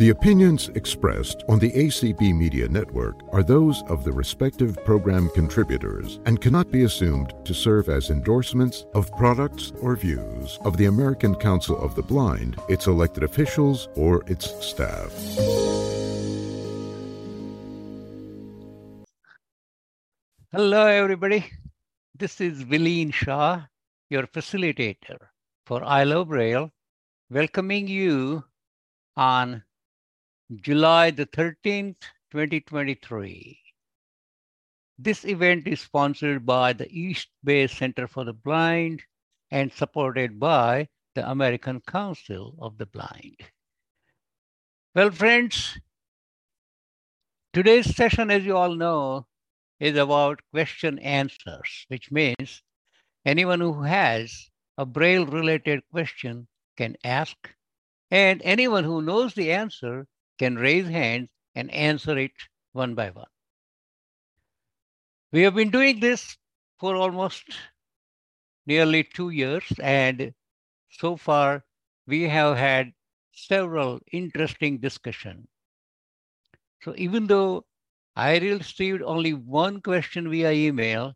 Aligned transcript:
The 0.00 0.10
opinions 0.10 0.70
expressed 0.70 1.44
on 1.48 1.60
the 1.60 1.70
ACB 1.70 2.34
Media 2.36 2.68
Network 2.68 3.14
are 3.32 3.44
those 3.44 3.84
of 3.84 4.02
the 4.02 4.10
respective 4.10 4.76
program 4.84 5.30
contributors 5.36 6.18
and 6.26 6.40
cannot 6.40 6.72
be 6.72 6.82
assumed 6.82 7.32
to 7.44 7.54
serve 7.54 7.88
as 7.88 8.10
endorsements 8.10 8.86
of 8.94 9.08
products 9.12 9.72
or 9.80 9.94
views 9.94 10.58
of 10.64 10.76
the 10.76 10.86
American 10.86 11.36
Council 11.36 11.78
of 11.78 11.94
the 11.94 12.02
Blind, 12.02 12.56
its 12.68 12.88
elected 12.88 13.22
officials, 13.22 13.88
or 13.94 14.24
its 14.26 14.50
staff. 14.66 15.12
Hello, 20.50 20.86
everybody. 20.86 21.52
This 22.18 22.40
is 22.40 22.64
Vileen 22.64 23.12
Shah, 23.12 23.62
your 24.10 24.26
facilitator 24.26 25.18
for 25.66 25.84
I 25.84 26.02
Love 26.02 26.30
Braille, 26.30 26.72
welcoming 27.30 27.86
you 27.86 28.42
on 29.16 29.62
July 30.52 31.10
the 31.10 31.24
13th, 31.24 31.96
2023. 32.30 33.58
This 34.98 35.24
event 35.24 35.66
is 35.66 35.80
sponsored 35.80 36.44
by 36.44 36.74
the 36.74 36.86
East 36.92 37.28
Bay 37.42 37.66
Center 37.66 38.06
for 38.06 38.24
the 38.24 38.34
Blind 38.34 39.02
and 39.50 39.72
supported 39.72 40.38
by 40.38 40.88
the 41.14 41.28
American 41.28 41.80
Council 41.80 42.54
of 42.60 42.76
the 42.76 42.84
Blind. 42.84 43.38
Well, 44.94 45.10
friends, 45.10 45.78
today's 47.54 47.96
session, 47.96 48.30
as 48.30 48.44
you 48.44 48.54
all 48.54 48.74
know, 48.74 49.26
is 49.80 49.96
about 49.96 50.42
question 50.52 50.98
answers, 50.98 51.86
which 51.88 52.12
means 52.12 52.62
anyone 53.24 53.60
who 53.60 53.82
has 53.82 54.50
a 54.76 54.84
Braille 54.84 55.24
related 55.24 55.80
question 55.90 56.48
can 56.76 56.96
ask, 57.02 57.34
and 58.10 58.42
anyone 58.44 58.84
who 58.84 59.00
knows 59.00 59.32
the 59.32 59.50
answer 59.50 60.06
can 60.38 60.56
raise 60.56 60.88
hands 60.88 61.28
and 61.54 61.70
answer 61.72 62.18
it 62.18 62.32
one 62.72 62.94
by 62.94 63.10
one. 63.10 63.26
We 65.32 65.42
have 65.42 65.54
been 65.54 65.70
doing 65.70 66.00
this 66.00 66.36
for 66.78 66.96
almost 66.96 67.44
nearly 68.66 69.04
two 69.04 69.30
years, 69.30 69.64
and 69.80 70.32
so 70.90 71.16
far 71.16 71.64
we 72.06 72.22
have 72.22 72.56
had 72.56 72.92
several 73.32 74.00
interesting 74.12 74.78
discussions. 74.78 75.46
So 76.82 76.94
even 76.96 77.26
though 77.26 77.64
I 78.14 78.38
received 78.38 79.02
only 79.02 79.32
one 79.32 79.80
question 79.80 80.30
via 80.30 80.52
email, 80.52 81.14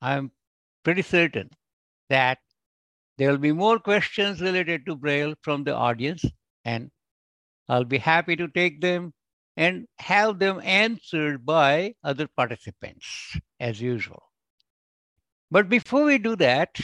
I'm 0.00 0.32
pretty 0.82 1.02
certain 1.02 1.50
that 2.08 2.38
there 3.18 3.30
will 3.30 3.38
be 3.38 3.52
more 3.52 3.78
questions 3.78 4.40
related 4.40 4.86
to 4.86 4.96
Braille 4.96 5.34
from 5.42 5.62
the 5.62 5.74
audience, 5.74 6.24
and 6.64 6.90
I'll 7.70 7.84
be 7.84 7.98
happy 7.98 8.34
to 8.34 8.48
take 8.48 8.80
them 8.80 9.14
and 9.56 9.86
have 10.00 10.40
them 10.40 10.60
answered 10.64 11.46
by 11.46 11.94
other 12.02 12.26
participants 12.26 13.38
as 13.60 13.80
usual. 13.80 14.24
But 15.52 15.68
before 15.68 16.04
we 16.04 16.18
do 16.18 16.34
that, 16.34 16.80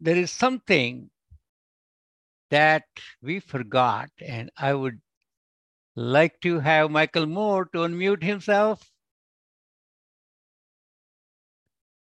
there 0.00 0.16
is 0.16 0.30
something 0.30 1.10
that 2.48 2.84
we 3.20 3.40
forgot, 3.40 4.08
and 4.26 4.50
I 4.56 4.72
would 4.72 5.00
like 5.94 6.40
to 6.40 6.58
have 6.60 6.90
Michael 6.90 7.26
Moore 7.26 7.66
to 7.74 7.80
unmute 7.80 8.22
himself. 8.22 8.90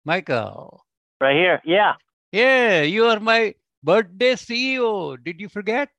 Michael. 0.07 0.87
Right 1.21 1.37
here. 1.37 1.61
Yeah. 1.63 1.97
Yeah, 2.33 2.81
you 2.83 3.05
are 3.05 3.21
my 3.21 3.55
birthday 3.83 4.33
CEO. 4.33 5.23
Did 5.23 5.43
you 5.43 5.51
forget? 5.51 5.91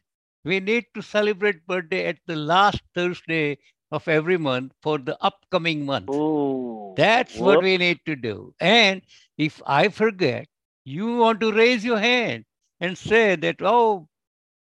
We 0.44 0.60
need 0.60 0.86
to 0.96 1.02
celebrate 1.02 1.68
birthday 1.68 2.06
at 2.08 2.18
the 2.26 2.36
last 2.36 2.82
Thursday 2.96 3.60
of 3.92 4.08
every 4.08 4.38
month 4.38 4.74
for 4.82 4.98
the 4.98 5.18
upcoming 5.24 5.86
month. 5.86 6.10
Ooh. 6.10 6.94
That's 6.96 7.36
Whoop. 7.36 7.46
what 7.46 7.64
we 7.64 7.78
need 7.78 8.00
to 8.06 8.16
do. 8.16 8.54
And 8.60 9.02
if 9.38 9.62
I 9.66 9.90
forget, 9.90 10.48
you 10.84 11.18
want 11.18 11.40
to 11.42 11.52
raise 11.52 11.86
your 11.86 12.00
hand 12.00 12.46
and 12.80 12.98
say 12.98 13.36
that, 13.36 13.58
oh, 13.62 14.08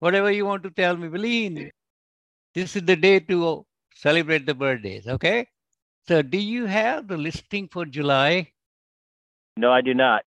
whatever 0.00 0.31
you 0.31 0.47
want 0.47 0.62
to 0.65 0.70
tell 0.70 0.97
me, 0.97 1.09
Vileen, 1.09 1.71
this 2.54 2.76
is 2.76 2.82
the 2.82 2.97
day 2.97 3.21
to 3.21 3.66
celebrate 3.94 4.47
the 4.47 4.54
birthdays. 4.54 5.06
Okay. 5.06 5.48
So, 6.09 6.22
do 6.22 6.38
you 6.38 6.66
have 6.66 7.09
the 7.09 7.16
listing 7.19 7.69
for 7.69 7.84
July? 7.84 8.53
No, 9.56 9.72
I 9.72 9.82
do 9.82 9.94
not. 9.94 10.25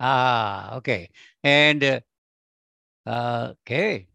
Ah, 0.00 0.76
okay. 0.76 1.10
And 1.44 1.84
uh, 1.84 2.00
uh, 3.06 3.54
okay. 3.60 4.08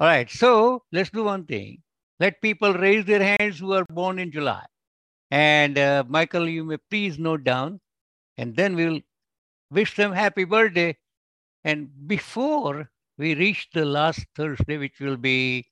All 0.00 0.06
right. 0.06 0.28
So 0.30 0.82
let's 0.92 1.10
do 1.10 1.24
one 1.24 1.44
thing. 1.46 1.82
Let 2.20 2.40
people 2.40 2.72
raise 2.74 3.04
their 3.04 3.22
hands 3.38 3.58
who 3.58 3.72
are 3.72 3.84
born 3.90 4.18
in 4.18 4.30
July. 4.32 4.64
And 5.30 5.78
uh, 5.78 6.04
Michael, 6.08 6.48
you 6.48 6.64
may 6.64 6.78
please 6.90 7.18
note 7.18 7.44
down, 7.44 7.80
and 8.38 8.56
then 8.56 8.76
we'll 8.76 9.00
wish 9.70 9.96
them 9.96 10.12
happy 10.12 10.44
birthday. 10.44 10.96
And 11.64 11.88
before 12.06 12.90
we 13.18 13.34
reach 13.34 13.68
the 13.74 13.84
last 13.84 14.24
Thursday, 14.36 14.78
which 14.78 15.00
will 15.00 15.16
be 15.16 15.66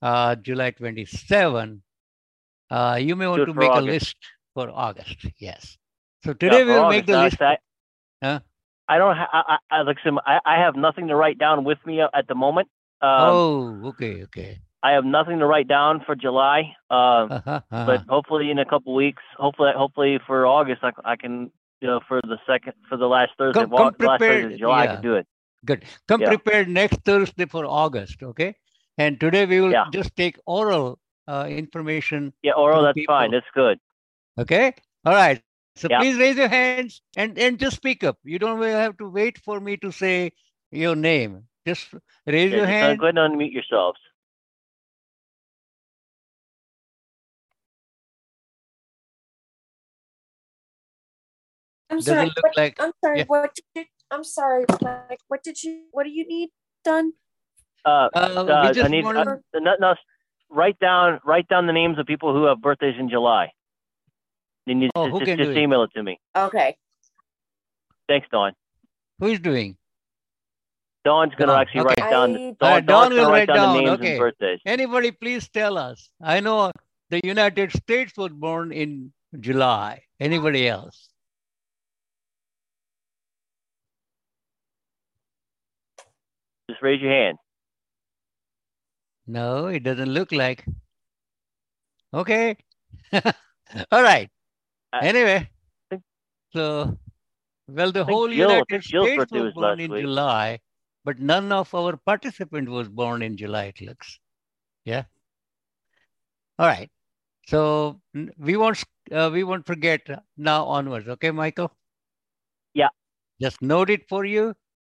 uh, 0.00 0.36
July 0.36 0.70
27, 0.70 1.82
uh, 2.70 2.98
you 3.00 3.16
may 3.16 3.26
want 3.26 3.42
it 3.42 3.46
to 3.46 3.54
make 3.54 3.70
a 3.74 3.80
list 3.80 4.16
for 4.54 4.70
August. 4.70 5.26
Yes. 5.38 5.76
So 6.24 6.32
today 6.34 6.58
Yeah, 6.58 6.64
we 6.64 6.72
for 6.72 6.80
will 6.80 6.90
make 6.90 7.06
August. 7.06 7.06
the 7.06 7.16
list. 7.24 7.42
I, 7.42 7.58
Huh? 8.22 8.40
I 8.88 8.98
don't. 8.98 9.16
Ha- 9.16 9.28
I, 9.32 9.58
I, 9.70 9.82
I, 9.82 10.20
I, 10.26 10.40
I 10.46 10.62
have 10.64 10.76
nothing 10.76 11.08
to 11.08 11.16
write 11.16 11.38
down 11.38 11.64
with 11.64 11.78
me 11.86 12.00
at 12.00 12.28
the 12.28 12.34
moment. 12.34 12.68
Um, 13.02 13.34
oh, 13.34 13.88
okay, 13.88 14.22
okay. 14.24 14.60
I 14.82 14.92
have 14.92 15.04
nothing 15.04 15.38
to 15.40 15.46
write 15.46 15.68
down 15.68 16.02
for 16.04 16.14
July. 16.14 16.74
Um, 16.90 17.30
Uh-huh, 17.30 17.60
uh-huh. 17.70 17.84
but 17.86 18.00
hopefully 18.08 18.50
in 18.50 18.58
a 18.58 18.64
couple 18.64 18.94
weeks, 18.94 19.22
hopefully, 19.38 19.72
hopefully 19.76 20.18
for 20.26 20.46
August, 20.46 20.82
I, 20.82 20.92
I 21.04 21.16
can, 21.16 21.50
you 21.80 21.88
know, 21.88 22.00
for 22.08 22.20
the 22.22 22.38
second, 22.46 22.74
for 22.88 22.96
the 22.96 23.06
last 23.06 23.32
Thursday, 23.38 23.60
Come- 23.60 23.64
of 23.64 23.76
come 23.76 23.94
last 24.00 24.20
Thursday 24.26 24.58
July, 24.58 24.84
I 24.84 24.86
can 24.86 25.02
do 25.02 25.14
it. 25.14 25.26
Good. 25.64 25.84
Come 26.08 26.20
Yeah. 26.20 26.28
prepared 26.30 26.68
next 26.68 27.00
Thursday 27.04 27.46
for 27.46 27.64
August, 27.66 28.22
okay? 28.22 28.56
And 28.98 29.20
today 29.20 29.46
we 29.46 29.60
will 29.60 29.72
Yeah. 29.72 29.84
just 29.92 30.16
take 30.16 30.38
oral 30.46 30.98
uh, 31.28 31.46
information, 31.48 32.32
Yeah, 32.42 32.52
oral, 32.56 32.82
that's 32.82 32.98
fine. 33.06 33.30
That's 33.30 33.46
good. 33.54 33.78
okay? 34.38 34.74
All 35.04 35.14
right. 35.14 35.42
So 35.76 35.88
Yeah. 35.88 36.00
please 36.00 36.18
raise 36.18 36.36
your 36.36 36.48
hands 36.48 37.02
and, 37.16 37.38
and 37.38 37.58
just 37.58 37.76
speak 37.76 38.02
up. 38.04 38.18
You 38.24 38.38
don't 38.38 38.60
have 38.62 38.96
to 38.98 39.08
wait 39.08 39.38
for 39.38 39.60
me 39.60 39.76
to 39.78 39.92
say 39.92 40.32
your 40.70 40.96
name. 40.96 41.46
Just 41.66 41.88
raise 42.26 42.50
Yeah, 42.52 42.58
your 42.58 42.66
hand. 42.66 42.98
go 42.98 43.06
ahead 43.06 43.18
and 43.18 43.34
unmute 43.38 43.52
yourselves. 43.52 43.98
I'm 51.90 51.98
Doesn't 51.98 52.14
sorry. 52.14 52.26
look 52.26 52.36
What, 52.42 52.56
like- 52.56 52.76
I'm 52.80 52.92
sorry. 53.04 53.18
yeah. 53.18 53.24
What 53.26 53.54
did 53.54 53.64
you? 53.74 53.84
I'm 54.10 54.24
sorry. 54.24 54.64
Like, 54.82 55.20
what 55.28 55.42
did 55.42 55.62
you? 55.62 55.84
What 55.92 56.04
do 56.04 56.10
you 56.10 56.26
need 56.26 56.50
done? 56.84 57.12
Uh, 57.84 58.08
Uh, 58.14 58.18
uh, 58.18 58.72
I 58.84 58.88
need, 58.88 59.04
want 59.04 59.16
uh, 59.16 59.36
no, 59.54 59.74
no, 59.80 59.94
write 60.50 60.78
down, 60.80 61.18
write 61.24 61.48
down 61.48 61.66
the 61.66 61.72
names 61.72 61.98
of 61.98 62.06
people 62.06 62.34
who 62.34 62.44
have 62.44 62.60
birthdays 62.60 62.96
in 62.98 63.08
July. 63.08 63.52
Then 64.66 64.82
you 64.82 64.90
Oh, 64.94 65.04
just, 65.06 65.12
who 65.12 65.18
just, 65.20 65.26
can 65.28 65.38
just 65.38 65.50
do 65.52 65.56
it? 65.58 65.62
email 65.62 65.82
it 65.84 65.90
to 65.94 66.02
me. 66.02 66.20
Okay. 66.36 66.76
Thanks, 68.06 68.28
Dawn. 68.30 68.52
who 69.18 69.28
is 69.28 69.40
doing? 69.40 69.76
Dawn's 71.04 71.32
gonna 71.36 71.52
Dawn, 71.52 71.60
actually 71.62 71.80
okay. 71.80 71.94
write 72.02 72.10
down. 72.10 72.30
I- 72.34 72.36
The, 72.38 72.44
All 72.46 72.54
Dawn, 72.60 72.72
right, 72.72 72.86
Dawn 72.86 72.86
Dawn's 72.86 73.10
will 73.10 73.16
gonna 73.16 73.32
write 73.32 73.48
write 73.48 73.48
down, 73.48 73.56
down, 73.56 73.76
the 73.76 73.82
names 73.82 73.98
okay. 74.00 74.10
and 74.12 74.18
birthdays. 74.18 74.60
Anybody 74.66 75.10
please 75.12 75.48
tell 75.48 75.78
us. 75.78 76.10
I 76.22 76.40
know 76.40 76.72
the 77.10 77.20
United 77.24 77.72
States 77.72 78.12
was 78.16 78.32
born 78.32 78.72
in 78.72 79.12
July. 79.40 80.02
Anybody 80.20 80.68
else? 80.68 81.08
Just 86.68 86.82
raise 86.82 87.00
your 87.00 87.10
hand. 87.12 87.38
No, 89.26 89.66
it 89.66 89.82
doesn't 89.82 90.08
look 90.08 90.32
like. 90.32 90.64
Okay. 92.12 92.56
All 93.12 94.02
right. 94.02 94.28
I- 94.92 95.06
Anyway, 95.06 95.48
so, 96.52 96.98
well, 97.68 97.92
the 97.92 98.04
whole 98.04 98.28
Jill- 98.28 98.50
United 98.50 98.66
think 98.68 98.82
States 98.82 99.30
was 99.30 99.42
was 99.42 99.54
born 99.54 99.80
in 99.80 99.90
week. 99.92 100.02
July, 100.02 100.58
but 101.04 101.18
none 101.18 101.52
of 101.52 101.74
our 101.74 101.96
participant 101.96 102.68
was 102.68 102.88
born 102.88 103.22
in 103.22 103.36
July, 103.36 103.64
it 103.64 103.80
looks. 103.80 104.18
Yeah. 104.84 105.04
All 106.58 106.66
right. 106.66 106.90
So 107.46 108.00
we 108.38 108.56
won't, 108.56 108.82
uh, 109.10 109.30
we 109.32 109.44
won't 109.44 109.66
forget 109.66 110.06
now 110.36 110.64
onwards. 110.64 111.08
Okay, 111.08 111.30
Michael? 111.30 111.72
Yeah. 112.74 112.88
Just 113.40 113.62
note 113.62 113.90
it 113.90 114.08
for 114.08 114.24
you 114.24 114.54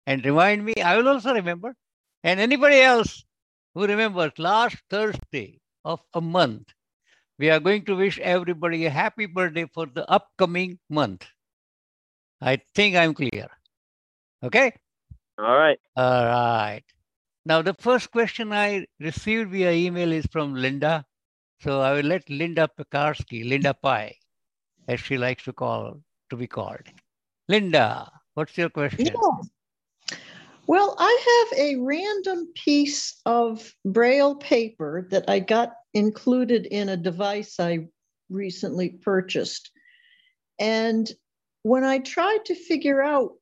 and 0.07 0.25
remind 0.25 0.65
me. 0.65 0.73
I 0.83 0.97
will 0.97 1.07
also 1.07 1.33
remember. 1.33 1.75
And 2.23 2.39
anybody 2.39 2.81
else 2.81 3.23
who 3.73 3.87
remembers 3.87 4.31
last 4.37 4.77
Thursday 4.89 5.59
of 5.85 6.01
a 6.13 6.21
month, 6.21 6.67
we 7.39 7.49
are 7.49 7.59
going 7.59 7.85
to 7.85 7.95
wish 7.95 8.19
everybody 8.19 8.85
a 8.85 8.89
happy 8.89 9.25
birthday 9.25 9.65
for 9.73 9.85
the 9.85 10.09
upcoming 10.09 10.77
month. 10.89 11.25
I 12.41 12.59
think 12.75 12.95
I'm 12.95 13.13
clear. 13.13 13.47
Okay. 14.43 14.73
All 15.41 15.57
right. 15.57 15.79
All 15.95 16.25
right. 16.25 16.83
Now, 17.45 17.63
the 17.63 17.73
first 17.73 18.11
question 18.11 18.53
I 18.53 18.85
received 18.99 19.49
via 19.49 19.71
email 19.71 20.11
is 20.11 20.27
from 20.31 20.53
Linda. 20.53 21.03
So 21.61 21.81
I 21.81 21.93
will 21.93 22.05
let 22.05 22.29
Linda 22.29 22.69
Pekarsky, 22.77 23.47
Linda 23.47 23.73
Pi, 23.73 24.15
as 24.87 24.99
she 24.99 25.17
likes 25.17 25.43
to 25.45 25.53
call 25.53 25.99
to 26.29 26.35
be 26.35 26.47
called. 26.47 26.85
Linda, 27.47 28.11
what's 28.35 28.57
your 28.57 28.69
question? 28.69 29.07
Yeah. 29.07 30.17
Well, 30.67 30.95
I 30.99 31.49
have 31.49 31.59
a 31.59 31.75
random 31.77 32.47
piece 32.55 33.19
of 33.25 33.73
Braille 33.83 34.35
paper 34.35 35.07
that 35.11 35.25
I 35.27 35.39
got 35.39 35.73
included 35.93 36.67
in 36.67 36.89
a 36.89 36.97
device 36.97 37.59
I 37.59 37.87
recently 38.29 38.89
purchased. 38.89 39.71
And 40.59 41.11
when 41.63 41.83
I 41.83 41.99
tried 41.99 42.45
to 42.45 42.55
figure 42.55 43.01
out 43.01 43.33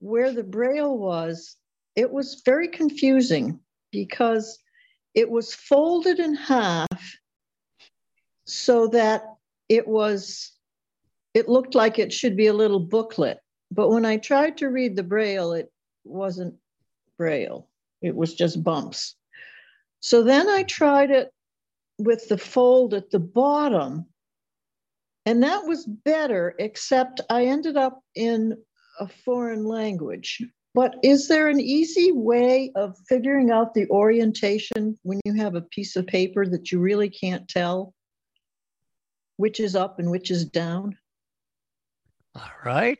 where 0.00 0.32
the 0.32 0.44
Braille 0.44 0.96
was, 0.96 1.56
it 1.94 2.10
was 2.10 2.42
very 2.44 2.68
confusing 2.68 3.58
because 3.90 4.58
it 5.14 5.30
was 5.30 5.54
folded 5.54 6.20
in 6.20 6.34
half 6.34 7.16
so 8.44 8.86
that 8.88 9.24
it 9.68 9.88
was 9.88 10.52
it 11.34 11.48
looked 11.48 11.74
like 11.74 11.98
it 11.98 12.12
should 12.12 12.36
be 12.36 12.46
a 12.46 12.52
little 12.52 12.80
booklet. 12.80 13.40
But 13.70 13.90
when 13.90 14.04
i 14.04 14.16
tried 14.16 14.58
to 14.58 14.68
read 14.68 14.94
the 14.94 15.02
braille 15.02 15.52
it 15.52 15.72
wasn't 16.04 16.54
braille. 17.18 17.68
It 18.02 18.14
was 18.14 18.34
just 18.34 18.62
bumps. 18.62 19.16
So 20.00 20.22
then 20.22 20.48
i 20.48 20.62
tried 20.62 21.10
it 21.10 21.32
with 21.98 22.28
the 22.28 22.38
fold 22.38 22.94
at 22.94 23.10
the 23.10 23.18
bottom 23.18 24.04
and 25.24 25.42
that 25.42 25.64
was 25.64 25.86
better 25.86 26.54
except 26.58 27.22
i 27.30 27.46
ended 27.46 27.76
up 27.76 28.02
in 28.14 28.56
a 29.00 29.08
foreign 29.08 29.64
language 29.64 30.42
but 30.76 30.96
is 31.02 31.26
there 31.26 31.48
an 31.48 31.58
easy 31.58 32.12
way 32.12 32.70
of 32.74 32.98
figuring 33.08 33.50
out 33.50 33.72
the 33.72 33.88
orientation 33.88 34.98
when 35.04 35.18
you 35.24 35.32
have 35.32 35.54
a 35.54 35.62
piece 35.62 35.96
of 35.96 36.06
paper 36.06 36.46
that 36.46 36.70
you 36.70 36.80
really 36.80 37.08
can't 37.08 37.48
tell 37.48 37.94
which 39.38 39.58
is 39.58 39.74
up 39.74 39.98
and 39.98 40.10
which 40.10 40.30
is 40.30 40.44
down? 40.44 40.98
All 42.34 42.50
right. 42.62 42.98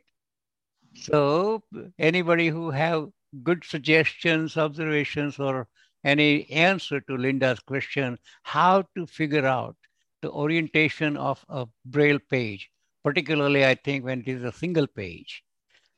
So 0.94 1.62
anybody 1.98 2.48
who 2.48 2.70
have 2.70 3.10
good 3.42 3.62
suggestions, 3.62 4.56
observations, 4.56 5.38
or 5.38 5.68
any 6.02 6.50
answer 6.50 7.02
to 7.02 7.16
Linda's 7.16 7.60
question, 7.60 8.18
how 8.42 8.84
to 8.96 9.06
figure 9.06 9.44
out 9.44 9.76
the 10.22 10.30
orientation 10.30 11.18
of 11.18 11.44
a 11.50 11.66
Braille 11.84 12.20
page, 12.30 12.70
particularly 13.04 13.66
I 13.66 13.74
think 13.74 14.04
when 14.04 14.20
it 14.20 14.28
is 14.28 14.44
a 14.44 14.52
single 14.52 14.86
page. 14.86 15.42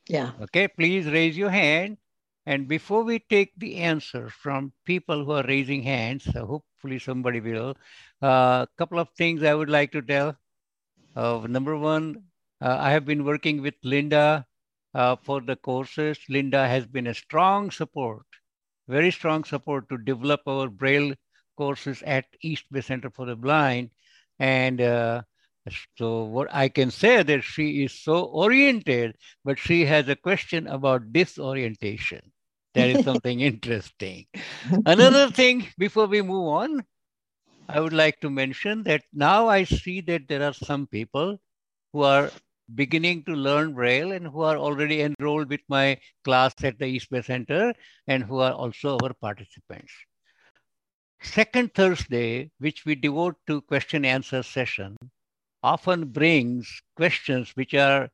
Yeah. 0.09 0.33
Okay, 0.41 0.69
please 0.69 1.07
raise 1.07 1.37
your 1.37 1.51
hand. 1.51 1.99
And 2.47 2.67
before 2.67 3.05
we 3.05 3.19
take 3.19 3.53
the 3.59 3.77
answer 3.77 4.31
from 4.31 4.73
people 4.87 5.25
who 5.25 5.33
are 5.33 5.45
raising 5.47 5.83
hands, 5.83 6.25
so 6.25 6.47
hopefully 6.47 6.99
somebody 6.99 7.41
will, 7.41 7.77
a 8.23 8.27
uh, 8.27 8.67
couple 8.79 8.99
of 8.99 9.11
things 9.17 9.43
I 9.43 9.55
would 9.55 9.69
like 9.69 9.93
to 9.93 10.01
tell. 10.01 10.37
Uh, 11.15 11.47
number 11.47 11.77
one, 11.77 12.25
uh, 12.63 12.77
I 12.81 12.91
have 12.93 13.05
been 13.05 13.25
working 13.25 13.61
with 13.61 13.75
Linda 13.85 14.47
uh, 14.95 15.17
for 15.17 15.43
the 15.43 15.57
courses. 15.57 16.19
Linda 16.31 16.67
has 16.67 16.87
been 16.87 17.09
a 17.09 17.15
strong 17.15 17.71
support, 17.71 18.25
very 18.89 19.11
strong 19.11 19.45
support 19.45 19.89
to 19.91 19.99
develop 19.99 20.41
our 20.47 20.69
Braille 20.69 21.15
courses 21.59 22.03
at 22.07 22.25
East 22.41 22.65
Bay 22.73 22.81
Center 22.81 23.11
for 23.11 23.27
the 23.27 23.37
Blind. 23.37 23.91
And 24.39 24.81
uh, 24.81 25.23
so 25.97 26.25
what 26.25 26.49
I 26.53 26.69
can 26.69 26.91
say 26.91 27.23
that 27.23 27.43
she 27.43 27.85
is 27.85 27.93
so 27.93 28.25
oriented, 28.25 29.17
but 29.45 29.59
she 29.59 29.85
has 29.87 30.09
a 30.09 30.17
question 30.17 30.67
about 30.67 31.13
disorientation. 31.13 32.33
That 32.75 32.91
is 32.91 33.05
something 33.05 33.41
interesting. 33.41 34.27
Another 34.87 35.31
thing 35.31 35.67
before 35.79 36.07
we 36.07 36.23
move 36.23 36.49
on, 36.49 36.85
I 37.69 37.81
would 37.81 37.93
like 37.93 38.21
to 38.21 38.31
mention 38.31 38.83
that 38.85 39.03
now 39.13 39.49
I 39.49 39.65
see 39.65 40.01
that 40.03 40.29
there 40.29 40.43
are 40.43 40.55
some 40.55 40.87
people 40.87 41.39
who 41.93 42.03
are 42.03 42.31
beginning 42.75 43.25
to 43.25 43.33
learn 43.33 43.75
Braille 43.75 44.13
and 44.13 44.27
who 44.27 44.43
are 44.43 44.57
already 44.57 45.01
enrolled 45.01 45.49
with 45.49 45.61
my 45.69 45.99
class 46.25 46.55
at 46.63 46.79
the 46.79 46.87
East 46.87 47.11
Bay 47.11 47.23
Center 47.23 47.75
and 48.07 48.23
who 48.23 48.39
are 48.39 48.53
also 48.53 48.99
our 49.03 49.15
participants. 49.15 49.93
Second 51.23 51.75
Thursday, 51.75 52.51
which 52.59 52.85
we 52.85 52.95
devote 52.95 53.37
to 53.47 53.61
question 53.63 54.05
answer 54.05 54.43
session, 54.43 54.97
often 55.63 56.07
brings 56.07 56.83
questions 56.97 57.51
which 57.55 57.75
are 57.75 58.09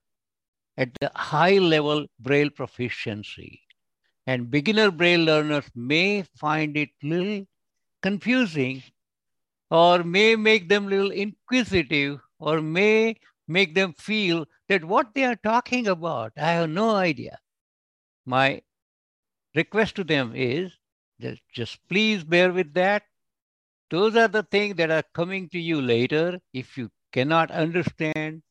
at 0.77 0.91
the 1.01 1.11
high 1.15 1.59
level 1.59 2.07
Braille 2.19 2.51
proficiency. 2.51 3.61
And 4.27 4.51
beginner 4.51 4.91
Braille 4.91 5.21
learners 5.21 5.67
may 5.75 6.25
find 6.37 6.77
it 6.77 6.91
little 7.03 7.47
confusing 8.03 8.83
or 9.71 10.03
may 10.03 10.37
make 10.37 10.69
them 10.69 10.89
little 10.89 11.11
inquisitive 11.11 12.21
or 12.39 12.61
may 12.61 13.17
make 13.47 13.75
them 13.75 13.93
feel 13.93 14.47
that 14.69 14.85
what 14.85 15.15
they 15.15 15.25
are 15.25 15.37
talking 15.37 15.89
about, 15.89 16.33
I 16.37 16.53
have 16.53 16.71
no 16.71 16.91
idea. 16.95 17.39
My 18.25 18.63
request 19.55 19.97
to 19.97 20.05
them 20.05 20.33
is 20.35 20.73
just, 21.21 21.43
just 21.53 21.89
please 21.89 22.25
bear 22.25 22.53
with 22.53 22.73
that. 22.75 23.03
Those 23.91 24.17
are 24.17 24.29
the 24.29 24.43
things 24.43 24.77
that 24.77 24.91
are 24.91 25.05
coming 25.15 25.49
to 25.51 25.59
you 25.59 25.81
later. 25.81 26.41
If 26.53 26.77
you 26.79 26.91
cannot 27.15 27.53
understand, 27.53 28.43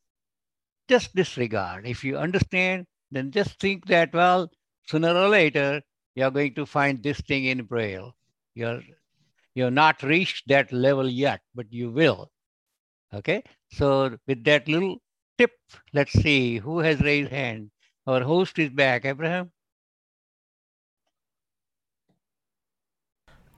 just 0.88 1.14
disregard. 1.14 1.86
If 1.86 2.02
you 2.02 2.16
understand, 2.16 2.86
then 3.10 3.30
just 3.30 3.60
think 3.60 3.86
that, 3.88 4.14
well, 4.14 4.50
sooner 4.88 5.14
or 5.14 5.28
later, 5.28 5.82
you're 6.14 6.30
going 6.30 6.54
to 6.54 6.64
find 6.64 7.02
this 7.02 7.20
thing 7.20 7.44
in 7.44 7.64
Braille. 7.64 8.16
You're, 8.54 8.80
you're 9.54 9.70
not 9.70 10.02
reached 10.02 10.48
that 10.48 10.72
level 10.72 11.08
yet, 11.08 11.40
but 11.54 11.70
you 11.70 11.90
will. 11.90 12.30
Okay, 13.12 13.44
so 13.70 14.16
with 14.26 14.42
that 14.44 14.66
little 14.66 14.96
tip, 15.38 15.52
let's 15.92 16.12
see 16.12 16.56
who 16.56 16.78
has 16.78 17.00
raised 17.00 17.30
hand. 17.30 17.70
Our 18.06 18.22
host 18.22 18.58
is 18.58 18.70
back, 18.70 19.04
Abraham. 19.04 19.52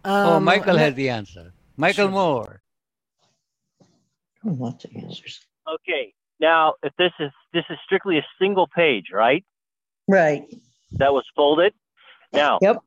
Oh, 0.04 0.12
um, 0.12 0.32
oh, 0.34 0.40
Michael 0.40 0.76
has 0.76 0.94
the 0.94 1.08
answer. 1.08 1.52
Michael 1.76 2.06
sure. 2.06 2.10
Moore 2.10 2.62
lots 4.52 4.84
of 4.84 4.90
answers. 4.94 5.40
Okay. 5.68 6.12
Now, 6.40 6.74
if 6.82 6.92
this 6.98 7.12
is 7.18 7.30
this 7.52 7.64
is 7.70 7.78
strictly 7.84 8.18
a 8.18 8.26
single 8.40 8.66
page, 8.66 9.06
right? 9.12 9.44
Right. 10.08 10.44
That 10.92 11.12
was 11.12 11.24
folded. 11.34 11.72
Now, 12.32 12.58
yep. 12.60 12.78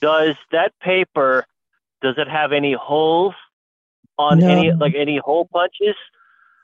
Does 0.00 0.36
that 0.52 0.72
paper 0.80 1.44
does 2.02 2.14
it 2.18 2.28
have 2.28 2.52
any 2.52 2.74
holes 2.74 3.34
on 4.18 4.40
no. 4.40 4.48
any 4.48 4.72
like 4.72 4.94
any 4.96 5.18
hole 5.18 5.48
punches? 5.52 5.96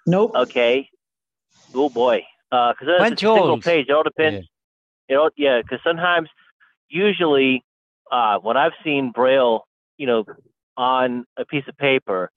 Nope. 0.06 0.32
Okay. 0.34 0.88
Oh 1.74 1.88
boy. 1.88 2.24
Uh, 2.52 2.72
because 2.72 2.94
it's 3.10 3.22
a 3.22 3.26
single 3.26 3.60
page. 3.60 3.86
It 3.88 3.92
all 3.92 4.02
depends. 4.02 4.46
Yeah. 5.08 5.16
You 5.16 5.16
know, 5.16 5.30
yeah. 5.36 5.62
Because 5.62 5.80
sometimes, 5.82 6.28
usually, 6.88 7.64
uh, 8.12 8.38
when 8.38 8.56
I've 8.56 8.72
seen 8.84 9.10
Braille, 9.10 9.66
you 9.96 10.06
know, 10.06 10.24
on 10.76 11.24
a 11.36 11.44
piece 11.44 11.64
of 11.68 11.76
paper, 11.76 12.30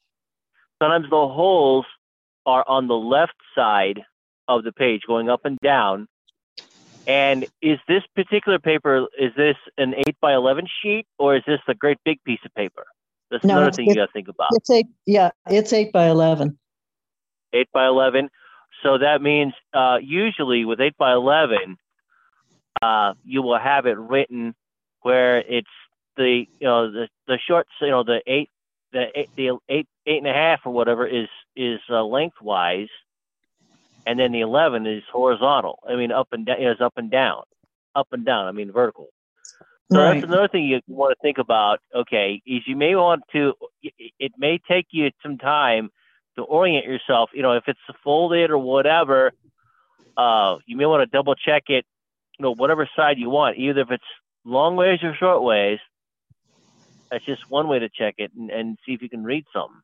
sometimes 0.81 1.09
the 1.09 1.27
holes 1.27 1.85
are 2.45 2.63
on 2.67 2.87
the 2.87 2.95
left 2.95 3.35
side 3.55 4.01
of 4.47 4.63
the 4.63 4.71
page 4.71 5.01
going 5.07 5.29
up 5.29 5.41
and 5.43 5.57
down. 5.63 6.07
And 7.05 7.45
is 7.61 7.79
this 7.87 8.03
particular 8.15 8.59
paper, 8.59 9.07
is 9.17 9.31
this 9.35 9.55
an 9.77 9.93
8 9.95 10.15
by 10.21 10.33
11 10.33 10.67
sheet 10.81 11.05
or 11.17 11.37
is 11.37 11.43
this 11.47 11.59
a 11.67 11.73
great 11.73 11.97
big 12.03 12.21
piece 12.23 12.39
of 12.45 12.53
paper? 12.53 12.85
That's 13.31 13.43
no, 13.43 13.57
another 13.57 13.71
thing 13.71 13.87
you 13.87 13.95
got 13.95 14.07
to 14.07 14.11
think 14.11 14.27
about. 14.27 14.49
It's 14.53 14.69
eight, 14.69 14.87
yeah, 15.05 15.31
it's 15.49 15.73
8 15.73 15.91
by 15.91 16.07
11. 16.07 16.57
8 17.53 17.67
by 17.73 17.87
11. 17.87 18.29
So 18.83 18.97
that 18.97 19.21
means 19.21 19.53
uh, 19.73 19.97
usually 20.01 20.65
with 20.65 20.79
8 20.79 20.97
by 20.97 21.13
11, 21.13 21.77
uh, 22.81 23.13
you 23.23 23.41
will 23.41 23.57
have 23.57 23.85
it 23.85 23.97
written 23.97 24.53
where 25.01 25.39
it's 25.39 25.67
the 26.17 26.45
you 26.59 26.67
know 26.67 26.91
the 26.91 27.07
the 27.27 27.37
short 27.47 27.67
you 27.79 27.89
know 27.89 28.03
the 28.03 28.21
eight 28.27 28.49
the 28.91 29.05
eight, 29.15 29.29
the 29.35 29.57
eight 29.69 29.87
eight 30.07 30.17
and 30.17 30.27
a 30.27 30.33
half 30.33 30.61
or 30.65 30.71
whatever 30.71 31.05
is 31.05 31.27
is 31.55 31.79
uh, 31.89 32.03
lengthwise, 32.03 32.87
and 34.05 34.19
then 34.19 34.31
the 34.31 34.41
eleven 34.41 34.87
is 34.87 35.03
horizontal. 35.11 35.79
I 35.87 35.95
mean, 35.95 36.11
up 36.11 36.29
and 36.31 36.45
down 36.45 36.61
is 36.61 36.81
up 36.81 36.93
and 36.95 37.11
down, 37.11 37.43
up 37.93 38.07
and 38.11 38.25
down. 38.25 38.47
I 38.47 38.51
mean, 38.51 38.71
vertical. 38.71 39.09
So 39.91 39.99
right. 39.99 40.13
that's 40.15 40.25
another 40.25 40.47
thing 40.47 40.65
you 40.65 40.81
want 40.87 41.15
to 41.17 41.21
think 41.21 41.37
about. 41.37 41.79
Okay, 41.93 42.41
is 42.45 42.63
you 42.65 42.75
may 42.75 42.95
want 42.95 43.23
to. 43.33 43.53
It 44.19 44.31
may 44.37 44.59
take 44.67 44.87
you 44.91 45.11
some 45.21 45.37
time 45.37 45.89
to 46.37 46.43
orient 46.43 46.85
yourself. 46.85 47.29
You 47.33 47.41
know, 47.41 47.53
if 47.53 47.63
it's 47.67 47.79
folded 48.03 48.49
or 48.49 48.57
whatever, 48.57 49.31
uh, 50.15 50.57
you 50.65 50.77
may 50.77 50.85
want 50.85 51.09
to 51.09 51.17
double 51.17 51.35
check 51.35 51.63
it. 51.67 51.85
You 52.39 52.43
know, 52.43 52.53
whatever 52.53 52.87
side 52.95 53.17
you 53.17 53.29
want, 53.29 53.57
either 53.57 53.81
if 53.81 53.91
it's 53.91 54.03
long 54.45 54.75
ways 54.75 54.99
or 55.03 55.15
short 55.15 55.43
ways. 55.43 55.79
That's 57.09 57.23
just 57.23 57.49
one 57.49 57.69
way 57.69 57.79
to 57.79 57.87
check 57.87 58.15
it 58.17 58.31
and, 58.37 58.49
and 58.49 58.77
see 58.85 58.91
if 58.91 59.01
you 59.01 59.07
can 59.07 59.23
read 59.23 59.45
something. 59.53 59.79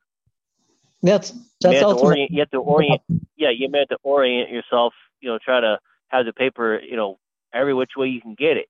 That's 1.04 1.32
that's 1.60 1.80
you 1.80 1.86
have, 1.86 1.90
orient, 1.96 2.32
you 2.32 2.40
have 2.40 2.50
to 2.50 2.58
orient. 2.58 3.02
Yeah, 3.36 3.50
you 3.50 3.68
have 3.74 3.88
to 3.88 3.98
orient 4.02 4.50
yourself. 4.50 4.94
You 5.20 5.30
know, 5.30 5.38
try 5.44 5.60
to 5.60 5.78
have 6.08 6.26
the 6.26 6.32
paper. 6.32 6.80
You 6.80 6.96
know, 6.96 7.18
every 7.54 7.74
which 7.74 7.92
way 7.96 8.08
you 8.08 8.20
can 8.20 8.34
get 8.34 8.56
it. 8.56 8.66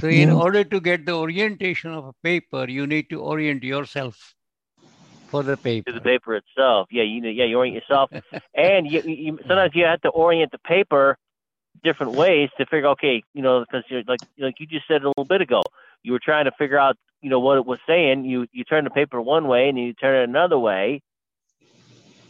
So 0.00 0.08
in 0.08 0.30
Mm. 0.30 0.36
order 0.36 0.64
to 0.64 0.80
get 0.80 1.06
the 1.06 1.12
orientation 1.14 1.92
of 1.92 2.06
a 2.06 2.12
paper, 2.22 2.68
you 2.68 2.86
need 2.86 3.08
to 3.10 3.20
orient 3.20 3.62
yourself 3.64 4.34
for 5.28 5.42
the 5.42 5.56
paper. 5.56 5.86
to 5.86 5.92
the 5.92 6.00
paper 6.00 6.36
itself. 6.36 6.88
Yeah, 6.90 7.02
you 7.04 7.26
yeah 7.28 7.44
you 7.44 7.56
orient 7.58 7.76
yourself, 7.76 8.10
and 8.54 8.86
you, 8.86 9.02
you 9.04 9.38
sometimes 9.48 9.72
you 9.74 9.84
have 9.84 10.00
to 10.02 10.08
orient 10.08 10.52
the 10.52 10.58
paper 10.58 11.16
different 11.82 12.12
ways 12.14 12.50
to 12.58 12.66
figure. 12.66 12.88
Okay, 12.88 13.22
you 13.34 13.42
know, 13.42 13.60
because 13.60 13.84
you're 13.88 14.02
like 14.06 14.20
like 14.38 14.54
you 14.60 14.66
just 14.66 14.86
said 14.88 15.02
a 15.02 15.08
little 15.08 15.24
bit 15.24 15.40
ago, 15.42 15.62
you 16.02 16.12
were 16.12 16.20
trying 16.22 16.44
to 16.46 16.52
figure 16.58 16.78
out 16.78 16.96
you 17.22 17.30
know 17.30 17.40
what 17.40 17.58
it 17.58 17.66
was 17.66 17.78
saying. 17.86 18.24
You 18.24 18.46
you 18.52 18.64
turn 18.64 18.84
the 18.84 18.90
paper 18.90 19.20
one 19.20 19.48
way 19.48 19.68
and 19.68 19.78
you 19.78 19.94
turn 19.94 20.22
it 20.22 20.28
another 20.28 20.58
way. 20.58 21.02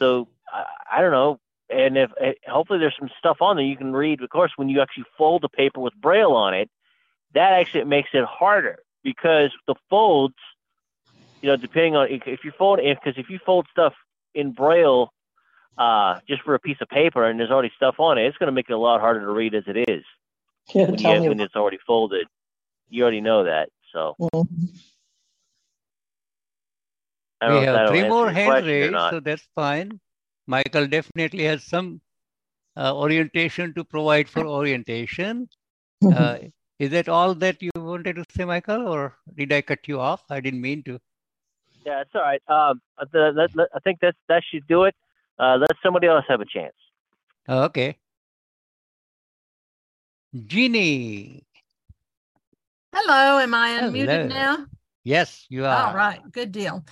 So 0.00 0.28
I, 0.52 0.98
I 0.98 1.00
don't 1.00 1.12
know. 1.12 1.38
And 1.70 1.96
if 1.96 2.10
eh, 2.20 2.32
hopefully 2.48 2.78
there's 2.78 2.96
some 2.98 3.10
stuff 3.18 3.38
on 3.40 3.56
there 3.56 3.64
you 3.64 3.76
can 3.76 3.92
read. 3.92 4.22
Of 4.22 4.30
course, 4.30 4.52
when 4.56 4.68
you 4.68 4.82
actually 4.82 5.04
fold 5.18 5.42
the 5.42 5.48
paper 5.48 5.80
with 5.80 5.94
braille 5.94 6.32
on 6.32 6.54
it, 6.54 6.70
that 7.34 7.54
actually 7.54 7.84
makes 7.84 8.10
it 8.12 8.24
harder 8.24 8.78
because 9.02 9.50
the 9.66 9.74
folds 9.90 10.34
you 11.42 11.48
know, 11.48 11.56
depending 11.56 11.96
on 11.96 12.08
if, 12.10 12.44
you 12.44 12.52
fold, 12.56 12.78
if 12.80 12.98
because 13.02 13.18
if 13.18 13.28
you 13.28 13.38
fold 13.44 13.66
stuff 13.70 13.94
in 14.34 14.52
braille, 14.52 15.12
uh, 15.76 16.18
just 16.28 16.42
for 16.42 16.54
a 16.54 16.60
piece 16.60 16.76
of 16.80 16.88
paper 16.88 17.24
and 17.24 17.38
there's 17.38 17.50
already 17.50 17.72
stuff 17.76 17.96
on 17.98 18.18
it, 18.18 18.26
it's 18.26 18.38
going 18.38 18.46
to 18.46 18.52
make 18.52 18.66
it 18.68 18.72
a 18.72 18.78
lot 18.78 19.00
harder 19.00 19.20
to 19.20 19.30
read 19.30 19.54
as 19.54 19.64
it 19.66 19.88
is 19.88 20.04
Yeah, 20.74 20.86
when, 20.86 20.98
you 20.98 20.98
tell 20.98 21.14
have, 21.14 21.22
me. 21.22 21.28
when 21.28 21.40
it's 21.40 21.56
already 21.56 21.78
folded. 21.86 22.26
You 22.88 23.02
already 23.02 23.20
know 23.22 23.44
that, 23.44 23.70
so. 23.92 24.16
We 27.48 27.54
have 27.66 27.88
three 27.88 28.08
more 28.08 28.26
your 28.26 28.30
hands 28.30 28.66
raised, 28.66 28.94
so 29.10 29.20
that's 29.20 29.46
fine. 29.54 30.00
Michael 30.46 30.86
definitely 30.86 31.44
has 31.44 31.64
some 31.64 32.00
uh, 32.76 32.96
orientation 32.96 33.74
to 33.74 33.84
provide 33.84 34.28
for 34.28 34.46
orientation. 34.46 35.48
Uh, 36.02 36.38
is 36.80 36.90
that 36.90 37.08
all 37.08 37.32
that 37.32 37.62
you 37.62 37.70
wanted 37.76 38.16
to 38.16 38.24
say, 38.34 38.44
Michael, 38.44 38.88
or 38.88 39.16
did 39.36 39.52
I 39.52 39.60
cut 39.62 39.86
you 39.86 40.00
off? 40.00 40.24
I 40.30 40.40
didn't 40.40 40.60
mean 40.60 40.82
to. 40.82 40.98
Yeah, 41.86 42.00
it's 42.00 42.10
all 42.12 42.22
right. 42.22 42.42
Um, 42.48 42.80
the, 43.12 43.30
let, 43.36 43.54
let- 43.54 43.68
I 43.72 43.78
think 43.78 44.00
that's 44.00 44.18
that 44.28 44.42
should 44.50 44.66
do 44.66 44.82
it. 44.82 44.96
Uh, 45.38 45.58
let 45.58 45.70
somebody 45.80 46.08
else 46.08 46.24
have 46.28 46.40
a 46.40 46.44
chance. 46.44 46.74
Okay. 47.48 47.98
Jeannie. 50.46 51.44
Hello, 52.94 53.38
am 53.38 53.54
I 53.54 53.70
Hello. 53.70 53.90
unmuted 53.92 54.28
now? 54.28 54.66
Yes, 55.04 55.46
you 55.48 55.64
are. 55.64 55.88
All 55.88 55.94
right, 55.94 56.20
good 56.30 56.52
deal. 56.52 56.84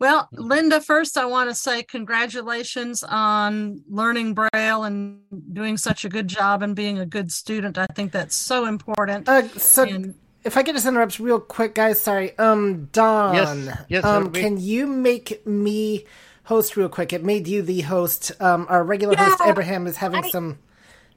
Well, 0.00 0.28
Linda, 0.32 0.80
first 0.80 1.18
I 1.18 1.26
want 1.26 1.50
to 1.50 1.54
say 1.54 1.82
congratulations 1.82 3.02
on 3.04 3.82
learning 3.88 4.34
Braille 4.34 4.84
and 4.84 5.20
doing 5.52 5.76
such 5.76 6.04
a 6.04 6.08
good 6.08 6.26
job 6.28 6.62
and 6.62 6.74
being 6.74 6.98
a 6.98 7.06
good 7.06 7.30
student. 7.30 7.76
I 7.76 7.86
think 7.94 8.10
that's 8.10 8.34
so 8.34 8.64
important. 8.64 9.28
Uh, 9.28 9.46
so 9.58 9.84
And 9.84 10.14
if 10.44 10.56
I 10.56 10.62
could 10.62 10.74
just 10.74 10.86
interrupt 10.86 11.18
real 11.18 11.38
quick, 11.38 11.74
guys. 11.74 12.00
Sorry. 12.00 12.36
Um, 12.38 12.86
Don. 12.92 13.34
Yes, 13.34 13.78
yes, 13.88 14.04
Um, 14.04 14.24
Herbie. 14.24 14.40
can 14.40 14.58
you 14.58 14.86
make 14.86 15.46
me 15.46 16.06
host 16.44 16.76
real 16.76 16.88
quick? 16.88 17.12
It 17.12 17.22
made 17.22 17.46
you 17.46 17.60
the 17.60 17.82
host. 17.82 18.32
Um, 18.40 18.66
our 18.70 18.82
regular 18.82 19.14
host 19.14 19.40
Abraham 19.44 19.86
is 19.86 19.98
having 19.98 20.24
I- 20.24 20.30
some. 20.30 20.58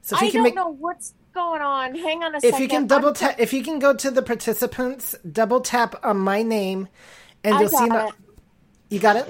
So 0.02 0.18
if 0.18 0.22
you 0.22 0.28
can 0.32 0.38
don't 0.40 0.44
make, 0.44 0.56
know 0.56 0.70
what's 0.70 1.14
going 1.36 1.62
on. 1.62 1.94
Hang 1.96 2.24
on 2.24 2.34
a 2.34 2.38
if 2.38 2.44
second. 2.44 2.62
you 2.62 2.68
can 2.68 2.82
I'm 2.84 2.88
double 2.88 3.14
try- 3.14 3.30
tap, 3.30 3.40
if 3.40 3.54
you 3.54 3.62
can 3.64 3.78
go 3.80 3.94
to 3.94 4.10
the 4.10 4.24
participants, 4.24 5.16
double 5.32 5.62
tap 5.62 6.04
on 6.04 6.18
my 6.18 6.42
name, 6.42 6.88
and 7.44 7.54
I 7.56 7.60
you'll 7.62 7.70
see. 7.70 7.86
My, 7.88 8.08
it. 8.08 8.14
you 8.90 9.00
got 9.00 9.18
it. 9.18 9.28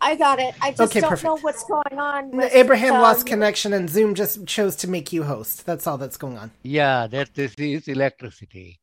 I 0.00 0.14
got 0.14 0.38
it. 0.38 0.54
I 0.62 0.70
just 0.70 0.82
Okay, 0.92 1.00
don't 1.00 1.10
perfect. 1.10 1.24
know 1.24 1.36
what's 1.38 1.64
going 1.64 1.98
on. 1.98 2.30
With, 2.30 2.54
Abraham 2.54 2.94
lost 2.94 3.20
um, 3.20 3.26
connection, 3.26 3.72
and 3.72 3.90
Zoom 3.90 4.14
just 4.14 4.46
chose 4.46 4.76
to 4.76 4.88
make 4.88 5.12
you 5.12 5.24
host. 5.24 5.66
That's 5.66 5.86
all 5.86 5.98
that's 5.98 6.16
going 6.16 6.38
on. 6.38 6.50
Yeah, 6.62 7.06
that 7.08 7.34
this 7.34 7.54
is 7.58 7.88
electricity. 7.88 8.78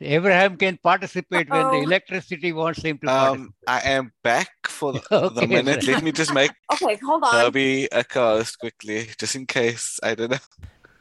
Abraham 0.00 0.56
can 0.56 0.78
participate 0.82 1.48
when 1.48 1.64
the 1.68 1.78
electricity 1.78 2.52
wants 2.52 2.82
him 2.82 2.98
to 2.98 3.06
Um, 3.06 3.14
participate. 3.16 3.52
I 3.68 3.80
am 3.92 4.12
back 4.24 4.50
for 4.66 4.92
the, 4.94 5.02
Okay, 5.12 5.40
the 5.40 5.46
minute. 5.46 5.86
Let 5.86 6.02
me 6.02 6.10
just 6.12 6.34
make 6.34 6.50
Okay, 6.72 6.96
hold 6.96 7.22
on. 7.24 7.32
Herbie 7.32 7.84
a 7.92 8.02
co-host 8.04 8.58
quickly, 8.58 9.08
just 9.18 9.36
in 9.36 9.46
case. 9.46 10.00
I 10.02 10.14
don't 10.16 10.32
know. 10.32 10.38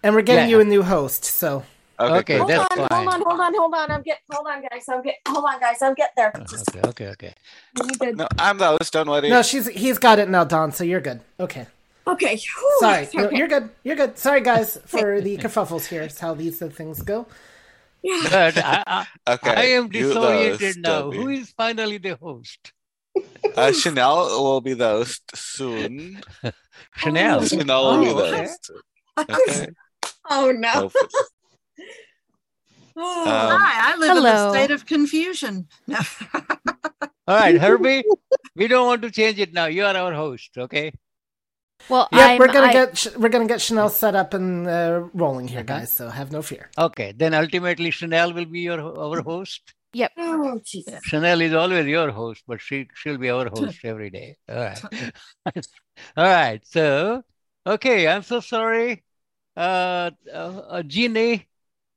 And 0.03 0.15
we're 0.15 0.21
getting 0.21 0.49
Yeah. 0.49 0.55
you 0.57 0.61
a 0.61 0.65
new 0.65 0.83
host. 0.83 1.25
So 1.25 1.63
Okay, 1.99 2.17
Okay. 2.19 2.37
Hold 2.37 2.49
that's 2.49 2.61
on, 2.79 2.87
fine. 2.89 3.05
hold 3.05 3.07
on, 3.13 3.21
hold 3.21 3.39
on, 3.39 3.53
hold 3.53 3.73
on. 3.75 3.91
I'm 3.91 4.01
get. 4.01 4.19
Hold 4.31 4.47
on, 4.47 4.61
guys. 4.63 4.85
I'm 4.89 5.03
get. 5.03 5.15
Hold 5.27 5.45
on, 5.45 5.59
guys. 5.59 5.81
I'm 5.83 5.93
get 5.93 6.11
there. 6.15 6.33
Just 6.49 6.75
Okay, 6.75 6.87
okay, 6.89 7.07
okay. 7.09 7.33
we 8.01 8.11
No, 8.13 8.27
I'm 8.39 8.57
the 8.57 8.67
host. 8.69 8.91
Don't 8.93 9.07
worry. 9.07 9.29
no, 9.29 9.43
she's 9.43 9.67
he's 9.67 9.99
got 9.99 10.17
it 10.17 10.27
now, 10.27 10.43
Don. 10.43 10.71
So 10.71 10.83
you're 10.83 10.99
good. 11.01 11.21
Okay. 11.39 11.67
Okay. 12.07 12.35
whew, 12.37 12.77
Sorry, 12.79 13.07
no, 13.13 13.29
you're 13.29 13.47
good. 13.47 13.69
You're 13.83 13.95
good. 13.95 14.17
Sorry, 14.17 14.41
guys, 14.41 14.79
for 14.87 15.21
the 15.21 15.37
kerfuffles 15.37 15.85
here. 15.85 16.01
It's 16.01 16.19
how 16.19 16.33
these 16.33 16.57
things 16.57 17.03
go. 17.03 17.27
But 18.03 18.57
I, 18.57 19.05
I, 19.27 19.33
Okay, 19.35 19.51
I 19.55 19.63
am 19.77 19.87
disoriented 19.89 20.59
host, 20.59 20.79
now. 20.79 21.01
Toby. 21.01 21.17
Who 21.17 21.29
is 21.29 21.51
finally 21.51 21.99
the 21.99 22.15
host? 22.15 22.73
Uh, 23.55 23.71
Chanel 23.73 24.41
will 24.41 24.61
be 24.61 24.73
the 24.73 24.89
host 24.89 25.21
soon. 25.35 26.19
Chanel. 26.97 27.45
Chanel 27.45 27.83
will 27.99 28.03
be 28.03 28.09
Oh, 28.09 28.17
the 28.31 28.37
host. 28.37 28.71
Okay. 29.19 29.67
Oh 30.29 30.51
no. 30.51 30.91
Oh. 32.93 33.21
Um, 33.21 33.61
hi, 33.61 33.93
I 33.93 33.97
live 33.97 34.17
in 34.17 34.25
a 34.25 34.49
state 34.49 34.71
of 34.71 34.85
confusion. 34.85 35.67
All 37.27 37.37
right, 37.37 37.57
Herbie, 37.57 38.03
we 38.53 38.67
don't 38.67 38.85
want 38.85 39.01
to 39.03 39.11
change 39.11 39.39
it 39.39 39.53
now. 39.53 39.67
You 39.67 39.85
are 39.85 39.95
our 39.95 40.13
host, 40.13 40.51
okay? 40.57 40.91
Well, 41.89 42.09
yeah, 42.11 42.27
I'm, 42.27 42.39
we're 42.39 42.47
gonna 42.47 42.67
I- 42.67 42.73
get 42.73 43.07
we're 43.17 43.29
gonna 43.29 43.47
get 43.47 43.61
Chanel 43.61 43.89
set 43.89 44.15
up 44.15 44.33
and 44.33 44.67
uh, 44.67 45.07
rolling 45.13 45.47
here, 45.47 45.63
guys. 45.63 45.91
So 45.91 46.09
have 46.09 46.31
no 46.31 46.41
fear. 46.41 46.69
Okay, 46.77 47.13
then 47.15 47.33
ultimately 47.33 47.91
Chanel 47.91 48.33
will 48.33 48.45
be 48.45 48.59
your 48.61 48.81
our 48.81 49.21
host. 49.21 49.73
Oh, 50.17 50.59
Jesus. 50.63 50.99
Chanel 51.03 51.41
is 51.41 51.53
always 51.53 51.85
your 51.85 52.11
host, 52.11 52.43
but 52.47 52.61
she 52.61 52.87
she'll 52.95 53.17
be 53.17 53.29
our 53.29 53.49
host 53.49 53.79
every 53.83 54.09
day. 54.09 54.37
All 54.47 54.55
right. 54.55 54.83
All 56.17 56.25
right. 56.25 56.61
So, 56.65 57.23
okay, 57.65 58.07
I'm 58.07 58.23
so 58.23 58.39
sorry. 58.39 59.03
Uh, 59.55 60.11
uh, 60.31 60.35
uh 60.35 60.83
Jeannie, 60.83 61.47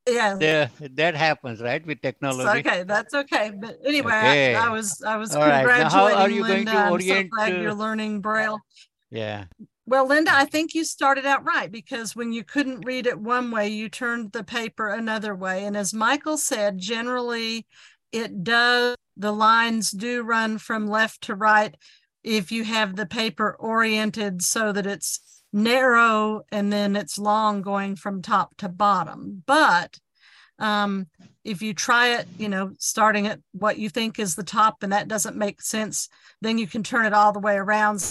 Yeah. 0.07 0.35
the, 0.35 0.69
that 0.95 1.15
happens, 1.15 1.61
right, 1.61 1.85
with 1.85 1.97
it's 1.97 2.01
technology. 2.01 2.59
okay, 2.59 2.83
that's 2.83 3.13
okay. 3.13 3.51
But 3.57 3.77
anyway, 3.85 4.11
Okay. 4.11 4.55
I, 4.55 4.67
I 4.67 4.69
was 4.69 5.01
I 5.01 5.17
was 5.17 5.35
All 5.35 5.41
right, 5.41 5.65
congratulating 5.65 5.89
how 5.89 6.23
are 6.23 6.29
you 6.29 6.41
going 6.41 6.65
Linda. 6.65 6.71
to 6.71 6.77
I'm 6.77 7.01
so 7.01 7.23
glad 7.23 7.53
uh, 7.53 7.61
you're 7.61 7.73
learning 7.73 8.21
Braille. 8.21 8.59
Yeah. 9.09 9.45
Well, 9.87 10.07
Linda, 10.07 10.31
I 10.33 10.45
think 10.45 10.73
you 10.73 10.83
started 10.83 11.25
out 11.25 11.45
right 11.45 11.71
because 11.71 12.15
when 12.15 12.33
you 12.33 12.43
couldn't 12.43 12.85
read 12.85 13.05
it 13.05 13.19
one 13.19 13.51
way, 13.51 13.67
you 13.67 13.87
turned 13.87 14.31
the 14.31 14.43
paper 14.43 14.89
another 14.89 15.35
way. 15.35 15.63
And 15.63 15.77
as 15.77 15.93
Michael 15.93 16.37
said, 16.37 16.79
generally 16.79 17.67
it 18.11 18.43
does, 18.43 18.95
the 19.15 19.31
lines 19.31 19.91
do 19.91 20.23
run 20.23 20.57
from 20.57 20.87
left 20.87 21.21
to 21.21 21.35
right 21.35 21.75
if 22.23 22.51
you 22.51 22.63
have 22.63 22.95
the 22.95 23.05
paper 23.05 23.55
oriented 23.59 24.41
so 24.41 24.71
that 24.71 24.87
it's 24.87 25.34
narrow 25.55 26.41
and 26.51 26.71
then 26.71 26.95
it's 26.95 27.17
long 27.17 27.61
going 27.61 27.95
from 27.95 28.21
top 28.21 28.55
to 28.57 28.69
bottom. 28.69 29.41
But 29.45 29.97
um, 30.59 31.07
if 31.43 31.61
you 31.61 31.73
try 31.73 32.19
it, 32.19 32.27
you 32.37 32.49
know, 32.49 32.73
starting 32.77 33.25
at 33.27 33.39
what 33.53 33.77
you 33.77 33.89
think 33.89 34.19
is 34.19 34.35
the 34.35 34.43
top 34.43 34.83
and 34.83 34.93
that 34.93 35.07
doesn't 35.07 35.35
make 35.35 35.61
sense, 35.61 36.09
then 36.41 36.57
you 36.57 36.67
can 36.67 36.83
turn 36.83 37.05
it 37.05 37.13
all 37.13 37.31
the 37.31 37.39
way 37.39 37.55
around 37.55 38.01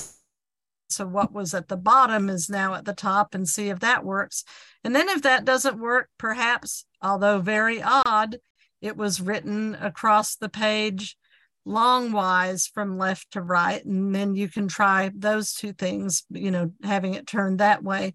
so 0.88 1.06
what 1.06 1.32
was 1.32 1.54
at 1.54 1.68
the 1.68 1.76
bottom 1.76 2.28
is 2.28 2.48
now 2.48 2.74
at 2.74 2.84
the 2.84 2.94
top 2.94 3.34
and 3.34 3.48
see 3.48 3.68
if 3.68 3.80
that 3.80 4.04
works. 4.04 4.44
And 4.84 4.94
then 4.94 5.08
if 5.08 5.22
that 5.22 5.44
doesn't 5.44 5.78
work, 5.78 6.08
perhaps, 6.18 6.84
although 7.02 7.40
very 7.40 7.82
odd, 7.82 8.38
it 8.80 8.96
was 8.96 9.20
written 9.20 9.74
across 9.80 10.36
the 10.36 10.48
page 10.48 11.16
longwise 11.66 12.70
from 12.72 12.98
left 12.98 13.32
to 13.32 13.42
right. 13.42 13.84
And 13.84 14.14
then 14.14 14.34
you 14.34 14.48
can 14.48 14.68
try 14.68 15.10
those 15.14 15.54
two 15.54 15.72
things, 15.72 16.24
you 16.30 16.50
know, 16.50 16.72
having 16.82 17.14
it 17.14 17.26
turned 17.26 17.60
that 17.60 17.82
way. 17.82 18.12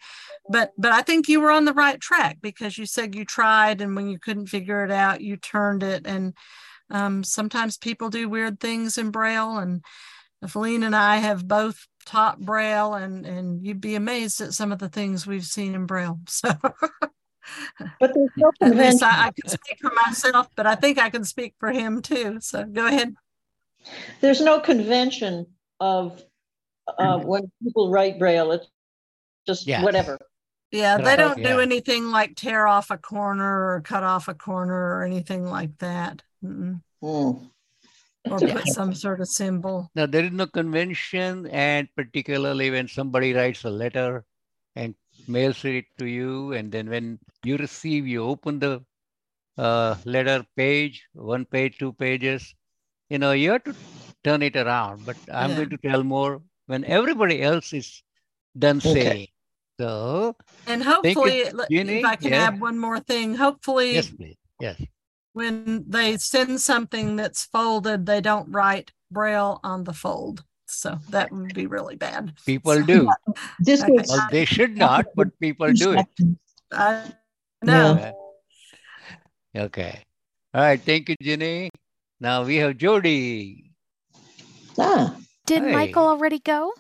But 0.50 0.72
but 0.78 0.92
I 0.92 1.02
think 1.02 1.28
you 1.28 1.42
were 1.42 1.52
on 1.52 1.66
the 1.66 1.74
right 1.74 2.00
track 2.00 2.38
because 2.42 2.78
you 2.78 2.86
said 2.86 3.16
you 3.16 3.26
tried 3.26 3.82
and 3.82 3.96
when 3.96 4.08
you 4.10 4.20
couldn't 4.20 4.48
figure 4.48 4.84
it 4.84 4.92
out, 4.92 5.22
you 5.22 5.38
turned 5.38 5.84
it. 5.84 6.06
And 6.06 6.34
um, 6.90 7.24
sometimes 7.24 7.78
people 7.78 8.10
do 8.10 8.30
weird 8.30 8.60
things 8.60 8.98
in 8.98 9.12
Braille 9.12 9.58
and 9.58 9.84
Vileen 10.44 10.84
and 10.84 10.96
I 10.96 11.18
have 11.18 11.48
both 11.48 11.86
taught 12.06 12.40
Braille, 12.40 12.94
and 12.94 13.26
and 13.26 13.66
you'd 13.66 13.82
be 13.82 13.96
amazed 13.96 14.42
at 14.42 14.54
some 14.54 14.72
of 14.72 14.80
the 14.80 14.90
things 14.90 15.28
we've 15.28 15.46
seen 15.46 15.76
in 15.76 15.86
Braille. 15.86 16.20
So 16.30 16.52
But 18.00 18.12
there's 18.14 18.30
no 18.38 18.52
convention. 18.62 19.08
I, 19.08 19.28
I 19.28 19.32
can 19.32 19.50
speak 19.50 19.80
for 19.82 19.92
myself, 20.06 20.48
but 20.56 20.68
I 20.68 20.76
think 20.76 21.00
I 21.00 21.10
can 21.10 21.24
speak 21.24 21.56
for 21.60 21.72
him 21.72 22.02
too. 22.02 22.38
So 22.42 22.64
go 22.64 22.86
ahead. 22.86 23.16
There's 24.22 24.42
no 24.42 24.60
convention 24.60 25.48
of 25.80 26.22
uh, 26.88 27.20
when 27.20 27.52
people 27.64 27.92
write 27.92 28.20
braille. 28.20 28.52
It's 28.52 28.68
just 29.48 29.68
Yes. 29.68 29.84
whatever. 29.84 30.18
Yeah, 30.72 30.98
they 30.98 31.16
don't 31.16 31.38
do 31.38 31.58
yeah. 31.58 31.62
anything 31.62 32.12
like 32.12 32.36
tear 32.36 32.68
off 32.68 32.92
a 32.92 32.98
corner 32.98 33.74
or 33.74 33.82
cut 33.82 34.04
off 34.04 34.28
a 34.28 34.36
corner 34.36 34.98
or 34.98 35.04
anything 35.04 35.46
like 35.46 35.76
that, 35.80 36.22
Mm-mm. 36.46 36.82
Hmm. 37.02 37.50
or 38.30 38.38
Okay. 38.38 38.52
put 38.54 38.68
some 38.68 38.94
sort 38.94 39.20
of 39.20 39.28
symbol. 39.28 39.90
Now, 39.96 40.06
there 40.06 40.26
is 40.26 40.32
no 40.32 40.46
convention, 40.46 41.48
and 41.48 41.90
particularly 41.96 42.70
when 42.70 42.88
somebody 42.88 43.34
writes 43.34 43.64
a 43.64 43.72
letter 43.72 44.26
and 44.76 44.94
mails 45.28 45.66
it 45.66 45.86
to 45.98 46.06
you, 46.06 46.54
and 46.54 46.72
then 46.72 46.90
when 46.90 47.18
you 47.44 47.58
receive, 47.58 48.06
you 48.06 48.24
open 48.24 48.60
the 48.60 48.86
uh, 49.58 49.96
letter 50.06 50.46
page, 50.56 51.08
one 51.14 51.46
page, 51.46 51.80
two 51.80 51.94
pages, 51.94 52.54
you 53.10 53.18
know, 53.18 53.32
you 53.32 53.52
have 53.52 53.64
to 53.66 53.76
turn 54.24 54.42
it 54.42 54.56
around. 54.56 55.06
But 55.06 55.18
I'm 55.32 55.52
Yeah. 55.52 55.56
going 55.58 55.70
to 55.70 55.78
tell 55.78 56.04
more 56.04 56.42
when 56.68 56.84
everybody 56.86 57.42
else 57.42 57.74
is 57.74 58.04
done 58.58 58.78
Okay. 58.78 59.04
saying. 59.04 59.28
So, 59.80 60.36
And 60.68 60.84
you, 60.84 60.90
hopefully, 60.92 61.44
Jeannie. 61.70 62.00
if 62.00 62.06
I 62.06 62.16
can 62.16 62.34
Yeah. 62.34 62.48
add 62.48 62.60
one 62.60 62.78
more 62.78 63.00
thing, 63.00 63.36
hopefully 63.36 63.94
yes, 63.96 64.10
please. 64.12 64.38
Yes. 64.60 64.82
when 65.34 65.86
they 65.88 66.18
send 66.18 66.60
something 66.60 67.16
that's 67.16 67.46
folded, 67.46 68.06
they 68.06 68.20
don't 68.20 68.52
write 68.52 68.92
braille 69.10 69.60
on 69.64 69.86
the 69.86 69.94
fold. 69.94 70.44
So 70.68 71.00
that 71.10 71.32
would 71.32 71.54
be 71.54 71.66
really 71.66 71.96
bad. 71.96 72.34
People 72.46 72.84
do. 72.84 73.10
This 73.60 73.82
Okay. 73.82 74.04
Well, 74.08 74.28
they 74.32 74.46
should 74.46 74.78
not, 74.78 75.08
but 75.16 75.28
people 75.40 75.72
do 75.74 75.94
it. 75.94 76.08
I 76.72 77.14
know. 77.64 78.14
Yeah. 79.54 79.64
Okay. 79.66 80.04
All 80.54 80.62
right. 80.62 80.82
Thank 80.82 81.10
you, 81.10 81.16
Jenny. 81.22 81.70
Now 82.20 82.44
we 82.44 82.58
have 82.58 82.78
Jody. 82.78 83.72
ah, 84.78 85.16
Did 85.46 85.64
Hey. 85.64 85.74
Michael 85.74 86.08
already 86.08 86.40
go? 86.40 86.74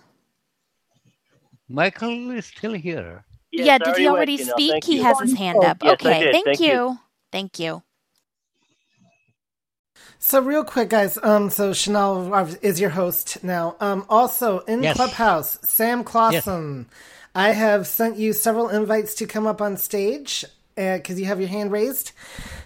Michael 1.69 2.31
is 2.31 2.45
still 2.45 2.73
here. 2.73 3.25
Yes, 3.51 3.65
yeah, 3.67 3.77
did 3.79 3.95
he 3.97 4.05
went, 4.05 4.15
already 4.17 4.33
you 4.33 4.45
know, 4.45 4.53
speak? 4.53 4.83
He 4.85 4.97
you. 4.97 5.03
has 5.03 5.19
his 5.19 5.33
hand 5.33 5.63
up. 5.63 5.83
Yes, 5.83 5.93
okay, 5.93 6.19
did. 6.19 6.33
thank, 6.33 6.45
Thank 6.45 6.59
you. 6.59 6.67
you. 6.73 6.99
Thank 7.31 7.59
you. 7.59 7.83
So 10.19 10.41
real 10.41 10.63
quick, 10.65 10.89
guys. 10.89 11.17
Um, 11.23 11.49
so 11.49 11.73
Chanel 11.73 12.33
is 12.61 12.79
your 12.79 12.89
host 12.91 13.43
now. 13.43 13.75
Um, 13.79 14.05
also 14.09 14.59
in 14.61 14.83
Yes. 14.83 14.95
Clubhouse, 14.97 15.57
Sam 15.63 16.03
Clausen. 16.03 16.87
I 17.35 17.51
have 17.51 17.87
sent 17.87 18.17
you 18.17 18.33
several 18.33 18.69
invites 18.69 19.15
to 19.15 19.25
come 19.27 19.47
up 19.47 19.61
on 19.61 19.77
stage 19.77 20.45
because 20.79 21.19
you 21.19 21.25
have 21.25 21.39
your 21.39 21.49
hand 21.49 21.71
raised. 21.71 22.11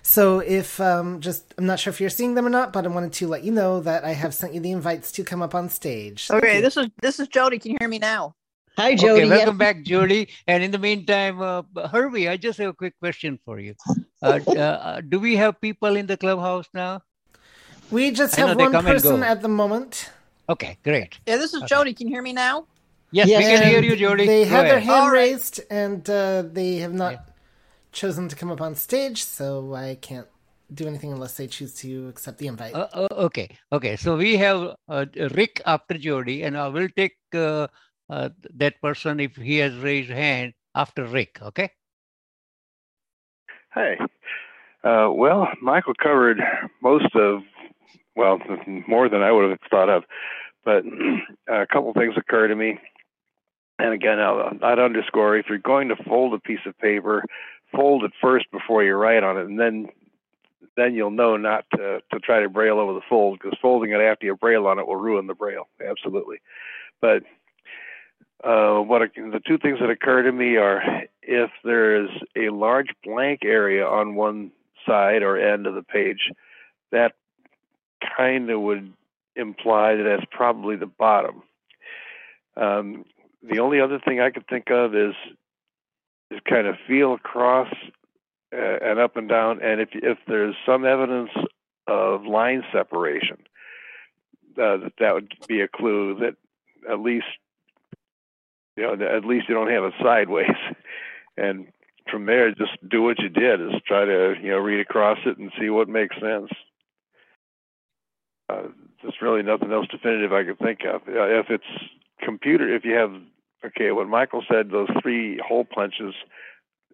So 0.03 0.39
if 0.39 0.79
um, 0.79 1.19
just 1.19 1.53
I'm 1.57 1.65
not 1.65 1.79
sure 1.79 1.91
if 1.91 1.99
you're 1.99 2.09
seeing 2.09 2.35
them 2.35 2.45
or 2.45 2.49
not, 2.49 2.71
but 2.73 2.85
I 2.85 2.89
wanted 2.89 3.13
to 3.13 3.27
let 3.27 3.43
you 3.43 3.51
know 3.51 3.79
that 3.81 4.03
I 4.05 4.11
have 4.13 4.33
sent 4.33 4.53
you 4.53 4.59
the 4.59 4.71
invites 4.71 5.11
to 5.13 5.23
come 5.23 5.41
up 5.41 5.55
on 5.55 5.69
stage. 5.69 6.27
Thank 6.27 6.43
Okay, 6.43 6.55
you. 6.57 6.61
this 6.61 6.77
is 6.77 6.87
this 7.01 7.19
is 7.19 7.27
Jody. 7.27 7.57
Can 7.59 7.71
you 7.71 7.77
hear 7.79 7.89
me 7.89 7.99
now? 7.99 8.35
hi 8.77 8.95
Jody. 8.95 9.21
Okay, 9.21 9.25
Yes. 9.25 9.37
welcome 9.37 9.57
back, 9.57 9.83
Jody. 9.83 10.29
And 10.47 10.63
in 10.63 10.71
the 10.71 10.79
meantime, 10.79 11.41
uh, 11.41 11.63
Herbie, 11.91 12.29
I 12.29 12.37
just 12.37 12.57
have 12.59 12.69
a 12.69 12.73
quick 12.73 12.93
question 12.99 13.39
for 13.45 13.59
you. 13.59 13.73
Uh, 14.21 14.39
uh, 14.57 15.01
do 15.01 15.19
we 15.19 15.35
have 15.35 15.59
people 15.61 15.95
in 15.95 16.05
the 16.05 16.17
clubhouse 16.17 16.67
now? 16.73 17.01
we 17.91 18.11
just 18.11 18.37
I 18.37 18.47
have 18.47 18.57
one 18.57 18.71
person 18.71 19.23
at 19.23 19.41
the 19.41 19.47
moment. 19.49 20.09
Okay, 20.49 20.77
great. 20.83 21.17
Yeah, 21.25 21.37
this 21.37 21.53
is 21.53 21.63
Okay. 21.63 21.67
Jody. 21.67 21.93
Can 21.93 22.07
you 22.07 22.13
hear 22.15 22.21
me 22.21 22.33
now? 22.33 22.65
Yes, 23.11 23.27
Yes. 23.29 23.39
we 23.39 23.57
can 23.57 23.69
hear 23.69 23.81
you, 23.83 23.95
Jody. 23.95 24.25
They 24.25 24.45
have 24.45 24.65
their 24.65 24.79
hand 24.79 25.03
All 25.03 25.11
right. 25.11 25.19
raised, 25.31 25.61
and 25.69 26.07
uh, 26.09 26.41
they 26.41 26.77
have 26.77 26.93
not 26.93 27.13
Yeah. 27.13 27.19
Chosen 27.93 28.27
to 28.27 28.35
come 28.35 28.51
up 28.51 28.61
on 28.61 28.75
stage, 28.75 29.23
so 29.23 29.73
I 29.73 29.95
can't 29.95 30.27
do 30.73 30.87
anything 30.87 31.11
unless 31.11 31.37
they 31.37 31.47
choose 31.47 31.73
to 31.75 32.07
accept 32.09 32.39
the 32.39 32.47
invite. 32.47 32.73
Uh, 32.73 32.87
uh, 32.93 33.07
okay, 33.11 33.55
okay. 33.71 33.95
So 33.95 34.17
we 34.17 34.37
have 34.37 34.75
uh, 34.89 35.05
Rick 35.31 35.61
after 35.65 35.97
Jody, 35.97 36.43
and 36.43 36.57
I 36.57 36.67
will 36.67 36.89
take 36.95 37.15
uh, 37.33 37.67
uh, 38.09 38.29
that 38.55 38.81
person 38.81 39.19
if 39.19 39.35
he 39.35 39.57
has 39.57 39.75
raised 39.77 40.09
hand 40.09 40.53
after 40.75 41.05
Rick. 41.05 41.39
Okay. 41.41 41.69
Hey. 43.73 43.97
Uh, 44.83 45.09
well, 45.11 45.47
Michael 45.61 45.93
covered 46.01 46.41
most 46.81 47.15
of, 47.15 47.41
well, 48.15 48.39
more 48.87 49.07
than 49.07 49.21
I 49.21 49.31
would 49.31 49.49
have 49.49 49.59
thought 49.69 49.89
of, 49.89 50.03
but 50.65 50.83
a 51.47 51.65
couple 51.67 51.93
things 51.93 52.15
occur 52.17 52.47
to 52.47 52.55
me. 52.55 52.79
And 53.79 53.93
again, 53.93 54.19
I'll, 54.19 54.51
I'd 54.61 54.79
underscore 54.79 55.37
if 55.37 55.47
you're 55.49 55.57
going 55.57 55.87
to 55.89 55.95
fold 56.07 56.33
a 56.33 56.39
piece 56.39 56.59
of 56.65 56.77
paper, 56.77 57.23
fold 57.75 58.03
it 58.03 58.11
first 58.21 58.49
before 58.51 58.83
you 58.83 58.95
write 58.95 59.23
on 59.23 59.37
it, 59.37 59.45
and 59.45 59.59
then 59.59 59.89
then 60.75 60.95
you'll 60.95 61.11
know 61.11 61.37
not 61.37 61.65
to, 61.75 62.01
to 62.11 62.19
try 62.19 62.39
to 62.39 62.49
braille 62.49 62.79
over 62.79 62.93
the 62.93 63.05
fold 63.07 63.39
because 63.39 63.57
folding 63.61 63.91
it 63.91 64.01
after 64.01 64.25
you 64.25 64.35
braille 64.35 64.65
on 64.65 64.79
it 64.79 64.87
will 64.87 64.95
ruin 64.95 65.27
the 65.27 65.35
braille. 65.35 65.67
Absolutely. 65.87 66.37
But 66.99 67.23
uh, 68.43 68.79
what 68.79 69.01
the 69.15 69.41
two 69.45 69.57
things 69.57 69.79
that 69.79 69.89
occur 69.89 70.23
to 70.23 70.31
me 70.31 70.57
are 70.57 70.81
if 71.21 71.51
there 71.63 72.03
is 72.03 72.09
a 72.35 72.49
large 72.49 72.89
blank 73.03 73.41
area 73.45 73.85
on 73.85 74.15
one 74.15 74.51
side 74.85 75.21
or 75.21 75.37
end 75.37 75.67
of 75.67 75.75
the 75.75 75.83
page, 75.83 76.31
that 76.91 77.13
kind 78.17 78.49
of 78.49 78.59
would 78.59 78.91
imply 79.35 79.95
that 79.95 80.03
that's 80.03 80.29
probably 80.31 80.75
the 80.75 80.85
bottom. 80.85 81.43
Um, 82.57 83.05
the 83.41 83.59
only 83.59 83.79
other 83.79 83.99
thing 83.99 84.19
I 84.19 84.29
could 84.29 84.47
think 84.47 84.69
of 84.69 84.95
is 84.95 85.15
is 86.33 86.39
kind 86.49 86.67
of 86.67 86.75
feel 86.87 87.13
across 87.13 87.73
uh, 88.53 88.77
and 88.81 88.99
up 88.99 89.17
and 89.17 89.29
down, 89.29 89.61
and 89.61 89.81
if 89.81 89.89
if 89.93 90.17
there's 90.27 90.55
some 90.65 90.85
evidence 90.85 91.31
of 91.87 92.25
line 92.25 92.63
separation, 92.71 93.37
uh, 94.57 94.77
that 94.77 94.93
that 94.99 95.13
would 95.13 95.33
be 95.47 95.61
a 95.61 95.67
clue 95.67 96.15
that 96.19 96.35
at 96.91 96.99
least 96.99 97.25
you 98.77 98.83
know 98.83 98.93
at 98.93 99.25
least 99.25 99.49
you 99.49 99.55
don't 99.55 99.71
have 99.71 99.83
it 99.83 99.93
sideways, 100.01 100.49
and 101.37 101.67
from 102.11 102.25
there 102.25 102.51
just 102.51 102.77
do 102.87 103.01
what 103.01 103.19
you 103.19 103.29
did 103.29 103.61
is 103.61 103.81
try 103.87 104.05
to 104.05 104.35
you 104.41 104.49
know 104.49 104.59
read 104.59 104.79
across 104.79 105.17
it 105.25 105.37
and 105.37 105.51
see 105.59 105.69
what 105.69 105.89
makes 105.89 106.15
sense. 106.19 106.51
Uh, 108.49 108.67
there's 109.01 109.21
really 109.21 109.41
nothing 109.41 109.71
else 109.71 109.87
definitive 109.89 110.31
I 110.31 110.43
could 110.43 110.59
think 110.59 110.81
of. 110.85 111.01
Uh, 111.07 111.39
if 111.39 111.47
it's 111.49 111.63
computer, 112.21 112.73
if 112.73 112.85
you 112.85 112.93
have 112.93 113.13
okay, 113.65 113.91
what 113.91 114.07
Michael 114.07 114.43
said, 114.49 114.69
those 114.69 114.89
three 115.01 115.39
hole 115.45 115.65
punches 115.65 116.13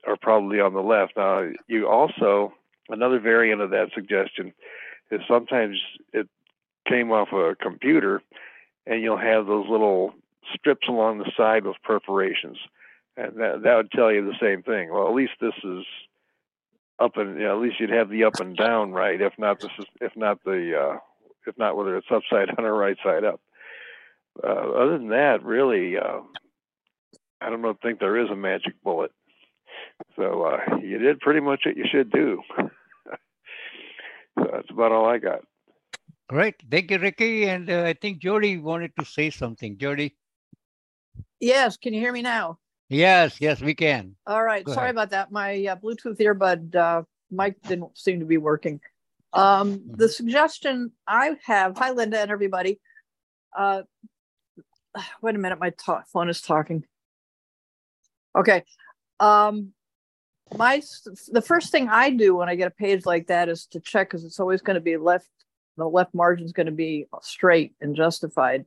are 0.07 0.17
probably 0.17 0.59
on 0.59 0.73
the 0.73 0.81
left. 0.81 1.13
Now 1.17 1.49
you 1.67 1.87
also 1.87 2.53
another 2.89 3.19
variant 3.19 3.61
of 3.61 3.69
that 3.71 3.89
suggestion 3.93 4.53
is 5.11 5.21
sometimes 5.27 5.77
it 6.13 6.27
came 6.87 7.11
off 7.11 7.31
a 7.31 7.55
computer, 7.55 8.21
and 8.85 9.01
you'll 9.01 9.17
have 9.17 9.45
those 9.45 9.67
little 9.69 10.13
strips 10.53 10.87
along 10.87 11.19
the 11.19 11.31
side 11.37 11.65
with 11.65 11.77
perforations, 11.83 12.57
and 13.17 13.37
that 13.37 13.63
that 13.63 13.75
would 13.75 13.91
tell 13.91 14.11
you 14.11 14.25
the 14.25 14.37
same 14.41 14.63
thing. 14.63 14.91
Well, 14.91 15.07
at 15.07 15.13
least 15.13 15.33
this 15.39 15.53
is 15.63 15.85
up 16.99 17.17
and 17.17 17.37
you 17.37 17.45
know, 17.45 17.55
at 17.55 17.61
least 17.61 17.79
you'd 17.79 17.89
have 17.89 18.09
the 18.09 18.23
up 18.23 18.39
and 18.39 18.55
down 18.55 18.91
right. 18.91 19.19
If 19.19 19.33
not, 19.37 19.59
this 19.59 19.71
is 19.79 19.85
if 20.01 20.15
not 20.15 20.43
the 20.43 20.73
uh, 20.77 20.97
if 21.47 21.57
not 21.57 21.77
whether 21.77 21.95
it's 21.97 22.07
upside 22.11 22.47
down 22.55 22.65
or 22.65 22.75
right 22.75 22.97
side 23.03 23.23
up. 23.23 23.39
Uh, 24.43 24.47
other 24.47 24.97
than 24.97 25.09
that, 25.09 25.43
really, 25.43 25.97
uh, 25.97 26.21
I 27.41 27.49
don't 27.49 27.61
know. 27.61 27.75
Think 27.81 27.99
there 27.99 28.17
is 28.17 28.29
a 28.29 28.35
magic 28.35 28.73
bullet. 28.83 29.11
So 30.15 30.43
uh, 30.43 30.77
you 30.77 30.97
did 30.97 31.19
pretty 31.19 31.39
much 31.39 31.61
what 31.65 31.77
you 31.77 31.85
should 31.89 32.11
do. 32.11 32.41
so 32.57 34.47
that's 34.51 34.69
about 34.69 34.91
all 34.91 35.05
I 35.05 35.17
got. 35.17 35.41
Great. 36.27 36.55
Thank 36.69 36.91
you, 36.91 36.99
Ricky. 36.99 37.45
And 37.47 37.69
uh, 37.69 37.83
I 37.83 37.93
think 37.93 38.19
Jody 38.19 38.57
wanted 38.57 38.91
to 38.99 39.05
say 39.05 39.29
something. 39.29 39.77
Jody. 39.77 40.15
Yes. 41.39 41.77
Can 41.77 41.93
you 41.93 41.99
hear 41.99 42.11
me 42.13 42.21
now? 42.21 42.59
Yes, 42.89 43.39
yes, 43.39 43.61
we 43.61 43.75
can. 43.75 44.15
All 44.25 44.43
right. 44.43 44.63
Go 44.63 44.73
Sorry 44.73 44.85
ahead. 44.85 44.95
about 44.95 45.09
that. 45.11 45.31
My 45.31 45.63
uh, 45.65 45.75
Bluetooth 45.75 46.17
earbud 46.19 46.75
uh, 46.75 47.03
mic 47.31 47.61
didn't 47.63 47.97
seem 47.97 48.19
to 48.19 48.25
be 48.25 48.37
working. 48.37 48.79
Um, 49.33 49.77
Mm-hmm. 49.79 49.95
The 49.97 50.09
suggestion 50.09 50.91
I 51.07 51.37
have, 51.45 51.77
hi, 51.77 51.91
Linda 51.91 52.19
and 52.19 52.31
everybody. 52.31 52.79
Uh, 53.55 53.83
wait 55.21 55.35
a 55.35 55.37
minute. 55.37 55.59
My 55.59 55.69
ta- 55.69 56.03
phone 56.11 56.29
is 56.29 56.41
talking. 56.41 56.83
Okay. 58.37 58.63
Um, 59.19 59.73
my 60.57 60.81
the 61.31 61.41
first 61.41 61.71
thing 61.71 61.89
I 61.89 62.09
do 62.09 62.35
when 62.35 62.49
I 62.49 62.55
get 62.55 62.67
a 62.67 62.71
page 62.71 63.05
like 63.05 63.27
that 63.27 63.49
is 63.49 63.67
to 63.67 63.79
check 63.79 64.09
because 64.09 64.25
it's 64.25 64.39
always 64.39 64.61
going 64.61 64.75
to 64.75 64.81
be 64.81 64.97
left. 64.97 65.29
The 65.77 65.85
left 65.85 66.13
margin 66.13 66.45
is 66.45 66.51
going 66.51 66.65
to 66.65 66.71
be 66.71 67.05
straight 67.21 67.73
and 67.81 67.95
justified, 67.95 68.65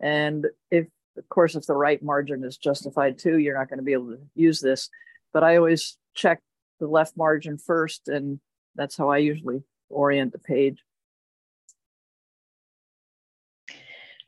and 0.00 0.46
if 0.70 0.86
of 1.16 1.28
course 1.28 1.54
if 1.54 1.66
the 1.66 1.76
right 1.76 2.02
margin 2.02 2.44
is 2.44 2.56
justified 2.56 3.18
too, 3.18 3.38
you're 3.38 3.56
not 3.56 3.68
going 3.68 3.78
to 3.78 3.84
be 3.84 3.92
able 3.92 4.08
to 4.08 4.18
use 4.34 4.60
this. 4.60 4.90
But 5.32 5.44
I 5.44 5.56
always 5.56 5.96
check 6.14 6.40
the 6.80 6.88
left 6.88 7.16
margin 7.16 7.58
first, 7.58 8.08
and 8.08 8.40
that's 8.74 8.96
how 8.96 9.08
I 9.08 9.18
usually 9.18 9.62
orient 9.88 10.32
the 10.32 10.38
page. 10.38 10.82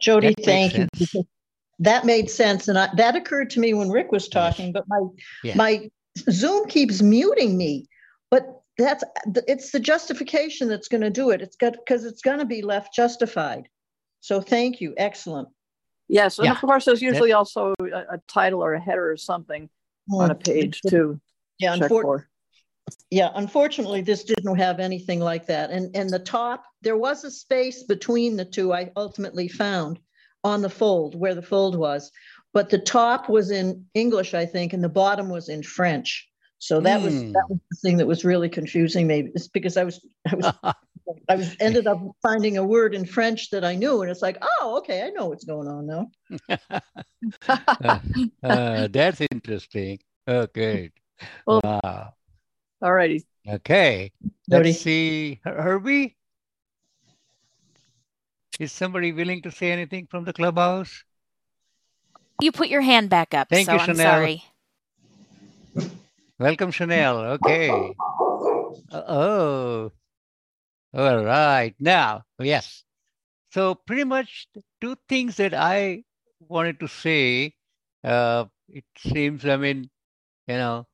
Jody, 0.00 0.28
That 0.28 0.46
makes 0.46 0.74
thank 0.74 0.90
you. 1.14 1.24
Sense. 1.78 1.84
That 1.86 2.04
made 2.04 2.30
sense, 2.30 2.68
and 2.68 2.78
I, 2.78 2.88
that 2.96 3.16
occurred 3.16 3.50
to 3.50 3.60
me 3.60 3.74
when 3.74 3.90
Rick 3.90 4.12
was 4.12 4.28
talking. 4.28 4.72
But 4.72 4.84
my 4.88 5.00
Yeah. 5.42 5.56
my 5.56 5.90
Zoom 6.30 6.66
keeps 6.68 7.02
muting 7.02 7.56
me. 7.56 7.88
But 8.30 8.62
that's 8.78 9.04
it's 9.46 9.70
the 9.70 9.80
justification 9.80 10.68
that's 10.68 10.88
going 10.88 11.02
to 11.02 11.10
do 11.10 11.30
it. 11.30 11.42
It's 11.42 11.56
got 11.56 11.72
because 11.72 12.04
it's 12.04 12.22
going 12.22 12.38
to 12.38 12.46
be 12.46 12.62
left 12.62 12.94
justified. 12.94 13.68
So 14.20 14.40
thank 14.40 14.80
you. 14.80 14.94
Excellent. 14.96 15.48
Yes, 16.08 16.38
and 16.38 16.46
Yeah. 16.46 16.52
of 16.52 16.58
course 16.60 16.84
there's 16.84 17.02
usually 17.02 17.32
also 17.32 17.74
a, 17.80 17.84
a 18.14 18.20
title 18.28 18.62
or 18.62 18.74
a 18.74 18.80
header 18.80 19.10
or 19.10 19.16
something 19.16 19.68
on 20.10 20.30
a 20.30 20.34
page 20.34 20.80
too. 20.86 21.20
Yeah, 21.58 21.76
unfor- 21.76 22.02
for. 22.02 22.28
Yeah, 23.10 23.30
unfortunately, 23.34 24.02
this 24.02 24.24
didn't 24.24 24.56
have 24.56 24.80
anything 24.80 25.20
like 25.20 25.46
that. 25.46 25.70
And 25.70 25.94
and 25.96 26.10
the 26.10 26.18
top, 26.18 26.64
there 26.82 26.96
was 26.96 27.24
a 27.24 27.30
space 27.30 27.84
between 27.84 28.36
the 28.36 28.44
two. 28.44 28.72
I 28.72 28.90
ultimately 28.96 29.48
found 29.48 29.98
on 30.44 30.62
the 30.62 30.70
fold 30.70 31.14
where 31.18 31.34
the 31.34 31.42
fold 31.42 31.76
was, 31.76 32.10
but 32.52 32.68
the 32.70 32.78
top 32.78 33.28
was 33.28 33.50
in 33.50 33.86
English, 33.94 34.34
I 34.34 34.44
think, 34.46 34.72
and 34.72 34.82
the 34.82 34.88
bottom 34.88 35.28
was 35.28 35.48
in 35.48 35.62
French. 35.62 36.28
So 36.58 36.80
that 36.80 37.00
was 37.02 37.14
Hmm. 37.14 37.32
that 37.32 37.44
was 37.48 37.58
the 37.70 37.76
thing 37.82 37.96
that 37.96 38.06
was 38.06 38.24
really 38.24 38.48
confusing 38.48 39.06
me. 39.06 39.30
It's 39.34 39.48
because 39.48 39.76
I 39.76 39.84
was 39.84 40.04
I 40.30 40.34
was 40.36 40.46
I 41.28 41.34
was 41.34 41.56
ended 41.58 41.86
up 41.88 42.00
finding 42.22 42.56
a 42.58 42.64
word 42.64 42.94
in 42.94 43.04
French 43.04 43.50
that 43.50 43.64
I 43.64 43.74
knew, 43.74 44.02
and 44.02 44.10
it's 44.10 44.22
like, 44.22 44.38
oh, 44.40 44.76
okay, 44.78 45.02
I 45.02 45.10
know 45.10 45.26
what's 45.26 45.44
going 45.44 45.66
on 45.68 45.86
now. 45.86 46.10
Uh, 48.42 48.88
that's 48.90 49.20
interesting. 49.30 49.98
Okay. 50.28 50.90
Well- 51.46 51.60
wow. 51.64 52.14
All 52.82 52.92
righty. 52.92 53.24
Okay. 53.48 54.12
Let's 54.48 54.80
see. 54.80 55.40
Her- 55.44 55.62
Herbie? 55.62 56.16
Is 58.58 58.70
somebody 58.70 59.12
willing 59.12 59.42
to 59.42 59.50
say 59.50 59.72
anything 59.72 60.06
from 60.06 60.24
the 60.24 60.32
clubhouse? 60.32 61.04
You 62.40 62.52
put 62.52 62.68
your 62.68 62.82
hand 62.82 63.08
back 63.08 63.32
up, 63.34 63.48
Thank 63.48 63.66
so 63.66 63.72
you, 63.72 63.78
I'm 63.78 63.86
Chanel. 63.86 64.12
sorry. 64.12 64.44
Welcome, 66.38 66.70
Chanel. 66.70 67.18
Okay. 67.38 67.94
Oh. 68.92 69.90
All 70.92 71.24
right. 71.24 71.74
Now, 71.80 72.24
yes. 72.38 72.84
So 73.52 73.74
pretty 73.74 74.04
much 74.04 74.48
two 74.80 74.96
things 75.08 75.36
that 75.36 75.54
I 75.54 76.04
wanted 76.40 76.80
to 76.80 76.88
say. 76.88 77.54
Uh, 78.04 78.46
it 78.68 78.84
seems, 78.98 79.46
I 79.46 79.56
mean, 79.56 79.88
you 80.46 80.54
know, 80.56 80.86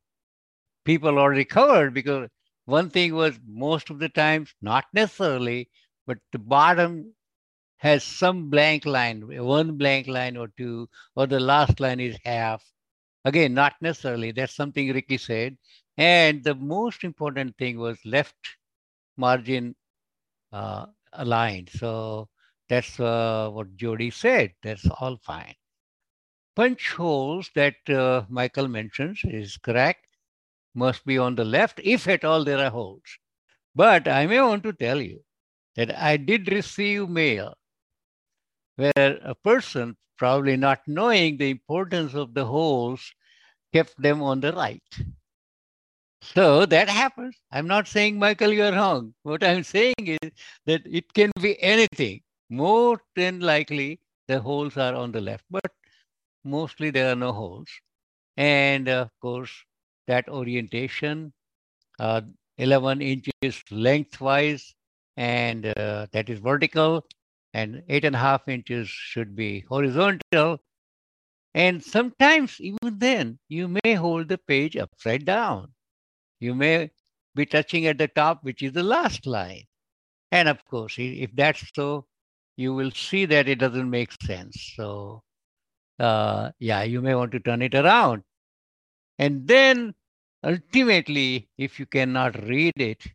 people 0.85 1.17
already 1.17 1.45
covered 1.45 1.93
because 1.93 2.29
one 2.65 2.89
thing 2.89 3.15
was 3.15 3.37
most 3.47 3.89
of 3.89 3.99
the 3.99 4.09
times, 4.09 4.53
not 4.61 4.85
necessarily, 4.93 5.69
but 6.05 6.19
the 6.31 6.39
bottom 6.39 7.13
has 7.79 8.03
some 8.03 8.49
blank 8.49 8.85
line, 8.85 9.23
one 9.43 9.77
blank 9.77 10.07
line 10.07 10.37
or 10.37 10.49
two, 10.57 10.87
or 11.15 11.27
the 11.27 11.39
last 11.39 11.79
line 11.79 11.99
is 11.99 12.17
half. 12.23 12.63
Again, 13.25 13.53
not 13.53 13.73
necessarily. 13.81 14.31
That's 14.31 14.55
something 14.55 14.93
Ricky 14.93 15.17
said. 15.17 15.57
And 15.97 16.43
the 16.43 16.55
most 16.55 17.03
important 17.03 17.57
thing 17.57 17.79
was 17.79 17.97
left 18.05 18.35
margin 19.17 19.75
uh, 20.51 20.87
aligned. 21.13 21.69
So 21.69 22.29
that's 22.67 22.99
uh, 22.99 23.49
what 23.51 23.75
Jody 23.75 24.11
said. 24.11 24.53
That's 24.61 24.87
all 24.99 25.17
fine. 25.17 25.55
Punch 26.55 26.91
holes 26.91 27.49
that 27.55 27.75
uh, 27.89 28.23
Michael 28.29 28.67
mentions 28.67 29.21
is 29.23 29.57
correct. 29.57 30.05
Must 30.75 31.05
be 31.05 31.17
on 31.17 31.35
the 31.35 31.45
left, 31.45 31.79
if 31.83 32.07
at 32.07 32.25
all 32.25 32.43
there 32.43 32.59
are 32.59 32.69
holes. 32.69 33.17
But 33.73 34.07
I 34.07 34.27
may 34.27 34.41
want 34.41 34.63
to 34.63 34.73
tell 34.73 35.01
you 35.01 35.23
that 35.75 35.97
I 35.97 36.17
did 36.17 36.51
receive 36.51 37.09
mail 37.09 37.55
where 38.79 39.19
a 39.23 39.35
person, 39.35 39.97
probably 40.17 40.57
not 40.57 40.81
knowing 40.87 41.37
the 41.37 41.49
importance 41.49 42.13
of 42.15 42.33
the 42.33 42.45
holes, 42.45 43.13
kept 43.73 44.01
them 44.01 44.21
on 44.23 44.41
the 44.41 44.53
right. 44.53 44.83
So 46.21 46.65
that 46.65 46.89
happens. 46.89 47.35
I'm 47.51 47.67
not 47.67 47.87
saying, 47.87 48.19
Michael, 48.19 48.51
you're 48.53 48.71
wrong. 48.73 49.13
What 49.23 49.43
I'm 49.43 49.63
saying 49.63 49.95
is 49.99 50.31
that 50.65 50.81
it 50.85 51.13
can 51.13 51.31
be 51.41 51.61
anything. 51.61 52.21
More 52.49 53.01
than 53.15 53.39
likely, 53.39 53.99
the 54.27 54.39
holes 54.39 54.77
are 54.77 54.95
on 54.95 55.11
the 55.11 55.21
left, 55.21 55.45
but 55.49 55.71
mostly 56.43 56.91
there 56.91 57.11
are 57.11 57.15
no 57.15 57.33
holes. 57.33 57.69
And 58.37 58.89
of 58.89 59.11
course, 59.21 59.51
that 60.07 60.29
orientation, 60.29 61.33
uh, 61.99 62.21
11 62.57 63.01
inches 63.01 63.63
lengthwise, 63.71 64.75
and 65.17 65.67
uh, 65.77 66.07
that 66.13 66.29
is 66.29 66.39
vertical, 66.39 67.05
and 67.53 67.83
eight 67.89 68.05
and 68.05 68.15
a 68.15 68.19
half 68.19 68.47
inches 68.47 68.87
should 68.89 69.35
be 69.35 69.61
horizontal. 69.67 70.59
And 71.53 71.83
sometimes, 71.83 72.59
even 72.61 72.99
then, 72.99 73.39
you 73.47 73.67
may 73.83 73.93
hold 73.93 74.29
the 74.29 74.37
page 74.37 74.77
upside 74.77 75.25
down. 75.25 75.73
You 76.39 76.55
may 76.55 76.91
be 77.35 77.45
touching 77.45 77.87
at 77.87 77.97
the 77.97 78.07
top, 78.07 78.43
which 78.43 78.61
is 78.61 78.73
the 78.73 78.83
last 78.83 79.25
line. 79.25 79.63
And 80.31 80.47
of 80.47 80.63
course, 80.65 80.95
if 80.97 81.35
that's 81.35 81.63
so, 81.75 82.05
you 82.55 82.73
will 82.73 82.91
see 82.91 83.25
that 83.25 83.47
it 83.47 83.59
doesn't 83.59 83.89
make 83.89 84.11
sense. 84.21 84.73
So, 84.75 85.23
uh, 85.99 86.51
yeah, 86.59 86.83
you 86.83 87.01
may 87.01 87.15
want 87.15 87.31
to 87.31 87.39
turn 87.39 87.61
it 87.61 87.73
around. 87.73 88.23
And 89.17 89.47
then 89.47 89.95
ultimately, 90.43 91.49
if 91.57 91.79
you 91.79 91.85
cannot 91.85 92.41
read 92.43 92.73
it, 92.77 93.05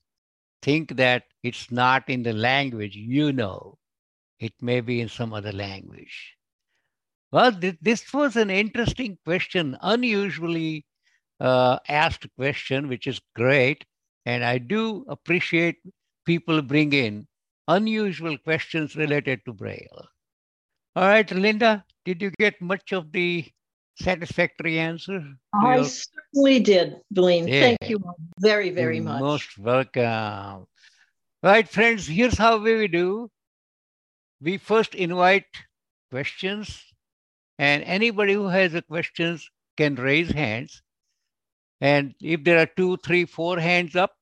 think 0.62 0.96
that 0.96 1.24
it's 1.42 1.70
not 1.70 2.08
in 2.08 2.22
the 2.22 2.32
language 2.32 2.96
you 2.96 3.32
know. 3.32 3.78
It 4.40 4.54
may 4.60 4.80
be 4.80 5.00
in 5.00 5.08
some 5.08 5.32
other 5.32 5.52
language. 5.52 6.34
Well, 7.32 7.52
thi- 7.52 7.78
this 7.80 8.12
was 8.12 8.36
an 8.36 8.50
interesting 8.50 9.18
question, 9.24 9.76
unusually 9.80 10.84
uh, 11.40 11.78
asked 11.88 12.26
question, 12.36 12.88
which 12.88 13.06
is 13.06 13.20
great. 13.34 13.84
And 14.26 14.44
I 14.44 14.58
do 14.58 15.04
appreciate 15.08 15.76
people 16.24 16.62
bring 16.62 16.92
in 16.92 17.26
unusual 17.68 18.38
questions 18.38 18.96
related 18.96 19.40
to 19.44 19.52
Braille. 19.52 20.08
All 20.96 21.08
right, 21.08 21.28
Linda, 21.30 21.84
did 22.04 22.22
you 22.22 22.30
get 22.38 22.60
much 22.60 22.92
of 22.92 23.10
the 23.10 23.44
satisfactory 23.96 24.78
answer? 24.78 25.22
I 25.54 25.82
certainly 25.82 26.60
did, 26.60 26.96
Vileen. 27.12 27.48
Yeah. 27.48 27.60
Thank 27.60 27.90
you 27.90 27.98
very, 28.38 28.70
very 28.70 28.96
You're 28.96 29.04
much. 29.04 29.20
Most 29.20 29.58
welcome. 29.58 30.66
Right, 31.42 31.68
friends, 31.68 32.06
here's 32.06 32.38
how 32.38 32.58
we 32.58 32.88
do. 32.88 33.30
We 34.44 34.58
first 34.58 34.94
invite 34.94 35.46
questions, 36.10 36.84
and 37.58 37.82
anybody 37.84 38.34
who 38.34 38.48
has 38.48 38.74
a 38.74 38.82
questions 38.82 39.48
can 39.78 39.94
raise 39.94 40.30
hands. 40.30 40.82
And 41.80 42.14
if 42.20 42.44
there 42.44 42.58
are 42.58 42.66
two, 42.66 42.98
three, 42.98 43.24
four 43.24 43.58
hands 43.58 43.96
up, 43.96 44.12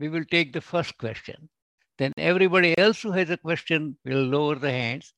we 0.00 0.08
will 0.08 0.24
take 0.24 0.54
the 0.54 0.62
first 0.62 0.96
question. 0.96 1.50
Then 1.98 2.12
everybody 2.16 2.76
else 2.78 3.02
who 3.02 3.12
has 3.12 3.28
a 3.28 3.36
question 3.36 3.98
will 4.04 4.24
lower 4.24 4.54
the 4.54 4.70
hands. 4.70 5.12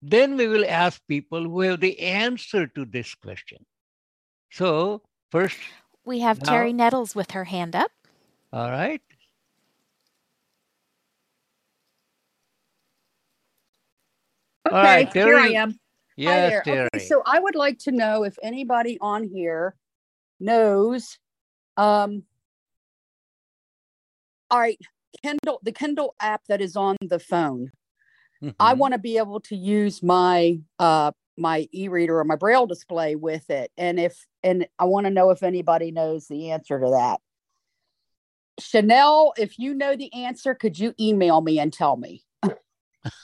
Then 0.00 0.36
we 0.36 0.46
will 0.46 0.64
ask 0.68 1.00
people 1.08 1.42
who 1.42 1.60
have 1.62 1.80
the 1.80 1.98
answer 1.98 2.68
to 2.68 2.84
this 2.84 3.14
question. 3.16 3.66
So 4.50 5.02
first, 5.32 5.58
We 6.04 6.20
have 6.20 6.42
Now- 6.42 6.50
Terry 6.52 6.72
Nettles 6.72 7.14
with 7.14 7.30
her 7.32 7.44
hand 7.44 7.74
up. 7.76 7.90
all 8.52 8.70
right. 8.70 9.02
Okay, 14.66 14.76
All 14.76 14.82
right, 14.82 15.12
here 15.12 15.36
I 15.36 15.42
Terry. 15.42 15.56
am. 15.56 15.70
Hi 15.70 15.76
Yes. 16.16 16.64
Terry. 16.64 16.80
Okay, 16.94 17.06
so 17.06 17.22
I 17.26 17.40
would 17.40 17.56
like 17.56 17.78
to 17.80 17.90
know 17.90 18.22
if 18.22 18.38
anybody 18.42 18.98
on 19.00 19.24
here 19.24 19.74
knows. 20.38 21.18
Um, 21.76 22.22
all 24.50 24.60
right, 24.60 24.78
Kindle, 25.22 25.58
the 25.62 25.72
Kindle 25.72 26.14
app 26.20 26.42
that 26.48 26.60
is 26.60 26.76
on 26.76 26.96
the 27.00 27.18
phone. 27.18 27.72
I 28.60 28.74
Mhm. 28.74 28.78
want 28.78 28.92
to 28.92 28.98
be 28.98 29.18
able 29.18 29.40
to 29.40 29.56
use 29.56 30.02
my 30.02 30.60
uh 30.78 31.12
my 31.38 31.66
e-reader 31.72 32.18
or 32.18 32.24
my 32.24 32.36
braille 32.36 32.66
display 32.66 33.16
with 33.16 33.48
it, 33.50 33.72
and 33.76 33.98
if 33.98 34.26
and 34.42 34.68
I 34.78 34.84
want 34.84 35.06
to 35.06 35.10
know 35.10 35.30
if 35.30 35.42
anybody 35.42 35.90
knows 35.90 36.28
the 36.28 36.50
answer 36.50 36.78
to 36.78 36.90
that. 36.90 37.20
Chanel, 38.60 39.32
if 39.38 39.58
you 39.58 39.74
know 39.74 39.96
the 39.96 40.12
answer, 40.12 40.54
could 40.54 40.78
you 40.78 40.94
email 41.00 41.40
me 41.40 41.58
and 41.58 41.72
tell 41.72 41.96
me? 41.96 42.22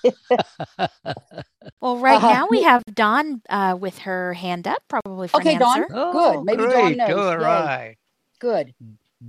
Well, 1.80 1.98
right 1.98 2.16
Uh-huh. 2.16 2.28
now 2.28 2.46
we 2.50 2.62
have 2.62 2.82
Dawn 2.92 3.40
uh, 3.48 3.76
with 3.78 3.98
her 3.98 4.34
hand 4.34 4.66
up, 4.66 4.82
probably 4.88 5.28
for 5.28 5.40
Okay, 5.40 5.52
an 5.52 5.60
Dawn. 5.60 5.78
answer. 5.82 5.94
Oh, 5.94 6.12
Good. 6.12 6.44
Maybe 6.44 6.62
Dawn 6.64 6.72
great. 6.72 6.96
knows. 6.96 7.24
All 7.24 7.36
Yay. 7.38 7.42
right. 7.44 7.96
Good. 8.40 8.74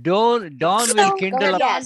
Dawn, 0.02 0.56
Dawn 0.58 0.88
will 0.96 1.16
kindle 1.16 1.54
up. 1.54 1.62
ahead, 1.62 1.84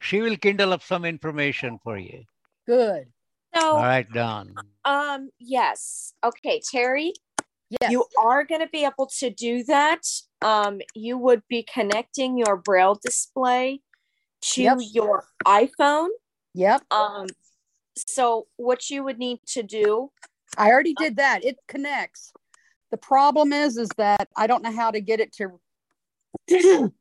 She 0.00 0.20
will 0.20 0.36
kindle 0.36 0.72
up 0.72 0.82
some 0.82 1.04
information 1.04 1.78
for 1.84 1.96
you. 1.96 2.24
Good. 2.66 3.06
All 3.54 3.60
So, 3.60 3.76
right, 3.78 4.10
Dawn. 4.12 4.54
um, 4.84 5.30
yes. 5.38 6.14
Okay, 6.24 6.60
Terry, 6.68 7.12
Yes. 7.80 7.92
you 7.92 8.04
are 8.18 8.44
going 8.44 8.60
to 8.60 8.68
be 8.68 8.84
able 8.84 9.06
to 9.18 9.30
do 9.30 9.62
that. 9.64 10.02
Um, 10.42 10.80
you 10.94 11.16
would 11.16 11.42
be 11.48 11.62
connecting 11.72 12.36
your 12.38 12.56
braille 12.56 12.98
display 13.00 13.80
to 14.52 14.62
Yep. 14.62 14.78
your 14.92 15.26
iPhone. 15.46 16.08
Yep. 16.54 16.82
Um, 16.92 17.26
so 17.96 18.46
what 18.56 18.90
you 18.90 19.04
would 19.04 19.18
need 19.18 19.40
to 19.48 19.62
do, 19.62 20.10
I 20.56 20.70
already 20.70 20.94
did 20.94 21.16
that. 21.16 21.44
It 21.44 21.58
connects. 21.68 22.32
The 22.90 22.96
problem 22.96 23.52
is, 23.52 23.76
is 23.76 23.88
that 23.96 24.28
I 24.36 24.46
don't 24.46 24.62
know 24.62 24.72
how 24.72 24.90
to 24.90 25.00
get 25.00 25.20
it 25.20 25.32
to 25.34 25.60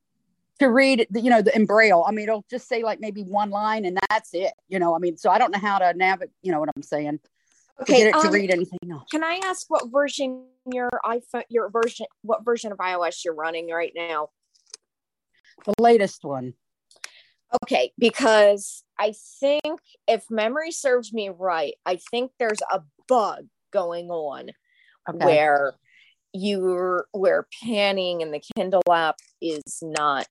to 0.59 0.69
read 0.69 1.07
you 1.13 1.29
know, 1.29 1.41
the 1.41 1.55
in 1.55 1.65
braille. 1.65 2.03
I 2.07 2.11
mean, 2.11 2.23
it'll 2.23 2.45
just 2.49 2.67
say 2.67 2.83
like 2.83 2.99
maybe 2.99 3.23
one 3.23 3.49
line 3.49 3.85
and 3.85 3.99
that's 4.09 4.33
it. 4.33 4.53
You 4.69 4.79
know, 4.79 4.95
I 4.95 4.99
mean, 4.99 5.17
so 5.17 5.29
I 5.29 5.37
don't 5.37 5.51
know 5.51 5.59
how 5.59 5.79
to 5.79 5.93
navigate. 5.93 6.33
You 6.41 6.51
know 6.51 6.59
what 6.59 6.69
I'm 6.75 6.83
saying? 6.83 7.19
To 7.19 7.83
Okay, 7.83 7.97
get 7.97 8.07
it 8.15 8.21
to 8.21 8.27
um, 8.27 8.33
read 8.33 8.51
anything 8.51 8.79
else. 8.91 9.05
can 9.11 9.23
I 9.23 9.39
ask 9.43 9.69
what 9.69 9.91
version 9.91 10.45
your 10.71 10.89
iPhone, 11.03 11.43
your 11.49 11.69
version, 11.69 12.05
what 12.21 12.45
version 12.45 12.71
of 12.71 12.77
iOS 12.77 13.25
you're 13.25 13.33
running 13.33 13.69
right 13.69 13.91
now? 13.95 14.29
The 15.65 15.73
latest 15.79 16.23
one. 16.23 16.53
Okay, 17.61 17.91
because 17.97 18.83
I 18.99 19.13
think 19.39 19.79
if 20.07 20.25
memory 20.29 20.71
serves 20.71 21.13
me 21.13 21.29
right, 21.29 21.73
I 21.85 21.99
think 22.09 22.31
there's 22.39 22.61
a 22.71 22.81
bug 23.07 23.47
going 23.71 24.09
on 24.09 24.51
Okay. 25.09 25.25
where 25.25 25.73
you're 26.33 27.05
where 27.11 27.47
panning 27.63 28.21
in 28.21 28.31
the 28.31 28.41
Kindle 28.55 28.81
app 28.89 29.17
is 29.41 29.61
not 29.81 30.25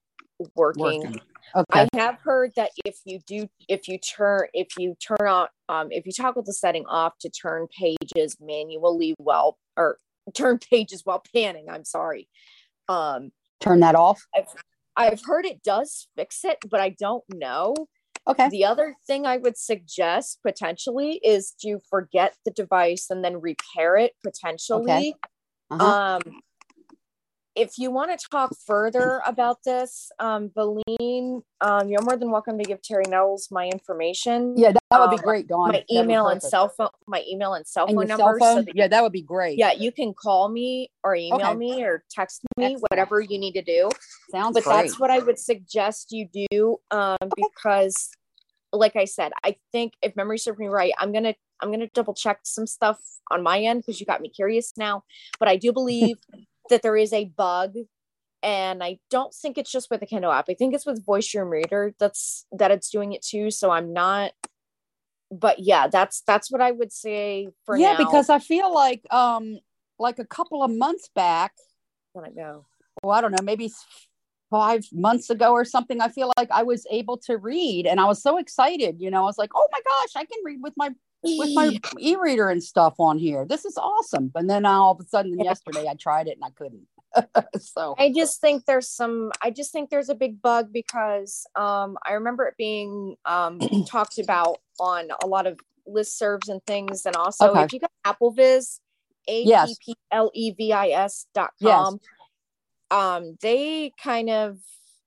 working. 0.54 0.82
Working. 0.82 1.20
Okay. 1.54 1.88
I 1.94 1.98
have 1.98 2.18
heard 2.22 2.52
that 2.56 2.70
if 2.84 2.96
you 3.04 3.20
do, 3.26 3.46
if 3.68 3.86
you 3.86 3.98
turn, 3.98 4.46
if 4.54 4.68
you 4.78 4.94
turn 4.96 5.28
on, 5.28 5.48
um, 5.68 5.88
if 5.90 6.06
you 6.06 6.12
toggle 6.12 6.42
the 6.42 6.52
setting 6.52 6.86
off 6.86 7.12
to 7.20 7.30
turn 7.30 7.66
pages 7.68 8.36
manually 8.40 9.14
while, 9.18 9.58
or 9.76 9.98
turn 10.34 10.58
pages 10.70 11.02
while 11.04 11.22
panning, 11.34 11.68
I'm 11.68 11.84
sorry. 11.84 12.28
Um, 12.88 13.32
Turn 13.60 13.80
that 13.80 13.94
off. 13.94 14.26
I've, 14.34 14.46
I've 14.96 15.22
heard 15.24 15.46
it 15.46 15.62
does 15.62 16.08
fix 16.16 16.44
it, 16.44 16.58
but 16.68 16.80
I 16.80 16.90
don't 16.90 17.24
know. 17.32 17.74
Okay. 18.26 18.48
The 18.50 18.64
other 18.64 18.94
thing 19.06 19.26
I 19.26 19.36
would 19.36 19.56
suggest 19.56 20.40
potentially 20.46 21.20
is 21.24 21.54
to 21.62 21.78
forget 21.90 22.34
the 22.44 22.52
device 22.52 23.06
and 23.10 23.24
then 23.24 23.40
repair 23.40 23.96
it 23.96 24.12
potentially. 24.22 24.82
Okay. 24.82 25.14
Uh-huh. 25.70 26.20
Um, 26.26 26.40
if 27.54 27.78
you 27.78 27.90
want 27.90 28.18
to 28.18 28.28
talk 28.30 28.54
further 28.66 29.20
about 29.26 29.62
this, 29.64 30.10
um, 30.18 30.50
Vileen, 30.56 31.42
um, 31.60 31.88
you're 31.88 32.02
more 32.02 32.16
than 32.16 32.30
welcome 32.30 32.58
to 32.58 32.64
give 32.64 32.80
Terry 32.80 33.04
Nettles 33.08 33.48
my 33.50 33.66
information. 33.66 34.56
Yeah, 34.56 34.72
that, 34.72 34.82
that 34.90 35.00
would 35.00 35.10
be 35.10 35.16
Um, 35.16 35.22
great, 35.22 35.48
Dawn. 35.48 35.68
My 35.72 35.84
email 35.90 36.28
and 36.28 36.42
cell 36.42 36.68
phone, 36.70 36.88
my 37.06 37.22
email 37.28 37.54
and 37.54 37.66
cell 37.66 37.86
And 37.86 37.96
phone 37.96 38.06
cell 38.06 38.18
number. 38.18 38.40
so 38.40 38.64
Yeah, 38.74 38.88
that 38.88 39.02
would 39.02 39.12
be 39.12 39.22
great. 39.22 39.58
yeah, 39.58 39.72
you 39.72 39.92
can 39.92 40.14
call 40.14 40.48
me 40.48 40.90
or 41.04 41.14
email 41.14 41.48
Okay. 41.48 41.54
me 41.54 41.82
or 41.84 42.04
text 42.10 42.42
me, 42.56 42.64
Excellent. 42.64 42.84
whatever 42.90 43.20
you 43.20 43.38
need 43.38 43.52
to 43.52 43.62
do. 43.62 43.90
Sounds 44.30 44.54
but 44.54 44.64
great. 44.64 44.74
that's 44.74 44.98
what 44.98 45.10
I 45.10 45.18
would 45.18 45.38
suggest 45.38 46.10
you 46.10 46.28
do 46.50 46.78
um, 46.90 47.16
because, 47.36 48.10
like 48.72 48.96
I 48.96 49.04
said, 49.04 49.32
I 49.44 49.56
think 49.72 49.92
if 50.00 50.16
memory 50.16 50.38
serves 50.38 50.58
me 50.58 50.68
right, 50.68 50.92
I'm 50.98 51.12
gonna 51.12 51.34
I'm 51.60 51.70
gonna 51.70 51.88
double 51.92 52.14
check 52.14 52.40
some 52.44 52.66
stuff 52.66 52.98
on 53.30 53.42
my 53.42 53.60
end 53.60 53.82
because 53.82 54.00
you 54.00 54.06
got 54.06 54.22
me 54.22 54.30
curious 54.30 54.72
now. 54.78 55.04
But 55.38 55.48
I 55.48 55.56
do 55.56 55.72
believe 55.72 56.16
that 56.70 56.82
there 56.82 56.96
is 56.96 57.12
a 57.12 57.24
bug, 57.24 57.74
and 58.42 58.82
I 58.82 58.98
don't 59.10 59.34
think 59.34 59.58
it's 59.58 59.70
just 59.70 59.90
with 59.90 60.00
the 60.00 60.06
Kindle 60.06 60.32
app. 60.32 60.46
I 60.48 60.54
think 60.54 60.74
it's 60.74 60.86
with 60.86 61.04
Voice 61.04 61.30
Dream 61.30 61.48
Reader 61.48 61.94
that's 61.98 62.46
that 62.52 62.70
it's 62.70 62.90
doing 62.90 63.12
it 63.12 63.22
too. 63.22 63.50
So 63.50 63.70
I'm 63.70 63.92
not. 63.92 64.32
But 65.30 65.60
yeah, 65.60 65.88
that's 65.88 66.22
that's 66.26 66.50
what 66.50 66.60
I 66.60 66.72
would 66.72 66.92
say 66.92 67.48
for 67.64 67.76
yeah, 67.76 67.92
now. 67.92 67.98
because 67.98 68.28
I 68.28 68.38
feel 68.38 68.72
like 68.72 69.02
um 69.10 69.58
like 69.98 70.18
a 70.18 70.26
couple 70.26 70.62
of 70.62 70.70
months 70.70 71.08
back, 71.14 71.52
when 72.12 72.24
I 72.24 72.30
go. 72.30 72.66
well, 73.02 73.16
I 73.16 73.20
don't 73.20 73.32
know, 73.32 73.44
maybe 73.44 73.70
five 74.50 74.84
months 74.92 75.30
ago 75.30 75.52
or 75.52 75.64
something, 75.64 76.00
I 76.00 76.08
feel 76.08 76.30
like 76.36 76.50
I 76.50 76.62
was 76.62 76.86
able 76.90 77.16
to 77.18 77.38
read 77.38 77.86
and 77.86 77.98
I 77.98 78.04
was 78.04 78.22
so 78.22 78.36
excited, 78.36 79.00
you 79.00 79.10
know, 79.10 79.22
I 79.22 79.24
was 79.24 79.38
like, 79.38 79.50
oh 79.54 79.66
my 79.72 79.80
gosh, 79.80 80.10
I 80.14 80.26
can 80.26 80.38
read 80.44 80.58
with 80.60 80.74
my 80.76 80.90
with 81.22 81.50
my 81.54 81.78
e-reader 81.98 82.48
and 82.48 82.62
stuff 82.62 82.94
on 82.98 83.18
here. 83.18 83.44
This 83.48 83.64
is 83.64 83.76
awesome. 83.76 84.30
And 84.34 84.48
then 84.50 84.66
all 84.66 84.92
of 84.92 85.00
a 85.00 85.08
sudden 85.08 85.38
yesterday 85.38 85.86
I 85.88 85.94
tried 85.94 86.26
it 86.28 86.38
and 86.40 86.44
I 86.44 86.50
couldn't. 86.50 86.86
so 87.60 87.94
I 87.98 88.10
just 88.10 88.40
think 88.40 88.64
there's 88.64 88.88
some 88.88 89.30
I 89.42 89.50
just 89.50 89.70
think 89.72 89.90
there's 89.90 90.08
a 90.08 90.14
big 90.14 90.40
bug 90.40 90.72
because 90.72 91.46
um 91.54 91.96
I 92.06 92.14
remember 92.14 92.46
it 92.46 92.54
being 92.56 93.16
um 93.24 93.58
talked 93.88 94.18
about 94.18 94.58
on 94.80 95.08
a 95.22 95.26
lot 95.26 95.46
of 95.46 95.60
listservs 95.88 96.48
and 96.48 96.64
things 96.66 97.06
and 97.06 97.14
also 97.16 97.50
Okay. 97.50 97.64
if 97.64 97.72
you 97.72 97.80
got 97.80 97.90
AppleVis, 98.06 98.80
A 99.28 99.42
Yes. 99.42 99.76
P 99.84 99.92
P 99.92 99.96
L 100.10 100.30
E 100.34 100.52
V 100.52 100.72
I 100.72 100.88
S 100.88 101.26
dot 101.34 101.52
com, 101.62 102.00
um 102.90 103.36
they 103.42 103.92
kind 104.02 104.30
of 104.30 104.58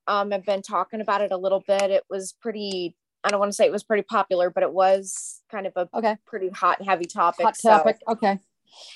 um 0.08 0.32
have 0.32 0.46
been 0.46 0.62
talking 0.62 1.02
about 1.02 1.22
it 1.22 1.32
a 1.32 1.38
little 1.38 1.64
bit. 1.68 1.90
It 1.92 2.04
was 2.10 2.36
pretty 2.42 2.96
I 3.26 3.30
don't 3.30 3.40
want 3.40 3.52
to 3.52 3.56
say 3.56 3.66
it 3.66 3.72
was 3.72 3.84
pretty 3.84 4.04
popular, 4.04 4.52
but 4.52 4.62
it 4.62 4.72
was 4.72 5.42
kind 5.50 5.66
of 5.66 5.74
a 5.76 5.90
okay. 5.96 6.16
pretty 6.28 6.50
hot 6.50 6.80
and 6.80 6.88
heavy 6.88 7.06
topic. 7.06 7.44
hot 7.44 7.58
so- 7.58 7.70
topic. 7.70 7.98
Okay. 8.08 8.40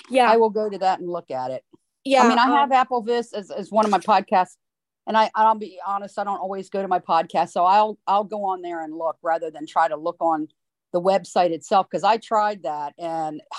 Yeah. 0.08 0.30
I 0.30 0.36
will 0.36 0.50
go 0.50 0.70
to 0.70 0.78
that 0.78 1.00
and 1.00 1.08
look 1.08 1.30
at 1.30 1.50
it. 1.50 1.64
yeah. 2.04 2.22
I 2.22 2.28
mean, 2.28 2.38
I 2.38 2.44
um, 2.44 2.70
have 2.70 2.88
AppleVis 2.88 3.34
as, 3.34 3.50
as 3.50 3.70
one 3.70 3.84
of 3.84 3.90
my 3.90 3.98
podcasts, 3.98 4.56
and 5.06 5.16
I 5.16 5.30
I'll 5.34 5.56
be 5.56 5.80
honest, 5.84 6.18
I 6.18 6.24
don't 6.24 6.38
always 6.38 6.70
go 6.70 6.82
to 6.82 6.88
my 6.88 7.00
podcast, 7.00 7.50
so 7.50 7.64
I'll 7.64 7.98
I'll 8.06 8.24
go 8.24 8.44
on 8.44 8.62
there 8.62 8.82
and 8.82 8.96
look 8.96 9.16
rather 9.22 9.50
than 9.50 9.66
try 9.66 9.88
to 9.88 9.96
look 9.96 10.18
on 10.20 10.48
the 10.92 11.00
website 11.00 11.50
itself 11.50 11.86
because 11.90 12.04
I 12.04 12.18
tried 12.18 12.62
that 12.62 12.94
and 12.98 13.40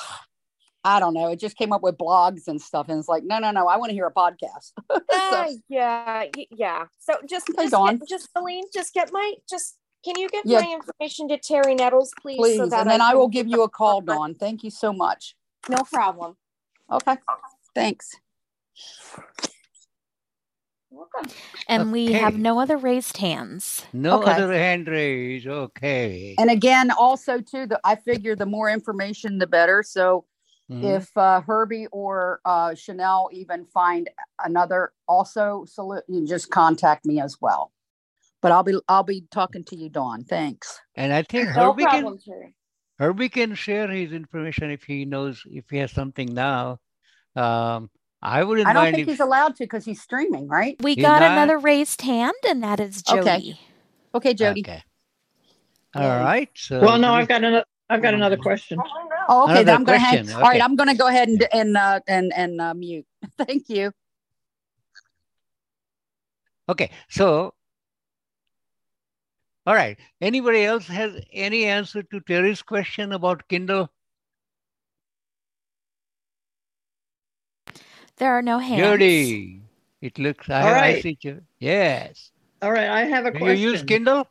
I 0.83 0.99
don't 0.99 1.13
know, 1.13 1.29
it 1.29 1.39
just 1.39 1.57
came 1.57 1.73
up 1.73 1.83
with 1.83 1.97
blogs 1.97 2.47
and 2.47 2.59
stuff, 2.59 2.87
and 2.89 2.97
it's 2.97 3.07
like, 3.07 3.23
no, 3.23 3.37
no, 3.37 3.51
no, 3.51 3.67
I 3.67 3.77
want 3.77 3.89
to 3.89 3.93
hear 3.93 4.07
a 4.07 4.13
podcast. 4.13 4.71
Uh, 5.33 5.47
yeah, 5.69 6.25
yeah. 6.49 6.85
So 6.99 7.13
just 7.27 7.47
just 7.47 7.71
get, 7.71 8.07
just 8.07 8.29
Vileen, 8.33 8.63
just 8.73 8.93
get 8.93 9.11
my 9.13 9.33
just 9.49 9.77
can 10.03 10.17
you 10.17 10.29
give 10.29 10.43
Yeah. 10.45 10.61
my 10.61 10.73
information 10.73 11.27
to 11.29 11.37
Terry 11.37 11.75
Nettles, 11.75 12.11
please? 12.21 12.37
Please, 12.37 12.57
so 12.57 12.67
that 12.67 12.81
and 12.81 12.89
then 12.89 13.01
I 13.01 13.09
can- 13.11 13.19
will 13.19 13.27
give 13.27 13.47
you 13.47 13.63
a 13.63 13.69
call, 13.69 14.01
Dawn. 14.01 14.35
Thank 14.35 14.63
you 14.63 14.69
so 14.71 14.91
much. 14.93 15.35
No 15.69 15.83
problem. 15.83 16.37
Okay, 16.91 17.17
thanks. 17.75 18.15
Welcome. 20.89 21.31
And 21.69 21.91
we 21.93 22.11
have 22.13 22.37
no 22.37 22.59
other 22.59 22.75
raised 22.77 23.17
hands. 23.17 23.85
No 23.93 24.21
Okay. 24.21 24.31
other 24.31 24.51
hand 24.53 24.87
raised. 24.89 25.47
Okay. 25.47 26.35
And 26.37 26.49
again, 26.51 26.91
also 26.91 27.39
too, 27.39 27.65
the 27.65 27.79
I 27.83 27.95
figure 27.95 28.35
the 28.35 28.45
more 28.45 28.69
information, 28.69 29.37
the 29.37 29.47
better. 29.47 29.83
So 29.83 30.25
Mhm. 30.69 30.83
if 30.97 31.17
uh, 31.17 31.41
Herbie 31.41 31.87
or 31.93 32.41
uh, 32.43 32.75
Chanel 32.75 33.29
even 33.31 33.65
find 33.65 34.09
another 34.43 34.91
also 35.07 35.63
salute, 35.65 36.03
you 36.09 36.25
just 36.27 36.49
contact 36.49 37.05
me 37.05 37.21
as 37.21 37.39
well. 37.39 37.71
But 38.41 38.51
I'll 38.51 38.63
be 38.63 38.79
I'll 38.87 39.03
be 39.03 39.25
talking 39.31 39.63
to 39.65 39.75
you, 39.75 39.89
Dawn. 39.89 40.23
Thanks. 40.23 40.79
And 40.95 41.13
I 41.13 41.23
think 41.23 41.49
No 41.49 41.71
Herbie 41.71 41.83
problem, 41.83 42.17
can 42.17 42.33
Terry. 42.33 42.55
Herbie 42.99 43.29
can 43.29 43.55
share 43.55 43.87
his 43.87 44.11
information 44.11 44.71
if 44.71 44.83
he 44.83 45.05
knows 45.05 45.43
if 45.45 45.65
he 45.69 45.77
has 45.77 45.91
something 45.91 46.33
now. 46.33 46.79
Um, 47.35 47.89
I 48.21 48.43
wouldn't 48.43 48.67
I 48.67 48.73
don't 48.73 48.83
mind 48.83 48.95
think 48.95 49.07
if 49.07 49.13
he's 49.13 49.19
allowed 49.19 49.55
to 49.57 49.63
because 49.63 49.85
he's 49.85 50.01
streaming, 50.01 50.47
right? 50.47 50.75
We 50.81 50.95
He's 50.95 51.03
got 51.03 51.21
not? 51.21 51.31
another 51.31 51.57
raised 51.57 52.01
hand, 52.01 52.33
and 52.47 52.63
that 52.63 52.79
is 52.79 53.01
Jody. 53.01 53.19
Okay. 53.29 53.59
Okay, 54.13 54.33
Jody. 54.33 54.61
Okay. 54.61 54.83
All 55.95 56.07
right. 56.07 56.49
So 56.55 56.79
Well, 56.81 56.97
no, 56.97 57.07
do 57.07 57.13
I've 57.13 57.27
got 57.27 57.43
another. 57.43 57.65
I've 57.89 58.01
got 58.01 58.13
another 58.13 58.37
question. 58.37 58.81
Oh, 59.27 59.43
okay. 59.43 59.51
Another 59.51 59.65
Then 59.65 59.75
I'm 59.75 59.83
gonna 59.83 59.99
hang. 59.99 60.17
question, 60.25 60.35
All 60.35 60.41
right. 60.49 60.61
I'm 60.61 60.75
gonna 60.75 60.95
go 60.95 61.07
ahead 61.07 61.27
and 61.27 61.47
and 61.53 61.77
uh, 61.77 61.99
and 62.07 62.31
and 62.35 62.61
uh, 62.61 62.73
mute. 62.73 63.05
Thank 63.37 63.69
you. 63.69 63.91
Okay. 66.69 66.91
So, 67.09 67.53
all 69.65 69.75
right. 69.75 69.97
Anybody 70.21 70.63
else 70.63 70.87
has 70.87 71.21
any 71.31 71.65
answer 71.65 72.03
to 72.03 72.19
Terry's 72.21 72.61
question 72.61 73.11
about 73.13 73.47
Kindle? 73.47 73.89
There 78.17 78.31
are 78.31 78.41
no 78.41 78.59
hands. 78.59 78.81
Jody, 78.81 79.61
it 80.01 80.19
looks. 80.19 80.49
I, 80.49 80.61
All 80.61 80.67
have, 80.73 80.83
I 80.83 81.01
see 81.01 81.17
you. 81.21 81.41
Yes. 81.59 82.31
All 82.61 82.71
right, 82.71 82.89
I 82.89 83.05
have 83.05 83.25
a 83.25 83.31
Do 83.31 83.39
question. 83.39 83.57
you 83.57 83.71
use 83.71 83.83
Kindle? 83.83 84.27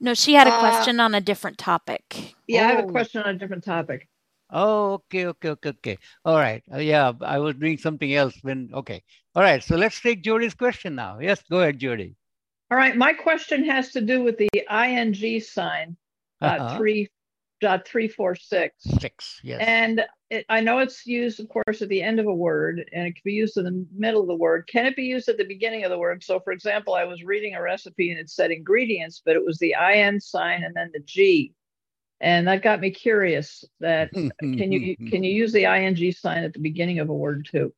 No, 0.00 0.14
she 0.14 0.34
had 0.34 0.46
a 0.46 0.52
Uh, 0.52 0.60
question 0.60 1.00
on 1.00 1.14
a 1.14 1.20
different 1.20 1.58
topic. 1.58 2.34
Yeah, 2.46 2.64
I 2.64 2.72
have 2.72 2.78
a 2.80 2.82
Oh. 2.88 2.90
question 2.92 3.22
on 3.22 3.34
a 3.34 3.38
different 3.38 3.64
topic. 3.64 4.08
Oh, 4.50 4.92
okay, 4.94 5.26
okay, 5.26 5.50
okay, 5.50 5.70
okay. 5.70 5.98
All 6.24 6.36
right. 6.36 6.62
Uh, 6.72 6.78
yeah, 6.78 7.12
I 7.22 7.38
was 7.38 7.54
doing 7.56 7.78
something 7.78 8.14
else 8.14 8.36
when. 8.42 8.70
Okay. 8.72 9.02
All 9.34 9.42
right. 9.42 9.62
So 9.62 9.76
let's 9.76 10.00
take 10.00 10.22
Jody's 10.22 10.54
question 10.54 10.94
now. 10.94 11.18
Yes, 11.18 11.42
go 11.50 11.60
ahead, 11.60 11.78
Jody. 11.78 12.14
All 12.70 12.76
right, 12.76 12.96
my 12.96 13.12
question 13.12 13.64
has 13.64 13.92
to 13.92 14.00
do 14.00 14.22
with 14.22 14.38
the 14.38 14.48
ing 14.70 15.40
sign 15.40 15.96
dot 16.40 16.60
Uh-huh. 16.60 16.76
three 16.76 17.08
dot 17.60 17.86
three 17.86 18.08
four 18.08 18.34
six. 18.34 18.74
Six. 19.00 19.40
Yes. 19.42 19.60
And 19.66 20.04
it, 20.30 20.44
I 20.48 20.60
know 20.60 20.80
it's 20.80 21.06
used, 21.06 21.38
of 21.38 21.48
course, 21.48 21.80
at 21.80 21.88
the 21.88 22.02
end 22.02 22.18
of 22.18 22.26
a 22.26 22.34
word, 22.34 22.84
and 22.92 23.06
it 23.06 23.12
can 23.12 23.22
be 23.24 23.32
used 23.32 23.56
in 23.56 23.64
the 23.64 23.86
middle 23.94 24.20
of 24.20 24.26
the 24.26 24.34
word. 24.34 24.68
Can 24.70 24.84
it 24.86 24.96
be 24.96 25.04
used 25.04 25.28
at 25.28 25.38
the 25.38 25.44
beginning 25.44 25.84
of 25.84 25.90
the 25.90 25.98
word? 25.98 26.24
So, 26.24 26.40
for 26.40 26.52
example, 26.52 26.94
I 26.94 27.04
was 27.04 27.22
reading 27.22 27.54
a 27.54 27.62
recipe 27.62 28.10
and 28.10 28.18
it 28.18 28.28
said 28.28 28.50
ingredients, 28.50 29.22
but 29.24 29.36
it 29.36 29.44
was 29.44 29.58
the 29.58 29.74
ing 29.80 30.18
sign 30.20 30.64
and 30.64 30.74
then 30.74 30.90
the 30.92 31.00
g, 31.00 31.54
and 32.20 32.48
that 32.48 32.62
got 32.62 32.80
me 32.80 32.90
curious. 32.90 33.64
That 33.80 34.10
can 34.12 34.72
you 34.72 34.96
can 35.08 35.22
you 35.22 35.30
use 35.32 35.52
the 35.52 35.64
ing 35.64 36.12
sign 36.12 36.42
at 36.42 36.52
the 36.52 36.58
beginning 36.58 36.98
of 36.98 37.08
a 37.08 37.14
word 37.14 37.46
too, 37.48 37.72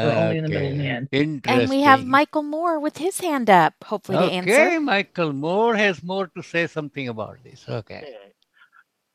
or 0.00 0.12
only 0.14 0.38
in 0.38 0.44
the 0.44 0.50
middle 0.50 0.70
and 0.70 0.80
Okay. 0.80 0.88
end? 0.88 1.08
Interesting. 1.12 1.60
And 1.60 1.70
we 1.70 1.82
have 1.82 2.06
Michael 2.06 2.42
Moore 2.44 2.80
with 2.80 2.98
his 2.98 3.20
hand 3.20 3.50
up, 3.50 3.74
hopefully 3.84 4.18
to 4.18 4.26
Okay. 4.26 4.78
Michael 4.78 5.32
Moore 5.32 5.74
has 5.76 6.02
more 6.02 6.28
to 6.28 6.42
say 6.42 6.66
something 6.66 7.08
about 7.08 7.42
this. 7.44 7.64
Okay. 7.68 8.08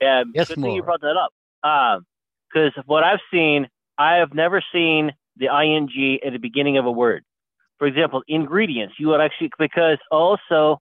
Yeah, 0.02 0.24
Yes, 0.34 0.50
good 0.50 0.62
thing 0.62 0.74
you 0.76 0.84
brought 0.84 1.02
that 1.02 1.18
up. 1.18 2.04
Because 2.54 2.74
what 2.86 3.04
I've 3.04 3.20
seen, 3.32 3.68
I 3.98 4.16
have 4.18 4.34
never 4.34 4.64
seen 4.74 5.12
the 5.38 5.48
ing 5.48 6.20
at 6.26 6.34
the 6.34 6.40
beginning 6.40 6.78
of 6.78 6.86
a 6.86 6.92
word. 6.92 7.24
For 7.80 7.88
example, 7.88 8.24
ingredients. 8.28 8.96
You 9.00 9.10
would 9.10 9.22
actually 9.22 9.52
because 9.60 10.00
also 10.12 10.80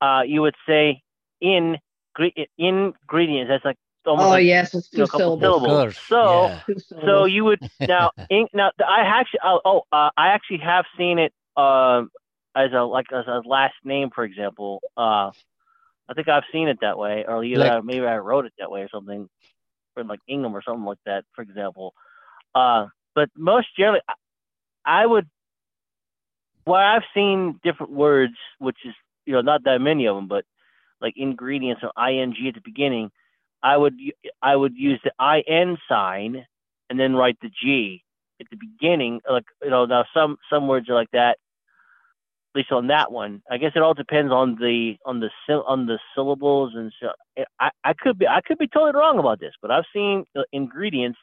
uh, 0.00 0.22
you 0.26 0.42
would 0.42 0.56
say 0.68 1.02
in 1.40 1.78
ingredients. 2.58 3.50
That's 3.50 3.64
like 3.64 3.76
almost 4.08 4.26
Oh 4.26 4.30
like, 4.30 4.44
yes, 4.44 4.74
it's 4.74 4.92
you 4.92 5.00
know, 5.00 5.06
two 5.06 5.18
syllables. 5.18 5.96
So 6.08 6.46
yeah. 6.48 6.60
Two 6.66 6.78
so 7.06 7.24
you 7.26 7.44
would 7.44 7.60
now 7.86 8.10
in, 8.30 8.46
now 8.54 8.70
I 8.86 9.00
actually 9.02 9.40
oh, 9.44 9.60
oh 9.64 9.82
uh, 9.92 10.10
I 10.16 10.28
actually 10.28 10.58
have 10.58 10.86
seen 10.96 11.18
it 11.18 11.32
um 11.56 12.10
as 12.56 12.72
a 12.72 12.82
like 12.82 13.06
as 13.12 13.26
a 13.28 13.42
last 13.46 13.74
name 13.84 14.10
for 14.14 14.24
example. 14.24 14.80
Uh, 14.96 15.30
I 16.08 16.14
think 16.14 16.28
I've 16.28 16.44
seen 16.52 16.68
it 16.68 16.78
that 16.80 16.98
way, 16.98 17.24
or 17.28 17.44
either 17.44 17.60
Like- 17.60 17.72
I- 17.72 17.80
maybe 17.80 18.06
I 18.06 18.18
wrote 18.18 18.46
it 18.46 18.54
that 18.58 18.70
way 18.70 18.82
or 18.82 18.88
something, 18.88 19.28
from 19.94 20.08
like 20.08 20.20
Ingham 20.28 20.56
or 20.56 20.62
something 20.62 20.84
like 20.84 20.98
that, 21.06 21.24
for 21.34 21.42
example. 21.42 21.94
Uh, 22.54 22.86
but 23.14 23.28
most 23.36 23.68
generally, 23.76 24.00
I 24.84 25.06
would. 25.06 25.28
Well, 26.66 26.80
I've 26.80 27.02
seen 27.14 27.58
different 27.64 27.92
words, 27.92 28.34
which 28.58 28.78
is 28.84 28.94
you 29.26 29.34
know 29.34 29.40
not 29.40 29.64
that 29.64 29.80
many 29.80 30.06
of 30.06 30.16
them, 30.16 30.28
but 30.28 30.44
like 31.00 31.14
ingredients 31.16 31.82
or 31.82 31.92
ing 32.10 32.34
at 32.48 32.54
the 32.54 32.60
beginning. 32.64 33.10
I 33.62 33.76
would 33.76 33.94
I 34.42 34.54
would 34.54 34.74
use 34.76 35.00
the 35.04 35.42
in 35.46 35.76
sign 35.88 36.46
and 36.90 36.98
then 36.98 37.14
write 37.14 37.38
the 37.40 37.50
g 37.50 38.04
at 38.40 38.46
the 38.50 38.56
beginning. 38.56 39.20
Like 39.28 39.44
you 39.62 39.70
know 39.70 39.86
now 39.86 40.04
some 40.14 40.36
some 40.50 40.68
words 40.68 40.88
are 40.88 40.94
like 40.94 41.10
that. 41.12 41.38
At 42.54 42.60
least 42.60 42.72
on 42.72 42.86
that 42.86 43.12
one, 43.12 43.42
I 43.50 43.58
guess 43.58 43.72
it 43.76 43.82
all 43.82 43.94
depends 43.94 44.32
on 44.32 44.56
the 44.56 44.96
on 45.04 45.20
the 45.20 45.30
on 45.54 45.86
the 45.86 45.98
syllables 46.14 46.72
and 46.74 46.92
so. 47.00 47.10
I, 47.60 47.70
I 47.84 47.92
could 47.92 48.18
be 48.18 48.26
I 48.26 48.40
could 48.40 48.58
be 48.58 48.68
totally 48.68 48.98
wrong 48.98 49.18
about 49.18 49.38
this, 49.38 49.52
but 49.60 49.70
I've 49.70 49.84
seen 49.92 50.24
the 50.34 50.44
ingredients. 50.52 51.18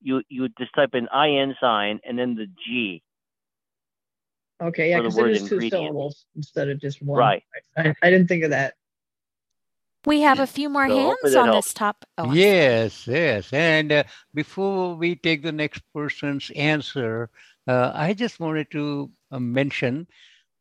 You 0.00 0.22
you 0.28 0.42
would 0.42 0.54
just 0.58 0.74
type 0.74 0.94
in 0.94 1.08
in 1.12 1.54
sign 1.60 2.00
and 2.04 2.18
then 2.18 2.34
the 2.34 2.46
g. 2.46 3.02
Okay, 4.62 4.90
yeah, 4.90 5.00
because 5.00 5.18
it 5.18 5.30
is 5.30 5.48
two 5.48 5.68
syllables 5.68 6.26
instead 6.36 6.68
of 6.68 6.80
just 6.80 7.02
one. 7.02 7.18
Right. 7.18 7.42
I, 7.76 7.94
I 8.02 8.10
didn't 8.10 8.28
think 8.28 8.44
of 8.44 8.50
that. 8.50 8.74
We 10.06 10.20
have 10.22 10.38
a 10.40 10.46
few 10.46 10.68
more 10.68 10.88
So 10.88 10.88
hands 10.88 11.34
on 11.36 11.50
helps. 11.50 11.50
this 11.50 11.74
top. 11.74 12.04
Oh, 12.18 12.34
Yes, 12.34 13.06
yes. 13.06 13.52
And 13.52 13.92
uh, 13.92 14.04
before 14.34 14.94
we 14.96 15.14
take 15.16 15.42
the 15.42 15.52
next 15.52 15.82
person's 15.94 16.50
answer, 16.56 17.30
uh, 17.66 17.92
I 17.94 18.14
just 18.14 18.40
wanted 18.40 18.70
to 18.72 19.10
uh, 19.30 19.38
mention 19.38 20.06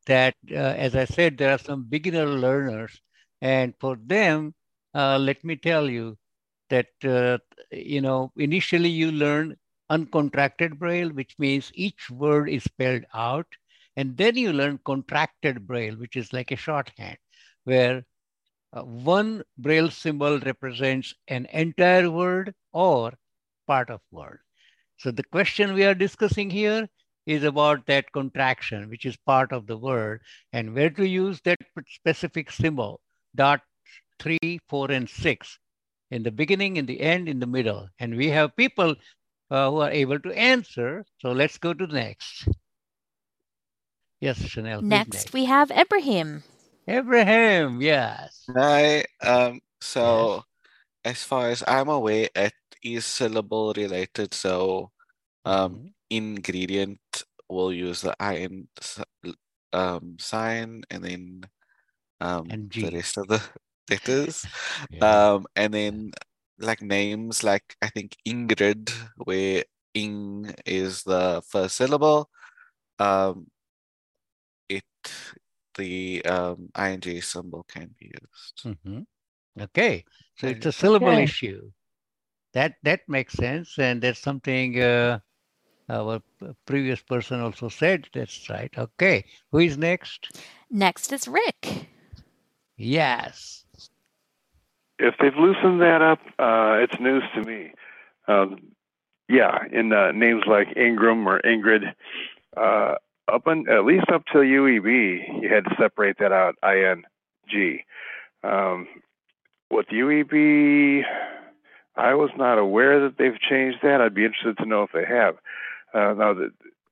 that, 0.08 0.36
uh, 0.52 0.56
as 0.56 0.96
I 0.96 1.06
said, 1.06 1.38
there 1.38 1.52
are 1.54 1.58
some 1.60 1.84
beginner 1.86 2.26
learners. 2.28 3.02
And 3.42 3.74
for 3.80 3.98
them, 3.98 4.54
uh, 4.94 5.18
let 5.20 5.44
me 5.44 5.56
tell 5.56 5.90
you 5.90 6.18
that, 6.70 6.88
uh, 7.04 7.38
you 7.72 8.02
know, 8.02 8.32
initially 8.38 8.90
you 8.90 9.12
learn 9.12 9.56
uncontracted 9.92 10.78
Braille, 10.80 11.10
which 11.12 11.36
means 11.40 11.72
each 11.76 12.10
word 12.10 12.50
is 12.50 12.64
spelled 12.64 13.06
out. 13.14 13.48
And 13.96 14.18
then 14.18 14.36
you 14.38 14.54
learn 14.54 14.80
contracted 14.86 15.68
Braille, 15.68 15.96
which 15.96 16.16
is 16.16 16.34
like 16.34 16.52
a 16.52 16.56
shorthand, 16.58 17.18
where 17.66 18.04
uh, 18.74 18.82
one 18.82 19.44
braille 19.58 19.90
symbol 19.90 20.40
represents 20.40 21.14
an 21.28 21.46
entire 21.54 22.10
word 22.10 22.54
or 22.72 23.14
part 23.68 23.90
of 23.90 24.02
word. 24.12 24.40
So 24.98 25.12
the 25.12 25.24
question 25.24 25.74
we 25.74 25.86
are 25.86 25.94
discussing 25.94 26.50
here 26.50 26.88
is 27.26 27.44
about 27.44 27.86
that 27.86 28.12
contraction, 28.12 28.90
which 28.90 29.06
is 29.06 29.16
part 29.16 29.52
of 29.52 29.68
the 29.68 29.78
word, 29.78 30.22
and 30.52 30.74
where 30.74 30.90
to 30.90 31.08
use 31.08 31.40
that 31.42 31.60
specific 31.88 32.52
symbol, 32.52 33.00
dot 33.36 33.62
three, 34.20 34.60
four, 34.68 34.92
and 34.92 35.10
six, 35.10 35.60
in 36.12 36.24
the 36.24 36.32
beginning, 36.32 36.78
in 36.78 36.86
the 36.86 37.00
end, 37.00 37.30
in 37.30 37.40
the 37.40 37.48
middle. 37.48 37.88
And 38.00 38.16
we 38.16 38.30
have 38.30 38.56
people 38.56 38.96
uh, 39.52 39.70
who 39.70 39.78
are 39.78 39.92
able 39.92 40.20
to 40.20 40.32
answer. 40.32 41.06
So 41.20 41.32
let's 41.32 41.58
go 41.58 41.74
to 41.74 41.88
the 41.88 41.94
next. 41.94 42.48
Yes, 44.20 44.42
Chanel. 44.42 44.82
who's 44.82 44.90
Next, 44.90 45.34
we 45.34 45.46
have 45.46 45.72
Ibrahim. 45.72 46.44
Abraham, 46.88 47.82
yes. 47.82 48.46
Hi. 48.56 49.06
Um, 49.22 49.62
so 49.82 50.44
as 51.06 51.24
far 51.24 51.50
as 51.50 51.64
I'm 51.68 51.90
aware, 51.90 52.30
it 52.36 52.54
is 52.84 53.06
syllable 53.06 53.74
related. 53.76 54.34
So 54.34 54.92
um, 55.46 55.82
ingredient 56.10 57.00
will 57.50 57.72
use 57.74 58.02
the 58.02 58.16
in 58.22 58.68
um, 59.74 60.18
sign 60.20 60.84
and 60.90 61.04
then 61.04 61.42
um, 62.22 62.60
the 62.76 62.92
rest 62.92 63.18
of 63.18 63.28
the 63.28 63.42
letters. 63.90 64.46
Yeah. 64.92 65.34
Um, 65.36 65.46
and 65.56 65.74
then 65.74 66.12
like 66.60 66.82
names 66.82 67.44
like 67.44 67.76
I 67.82 67.90
think 67.90 68.16
Ingrid, 68.28 68.92
where 69.18 69.64
ing 69.94 70.54
is 70.66 71.04
the 71.04 71.42
first 71.48 71.76
syllable. 71.76 72.30
Um, 73.00 73.48
it 74.70 74.84
the 75.76 76.24
um, 76.26 76.70
ing 76.78 77.22
symbol 77.22 77.64
can 77.64 77.94
be 78.00 78.12
used. 78.22 78.64
Mhm. 78.66 79.06
Okay, 79.60 80.06
so 80.36 80.48
it's 80.48 80.66
a 80.66 80.72
syllable 80.72 81.08
Okay. 81.10 81.24
issue. 81.24 81.72
That 82.54 82.76
that 82.84 83.02
makes 83.08 83.34
sense, 83.34 83.78
and 83.80 84.02
that's 84.02 84.20
something 84.20 84.80
uh, 84.82 85.20
our 85.90 86.22
previous 86.66 87.02
person 87.02 87.42
also 87.42 87.70
said. 87.70 88.08
That's 88.14 88.50
right. 88.50 88.72
Okay, 88.78 89.26
who 89.52 89.60
is 89.60 89.78
next? 89.78 90.32
Next 90.70 91.12
is 91.14 91.28
Rick. 91.28 91.88
Yes. 92.78 93.66
if 95.00 95.16
they've 95.20 95.36
loosened 95.36 95.82
that 95.82 96.02
up, 96.02 96.20
uh, 96.40 96.78
it's 96.84 97.00
news 97.00 97.24
to 97.36 97.42
me. 97.44 97.74
Um, 98.28 98.72
yeah, 99.30 99.60
in 99.72 99.92
uh, 99.94 100.12
names 100.12 100.44
like 100.48 100.76
Ingram 100.78 101.28
or 101.28 101.42
Ingrid, 101.42 101.94
uh, 102.56 102.96
up 103.34 103.48
at 103.48 103.86
least 103.86 104.06
up 104.14 104.24
till 104.32 104.42
UEB, 104.42 105.42
you 105.42 105.50
had 105.50 105.66
to 105.66 105.76
separate 105.80 106.18
that 106.20 106.32
out. 106.32 106.56
I 106.62 106.86
N 106.86 107.04
G. 107.50 107.84
Um, 108.44 108.88
with 109.72 109.88
UEB, 109.88 111.04
I 111.96 112.14
was 112.14 112.30
not 112.38 112.58
aware 112.58 113.02
that 113.02 113.18
they've 113.18 113.40
changed 113.40 113.80
that. 113.84 114.02
I'd 114.02 114.14
be 114.14 114.26
interested 114.26 114.58
to 114.58 114.66
know 114.66 114.84
if 114.84 114.92
they 114.92 115.06
have. 115.06 115.36
Uh, 115.94 116.14
now, 116.14 116.34
the, 116.34 116.52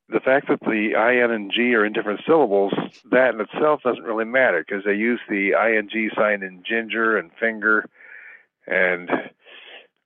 the 0.09 0.19
fact 0.19 0.47
that 0.49 0.59
the 0.61 0.93
IN 0.95 1.31
and 1.31 1.51
G 1.51 1.75
are 1.75 1.85
in 1.85 1.93
different 1.93 2.21
syllables, 2.25 2.73
that 3.11 3.33
in 3.33 3.41
itself 3.41 3.81
doesn't 3.83 4.03
really 4.03 4.25
matter 4.25 4.63
because 4.65 4.83
they 4.83 4.93
use 4.93 5.19
the 5.29 5.53
ING 5.53 6.09
sign 6.15 6.43
in 6.43 6.63
ginger 6.67 7.17
and 7.17 7.31
finger 7.39 7.87
and 8.67 9.09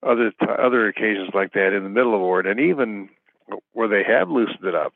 other 0.04 0.32
other 0.42 0.88
occasions 0.88 1.30
like 1.34 1.54
that 1.54 1.74
in 1.74 1.84
the 1.84 1.90
middle 1.90 2.14
of 2.14 2.22
a 2.22 2.26
word, 2.26 2.46
and 2.46 2.60
even 2.60 3.10
where 3.74 3.88
they 3.88 4.04
have 4.04 4.30
loosened 4.30 4.64
it 4.64 4.76
up. 4.76 4.94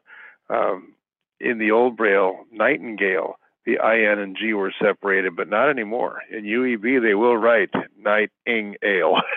Um, 0.49 0.93
in 1.39 1.57
the 1.57 1.71
old 1.71 1.97
Braille, 1.97 2.45
Nightingale, 2.51 3.35
the 3.65 3.73
IN 3.73 4.19
and 4.19 4.37
G 4.37 4.53
were 4.53 4.73
separated, 4.81 5.35
but 5.35 5.49
not 5.49 5.69
anymore. 5.69 6.21
In 6.31 6.43
UEB, 6.43 7.01
they 7.01 7.13
will 7.13 7.37
write 7.37 7.71
Nightingale. 7.97 9.17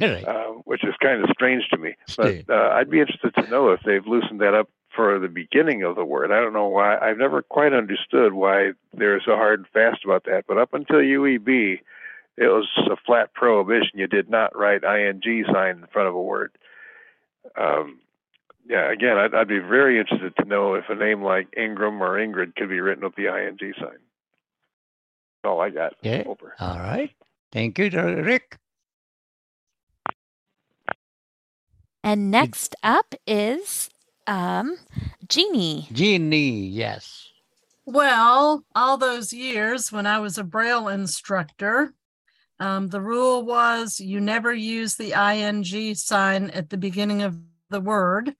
Uh, 0.00 0.52
which 0.66 0.84
is 0.84 0.94
kind 1.02 1.20
of 1.20 1.28
strange 1.30 1.64
to 1.68 1.76
me. 1.76 1.96
But 2.16 2.48
uh, 2.48 2.70
I'd 2.74 2.90
be 2.90 3.00
interested 3.00 3.34
to 3.34 3.50
know 3.50 3.70
if 3.70 3.80
they've 3.84 4.06
loosened 4.06 4.40
that 4.40 4.54
up 4.54 4.70
for 4.94 5.18
the 5.18 5.26
beginning 5.26 5.82
of 5.82 5.96
the 5.96 6.04
word. 6.04 6.30
I 6.30 6.40
don't 6.40 6.52
know 6.52 6.68
why. 6.68 6.96
I've 6.96 7.18
never 7.18 7.42
quite 7.42 7.72
understood 7.72 8.32
why 8.32 8.72
they're 8.92 9.20
so 9.20 9.34
hard 9.34 9.60
and 9.60 9.68
fast 9.68 10.04
about 10.04 10.24
that. 10.26 10.44
But 10.46 10.58
up 10.58 10.74
until 10.74 10.98
UEB, 10.98 11.80
it 12.36 12.46
was 12.46 12.68
a 12.90 12.96
flat 13.04 13.34
prohibition. 13.34 13.98
You 13.98 14.06
did 14.06 14.30
not 14.30 14.56
write 14.56 14.84
ing 14.84 15.44
sign 15.52 15.78
in 15.78 15.86
front 15.92 16.08
of 16.08 16.14
a 16.14 16.22
word. 16.22 16.52
Um, 17.56 17.98
yeah, 18.68 18.90
again, 18.90 19.16
I'd, 19.18 19.34
I'd 19.34 19.48
be 19.48 19.58
very 19.58 19.98
interested 19.98 20.34
to 20.36 20.44
know 20.44 20.74
if 20.74 20.84
a 20.88 20.94
name 20.94 21.22
like 21.22 21.48
Ingram 21.56 22.02
or 22.02 22.18
Ingrid 22.18 22.56
could 22.56 22.68
be 22.68 22.80
written 22.80 23.04
with 23.04 23.16
the 23.16 23.26
ing 23.26 23.58
sign. 23.78 23.98
That's 25.42 25.50
all 25.50 25.60
I 25.60 25.70
got. 25.70 25.94
Okay. 26.04 26.24
Over. 26.24 26.54
All 26.60 26.78
right. 26.78 27.10
Thank 27.52 27.78
you, 27.78 27.90
Rick. 27.90 28.58
And 32.02 32.30
next 32.30 32.74
up 32.82 33.14
is 33.26 33.90
um, 34.26 34.76
Jeannie. 35.28 35.88
Jeannie, 35.92 36.66
yes. 36.66 37.28
Well, 37.84 38.64
all 38.74 38.96
those 38.96 39.32
years 39.32 39.90
when 39.90 40.06
I 40.06 40.18
was 40.18 40.38
a 40.38 40.44
Braille 40.44 40.88
instructor, 40.88 41.92
um, 42.58 42.88
the 42.88 43.00
rule 43.00 43.42
was 43.42 44.00
you 44.00 44.20
never 44.20 44.54
use 44.54 44.94
the 44.94 45.12
ing 45.12 45.64
sign 45.94 46.50
at 46.50 46.70
the 46.70 46.76
beginning 46.76 47.22
of 47.22 47.36
the 47.70 47.80
word. 47.80 48.34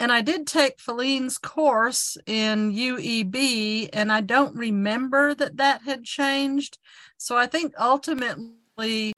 And 0.00 0.12
I 0.12 0.20
did 0.20 0.46
take 0.46 0.80
Vileen's 0.80 1.38
course 1.38 2.16
in 2.26 2.72
UEB, 2.72 3.88
and 3.92 4.12
I 4.12 4.20
don't 4.20 4.54
remember 4.54 5.34
that 5.34 5.56
that 5.56 5.82
had 5.82 6.04
changed. 6.04 6.78
So 7.16 7.36
I 7.36 7.46
think 7.46 7.74
ultimately, 7.78 9.12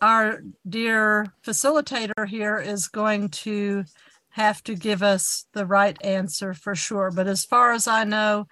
our 0.00 0.42
dear 0.68 1.26
facilitator 1.44 2.26
here 2.26 2.58
is 2.58 2.88
going 2.88 3.28
to 3.30 3.84
have 4.30 4.62
to 4.64 4.74
give 4.74 5.02
us 5.02 5.46
the 5.52 5.66
right 5.66 5.96
answer 6.02 6.54
for 6.54 6.74
sure. 6.74 7.10
But 7.10 7.26
as 7.26 7.44
far 7.44 7.72
as 7.72 7.86
I 7.86 8.04
know, 8.04 8.46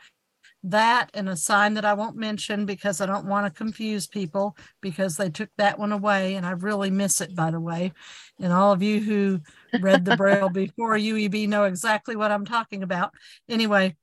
that 0.65 1.11
and 1.13 1.29
a 1.29 1.37
sign 1.37 1.75
that 1.75 1.85
I 1.85 1.95
won't 1.95 2.17
mention 2.17 2.65
because 2.65 3.01
I 3.01 3.07
don't 3.07 3.27
want 3.27 3.47
to 3.47 3.57
confuse 3.57 4.07
people 4.07 4.57
because 4.81 5.17
they 5.17 5.29
took 5.29 5.51
that 5.59 5.79
one 5.79 5.93
away 5.93 6.35
and 6.35 6.47
I 6.47 6.53
really 6.53 6.91
miss 6.91 7.21
it, 7.21 7.35
by 7.35 7.51
the 7.51 7.61
way. 7.61 7.93
And 8.41 8.53
all 8.53 8.73
of 8.73 8.83
you 8.83 9.01
who 9.01 9.41
read 9.81 10.05
the 10.05 10.17
Braille 10.17 10.49
before 10.51 10.97
UEB 10.97 11.49
know 11.49 11.65
exactly 11.65 12.17
what 12.17 12.33
I'm 12.33 12.47
talking 12.47 12.83
about. 12.83 13.13
Anyway, 13.49 13.95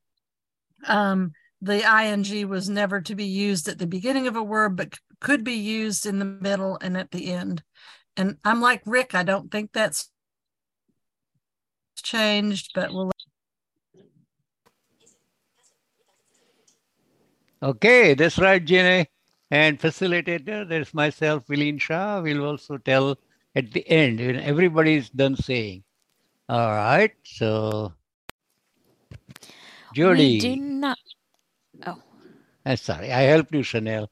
um, 0.88 1.32
the 1.62 1.84
ing 1.84 2.47
was 2.47 2.70
never 2.70 3.01
to 3.01 3.16
be 3.16 3.26
used 3.26 3.68
at 3.68 3.80
the 3.80 3.88
beginning 3.88 4.28
of 4.28 4.36
a 4.36 4.43
word, 4.43 4.76
but 4.76 4.97
could 5.20 5.43
be 5.43 5.53
used 5.53 6.05
in 6.05 6.20
the 6.20 6.26
middle 6.26 6.78
and 6.82 6.95
at 6.95 7.12
the 7.12 7.32
end. 7.32 7.64
And 8.16 8.38
I'm 8.45 8.62
like 8.62 8.82
Rick, 8.86 9.16
I 9.16 9.24
don't 9.24 9.51
think 9.51 9.72
that's 9.74 10.12
changed, 12.03 12.72
but 12.76 12.93
we'll 12.93 13.12
Okay, 17.64 18.14
that's 18.14 18.38
right, 18.39 18.64
Jeannie. 18.64 19.07
And 19.51 19.80
facilitator, 19.80 20.68
there's 20.68 20.93
myself, 20.93 21.45
Vileen 21.47 21.80
Shah, 21.80 22.22
will 22.22 22.45
also 22.45 22.78
tell 22.78 23.18
at 23.55 23.72
the 23.72 23.88
end 23.88 24.20
when 24.20 24.38
everybody's 24.38 25.09
done 25.09 25.36
saying. 25.36 25.84
All 26.47 26.72
right, 26.72 27.12
so 27.24 27.93
Jody. 29.93 30.34
We 30.34 30.39
do 30.39 30.55
not. 30.55 30.97
Oh. 31.86 32.01
I'm 32.66 32.78
sorry. 32.78 33.12
I 33.12 33.22
helped 33.24 33.53
you, 33.53 33.64
Chanel. 33.64 34.09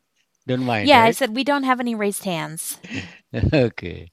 Don't 0.47 0.63
mind. 0.63 0.87
Yeah, 0.87 1.03
I 1.03 1.11
said 1.11 1.35
we 1.35 1.43
don't 1.43 1.63
have 1.63 1.79
any 1.79 1.95
raised 1.95 2.23
hands. 2.23 2.79
okay. 3.53 4.11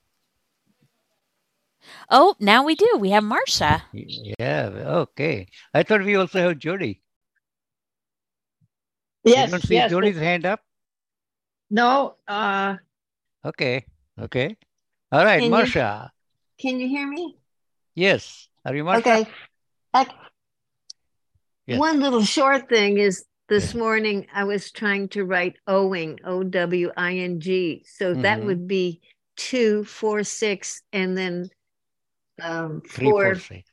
Oh, 2.10 2.36
now 2.38 2.64
we 2.64 2.74
do. 2.74 2.98
We 2.98 3.10
have 3.10 3.24
Marcia. 3.24 3.84
Yeah. 3.92 4.70
Okay. 4.74 5.48
I 5.72 5.82
thought 5.82 6.04
we 6.04 6.16
also 6.16 6.40
have 6.40 6.58
Jody. 6.58 7.00
Yes, 9.26 9.46
You 9.46 9.50
don't 9.58 9.66
see 9.66 9.74
yes. 9.74 9.90
Jody's 9.90 10.16
hand 10.18 10.46
up? 10.46 10.60
No, 11.70 12.14
uh, 12.28 12.76
Okay. 13.44 13.84
Okay. 14.20 14.56
All 15.12 15.24
right, 15.24 15.36
Can 15.38 15.44
you- 15.44 15.50
Marcia. 15.50 16.12
Can 16.58 16.80
you 16.80 16.88
hear 16.88 17.06
me? 17.06 17.36
Yes. 17.94 18.48
Are 18.64 18.74
you 18.74 18.84
Marcia? 18.84 19.00
Okay. 19.00 19.30
Ec- 19.94 20.14
Yes. 21.66 21.80
One 21.80 21.98
little 21.98 22.22
short 22.22 22.68
thing 22.68 22.98
is 22.98 23.24
this 23.48 23.74
morning 23.74 24.28
I 24.32 24.44
was 24.44 24.70
trying 24.70 25.08
to 25.10 25.24
write 25.24 25.56
owing, 25.66 26.20
O 26.24 26.44
W 26.44 26.92
I 26.96 27.16
N 27.18 27.40
G. 27.40 27.84
So 27.88 28.14
that 28.14 28.38
Mhm. 28.40 28.44
would 28.46 28.68
be 28.68 29.00
two, 29.36 29.82
four, 29.84 30.22
six, 30.22 30.82
and 30.92 31.18
then 31.18 31.50
um, 32.40 32.82
Three, 32.82 33.06
four, 33.10 33.24
four, 33.24 33.34
six. 33.40 33.68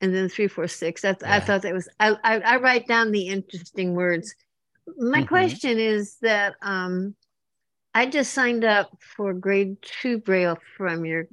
and 0.00 0.14
then 0.14 0.28
three, 0.28 0.46
four, 0.46 0.68
six. 0.68 1.02
That's 1.02 1.24
I 1.24 1.40
thought 1.40 1.62
that 1.62 1.74
was 1.74 1.88
I, 1.98 2.10
I 2.22 2.38
I 2.40 2.56
write 2.58 2.86
down 2.86 3.10
the 3.10 3.26
interesting 3.28 3.94
words. 3.94 4.34
My 4.98 5.22
Mhm. 5.22 5.28
question 5.28 5.78
is 5.78 6.16
that 6.22 6.56
um 6.62 7.14
I 7.94 8.06
just 8.06 8.32
signed 8.32 8.64
up 8.64 8.90
for 9.16 9.34
grade 9.34 9.76
two 9.82 10.18
braille 10.18 10.58
from 10.76 11.04
your 11.04 11.26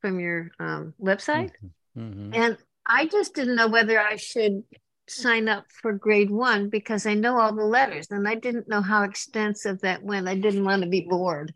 from 0.00 0.20
your 0.20 0.50
um 0.58 0.94
website 1.00 1.52
Mhm. 1.96 2.34
and 2.34 2.58
I 2.86 3.06
just 3.06 3.34
didn't 3.34 3.56
know 3.56 3.68
whether 3.68 4.00
I 4.00 4.16
should 4.16 4.64
sign 5.08 5.48
up 5.48 5.66
for 5.70 5.92
grade 5.92 6.30
one 6.30 6.68
because 6.70 7.06
I 7.06 7.14
know 7.14 7.38
all 7.38 7.54
the 7.54 7.64
letters 7.64 8.08
and 8.10 8.28
I 8.28 8.34
didn't 8.36 8.68
know 8.68 8.82
how 8.82 9.02
extensive 9.04 9.80
that 9.80 10.02
went. 10.02 10.28
I 10.28 10.36
didn't 10.36 10.64
want 10.64 10.82
to 10.82 10.88
be 10.88 11.02
bored. 11.08 11.54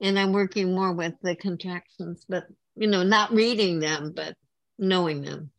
And 0.00 0.18
I'm 0.18 0.32
working 0.32 0.74
more 0.74 0.92
with 0.92 1.14
the 1.22 1.36
contractions, 1.36 2.24
but 2.28 2.44
you 2.76 2.86
know, 2.88 3.02
not 3.02 3.32
reading 3.32 3.80
them, 3.80 4.12
but 4.14 4.36
knowing 4.78 5.22
them. 5.22 5.50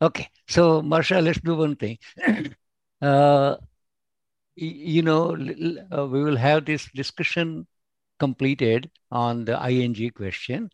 Okay. 0.00 0.28
So, 0.48 0.82
Marcia, 0.82 1.20
let's 1.20 1.40
do 1.40 1.56
one 1.56 1.76
thing. 1.76 1.98
uh, 3.02 3.56
you 4.56 5.02
know, 5.02 5.36
uh, 5.96 6.06
we 6.06 6.22
will 6.22 6.36
have 6.36 6.66
this 6.66 6.88
discussion 6.94 7.66
completed 8.20 8.90
on 9.10 9.44
the 9.44 9.56
ing 9.70 10.10
question. 10.10 10.70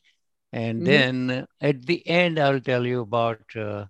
And 0.52 0.84
Mhm. 0.84 0.86
then 0.86 1.46
at 1.60 1.86
the 1.86 2.06
end, 2.08 2.38
I'll 2.38 2.60
tell 2.60 2.86
you 2.86 3.00
about 3.02 3.40
uh, 3.56 3.86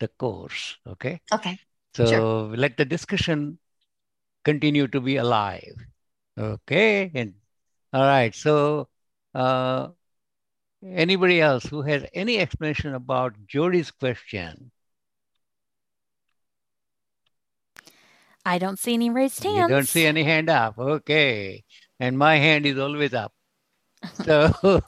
the 0.00 0.08
course. 0.08 0.76
Okay. 0.86 1.20
Okay. 1.32 1.58
So 1.94 2.06
Sure. 2.06 2.24
let 2.56 2.76
the 2.76 2.84
discussion 2.84 3.58
continue 4.44 4.88
to 4.88 5.00
be 5.00 5.16
alive. 5.16 5.76
Okay. 6.38 7.10
And 7.14 7.34
all 7.92 8.02
right. 8.02 8.34
So, 8.34 8.88
uh, 9.34 9.88
anybody 10.94 11.40
else 11.40 11.64
who 11.66 11.82
has 11.82 12.04
any 12.14 12.38
explanation 12.38 12.94
about 12.94 13.34
Jody's 13.46 13.90
question? 13.90 14.70
I 18.50 18.58
don't 18.58 18.80
see 18.80 18.94
any 18.94 19.10
raised 19.10 19.44
hands. 19.44 19.70
You 19.70 19.76
don't 19.76 19.86
see 19.86 20.06
any 20.06 20.24
hand 20.24 20.50
up. 20.50 20.76
Okay. 20.76 21.62
And 22.00 22.18
my 22.18 22.34
hand 22.36 22.66
is 22.66 22.78
always 22.78 23.14
up. 23.14 23.32
So, 24.24 24.52
all 24.64 24.80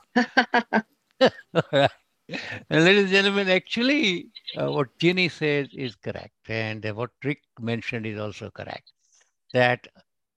right. 1.73 1.91
And 2.71 2.85
ladies 2.85 3.05
and 3.05 3.11
gentlemen, 3.11 3.49
actually, 3.51 4.31
uh, 4.57 4.73
what 4.73 4.99
Ginny 4.99 5.29
says 5.29 5.69
is 5.75 5.95
correct. 5.95 6.35
And 6.49 6.85
what 6.97 7.11
Rick 7.23 7.43
mentioned 7.61 8.07
is 8.07 8.19
also 8.19 8.51
correct. 8.51 8.91
That 9.53 9.87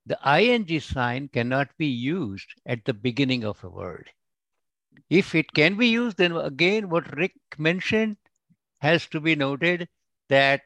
the 0.04 0.18
ing 0.38 0.78
sign 0.78 1.28
cannot 1.28 1.68
be 1.78 1.86
used 1.86 2.54
at 2.64 2.84
the 2.84 2.94
beginning 2.94 3.44
of 3.44 3.64
a 3.64 3.68
word. 3.68 4.08
If 5.10 5.34
it 5.34 5.52
can 5.52 5.76
be 5.76 5.88
used, 5.88 6.18
then 6.18 6.36
again, 6.36 6.90
what 6.90 7.16
Rick 7.16 7.34
mentioned 7.58 8.18
has 8.78 9.06
to 9.08 9.20
be 9.20 9.34
noted 9.34 9.88
that 10.28 10.62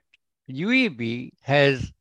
UEB 0.51 1.31
has 1.43 1.93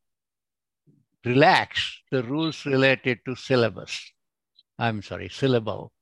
relaxed 1.24 2.00
the 2.10 2.22
rules 2.22 2.64
related 2.66 3.20
to 3.26 3.34
syllabus. 3.36 4.12
I'm 4.78 5.02
sorry, 5.02 5.28
syllable. 5.28 5.92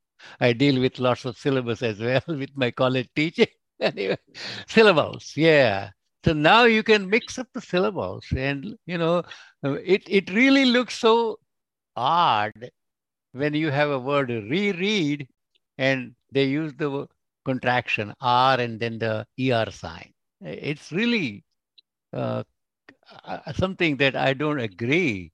I 0.40 0.52
deal 0.52 0.80
with 0.80 0.98
lots 0.98 1.24
of 1.24 1.36
syllabus 1.36 1.82
as 1.82 2.00
well 2.00 2.22
with 2.28 2.50
my 2.56 2.70
college 2.70 3.08
teaching. 3.14 3.48
anyway, 3.80 4.18
syllables, 4.66 5.32
yeah. 5.36 5.90
So 6.24 6.32
now 6.32 6.64
you 6.64 6.82
can 6.82 7.08
mix 7.08 7.38
up 7.38 7.48
the 7.54 7.60
syllables, 7.60 8.24
and 8.36 8.76
you 8.86 8.98
know, 8.98 9.22
it 9.62 10.02
it 10.08 10.30
really 10.30 10.64
looks 10.64 10.98
so 10.98 11.38
odd 11.96 12.70
when 13.32 13.54
you 13.54 13.70
have 13.70 13.90
a 13.90 13.98
word 13.98 14.30
reread, 14.30 15.28
and 15.78 16.14
they 16.32 16.44
use 16.44 16.74
the 16.74 17.06
contraction 17.44 18.12
R 18.20 18.60
and 18.60 18.80
then 18.80 18.98
the 18.98 19.26
ER 19.40 19.70
sign. 19.70 20.12
It's 20.40 20.92
really 20.92 21.44
uh, 22.12 22.42
uh, 23.24 23.52
something 23.52 23.96
that 23.98 24.16
I 24.16 24.34
don't 24.34 24.60
agree. 24.60 25.32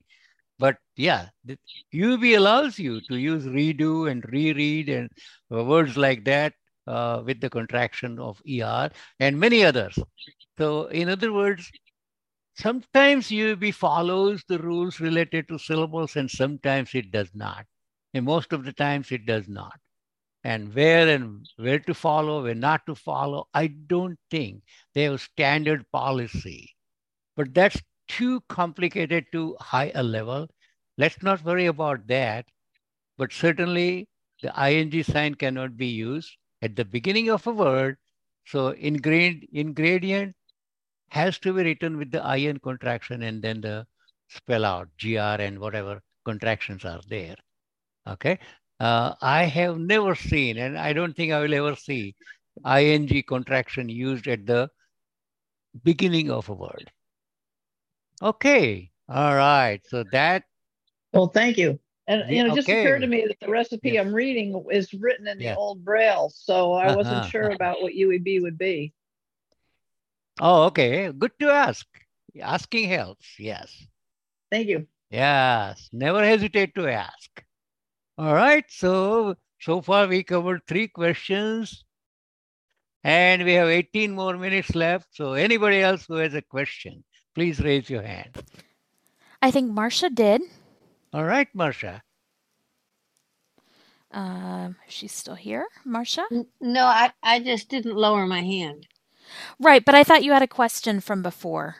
But 0.58 0.78
yeah, 0.96 1.28
the 1.44 1.58
UB 1.92 2.34
allows 2.34 2.78
you 2.78 3.00
to 3.02 3.16
use 3.16 3.44
redo 3.46 4.10
and 4.10 4.24
reread 4.32 4.88
and 4.88 5.10
uh, 5.52 5.64
words 5.64 5.96
like 5.96 6.24
that 6.24 6.54
uh, 6.86 7.22
with 7.24 7.40
the 7.40 7.50
contraction 7.50 8.18
of 8.18 8.40
ER 8.46 8.90
and 9.20 9.38
many 9.38 9.64
others. 9.64 9.98
So, 10.58 10.86
in 10.86 11.08
other 11.08 11.32
words, 11.32 11.70
sometimes 12.54 13.30
UB 13.30 13.70
follows 13.70 14.44
the 14.48 14.58
rules 14.58 15.00
related 15.00 15.48
to 15.48 15.58
syllables 15.58 16.16
and 16.16 16.30
sometimes 16.30 16.94
it 16.94 17.10
does 17.10 17.30
not. 17.34 17.66
And 18.14 18.24
most 18.24 18.52
of 18.52 18.64
the 18.64 18.72
times 18.72 19.12
it 19.12 19.26
does 19.26 19.48
not. 19.48 19.78
And 20.44 20.74
where 20.74 21.08
and 21.08 21.46
where 21.56 21.80
to 21.80 21.94
follow, 21.94 22.42
where 22.44 22.54
not 22.54 22.86
to 22.86 22.94
follow, 22.94 23.48
I 23.54 23.68
don't 23.68 24.18
think 24.30 24.62
they 24.94 25.04
have 25.04 25.20
standard 25.20 25.90
policy. 25.92 26.73
But 27.37 27.55
that's 27.55 27.80
too 28.09 28.41
complicated 28.49 29.26
to 29.32 29.57
high 29.61 29.93
a 29.95 30.03
level. 30.03 30.49
Let's 30.99 31.22
not 31.22 31.45
worry 31.45 31.66
about 31.66 32.07
that. 32.09 32.47
But 33.16 33.32
certainly 33.32 34.09
the 34.43 34.53
ing 34.70 35.03
sign 35.03 35.35
cannot 35.35 35.76
be 35.76 35.87
used 35.87 36.37
at 36.62 36.76
the 36.76 36.85
beginning 36.85 37.30
of 37.30 37.47
a 37.47 37.53
word. 37.53 37.97
So 38.47 38.68
ingredient, 38.68 39.45
ingredient 39.53 40.35
has 41.11 41.39
to 41.41 41.53
be 41.53 41.62
written 41.62 41.97
with 41.97 42.11
the 42.11 42.35
in 42.37 42.59
contraction 42.59 43.22
and 43.22 43.43
then 43.43 43.61
the 43.61 43.87
spell 44.28 44.64
out 44.64 44.89
gr 45.01 45.18
and 45.18 45.59
whatever 45.59 46.03
contractions 46.24 46.85
are 46.85 47.01
there. 47.09 47.37
Okay. 48.07 48.39
Uh, 48.80 49.14
I 49.22 49.45
have 49.45 49.78
never 49.78 50.14
seen, 50.14 50.59
and 50.59 50.76
I 50.76 50.93
don't 50.93 51.14
think 51.14 51.32
I 51.32 51.41
will 51.41 51.55
ever 51.55 51.76
see, 51.76 52.16
ing 52.66 53.22
contraction 53.22 53.89
used 53.89 54.26
at 54.26 54.47
the 54.47 54.68
beginning 55.85 56.30
of 56.30 56.49
a 56.49 56.55
word. 56.55 56.91
Okay. 58.24 58.90
All 59.08 59.36
right. 59.36 59.80
So 59.86 60.04
that 60.12 60.44
well, 61.12 61.28
thank 61.28 61.58
you. 61.58 61.78
And 62.08 62.28
you 62.30 62.42
know, 62.42 62.52
it 62.52 62.56
just 62.56 62.68
okay. 62.68 62.84
occurred 62.84 63.00
to 63.00 63.06
me 63.06 63.26
that 63.28 63.38
the 63.40 63.48
recipe 63.50 63.98
I'm 63.98 64.12
reading 64.14 64.64
is 64.70 64.92
written 64.94 65.28
in 65.28 65.38
the 65.38 65.54
old 65.54 65.84
Braille, 65.84 66.30
so 66.30 66.72
I 66.72 66.94
wasn't 66.96 67.18
Uh-huh. 67.18 67.28
sure 67.28 67.50
about 67.50 67.82
what 67.82 67.92
UEB 67.94 68.40
would 68.42 68.58
be. 68.58 68.92
Oh, 70.40 70.64
okay. 70.64 71.12
Good 71.12 71.32
to 71.40 71.50
ask. 71.50 71.86
Asking 72.40 72.88
helps. 72.88 73.38
Yes. 73.38 73.86
Thank 74.50 74.68
you. 74.68 74.88
Yes. 75.10 75.88
Never 75.92 76.24
hesitate 76.24 76.74
to 76.74 76.88
ask. 76.88 77.44
All 78.18 78.34
right. 78.34 78.64
So, 78.68 79.36
so 79.60 79.80
far 79.80 80.06
we 80.08 80.24
covered 80.24 80.62
three 80.66 80.88
questions 80.88 81.84
and 83.04 83.44
we 83.44 83.52
have 83.54 83.68
18 83.68 84.12
more 84.14 84.36
minutes 84.36 84.74
left. 84.74 85.08
So, 85.12 85.34
anybody 85.34 85.80
else 85.80 86.06
who 86.06 86.14
has 86.16 86.34
a 86.34 86.42
question, 86.42 87.04
please 87.35 87.61
raise 87.61 87.91
your 87.91 88.03
hand. 88.03 88.43
I 89.43 89.51
think 89.51 89.70
Marcia 89.70 90.11
did. 90.11 90.43
All 91.12 91.24
right, 91.24 91.49
Marcia. 91.55 92.03
Um, 94.12 94.76
she's 94.89 95.12
still 95.12 95.35
here, 95.35 95.66
Marcia. 95.85 96.24
No, 96.61 96.85
I, 96.87 97.12
I 97.22 97.41
just 97.41 97.68
didn't 97.68 97.97
lower 97.97 98.26
my 98.26 98.43
hand. 98.43 98.87
Right, 99.59 99.85
but 99.85 99.95
I 99.95 100.05
thought 100.05 100.22
you 100.22 100.32
had 100.32 100.43
a 100.43 100.47
question 100.47 101.01
from 101.01 101.22
before. 101.22 101.76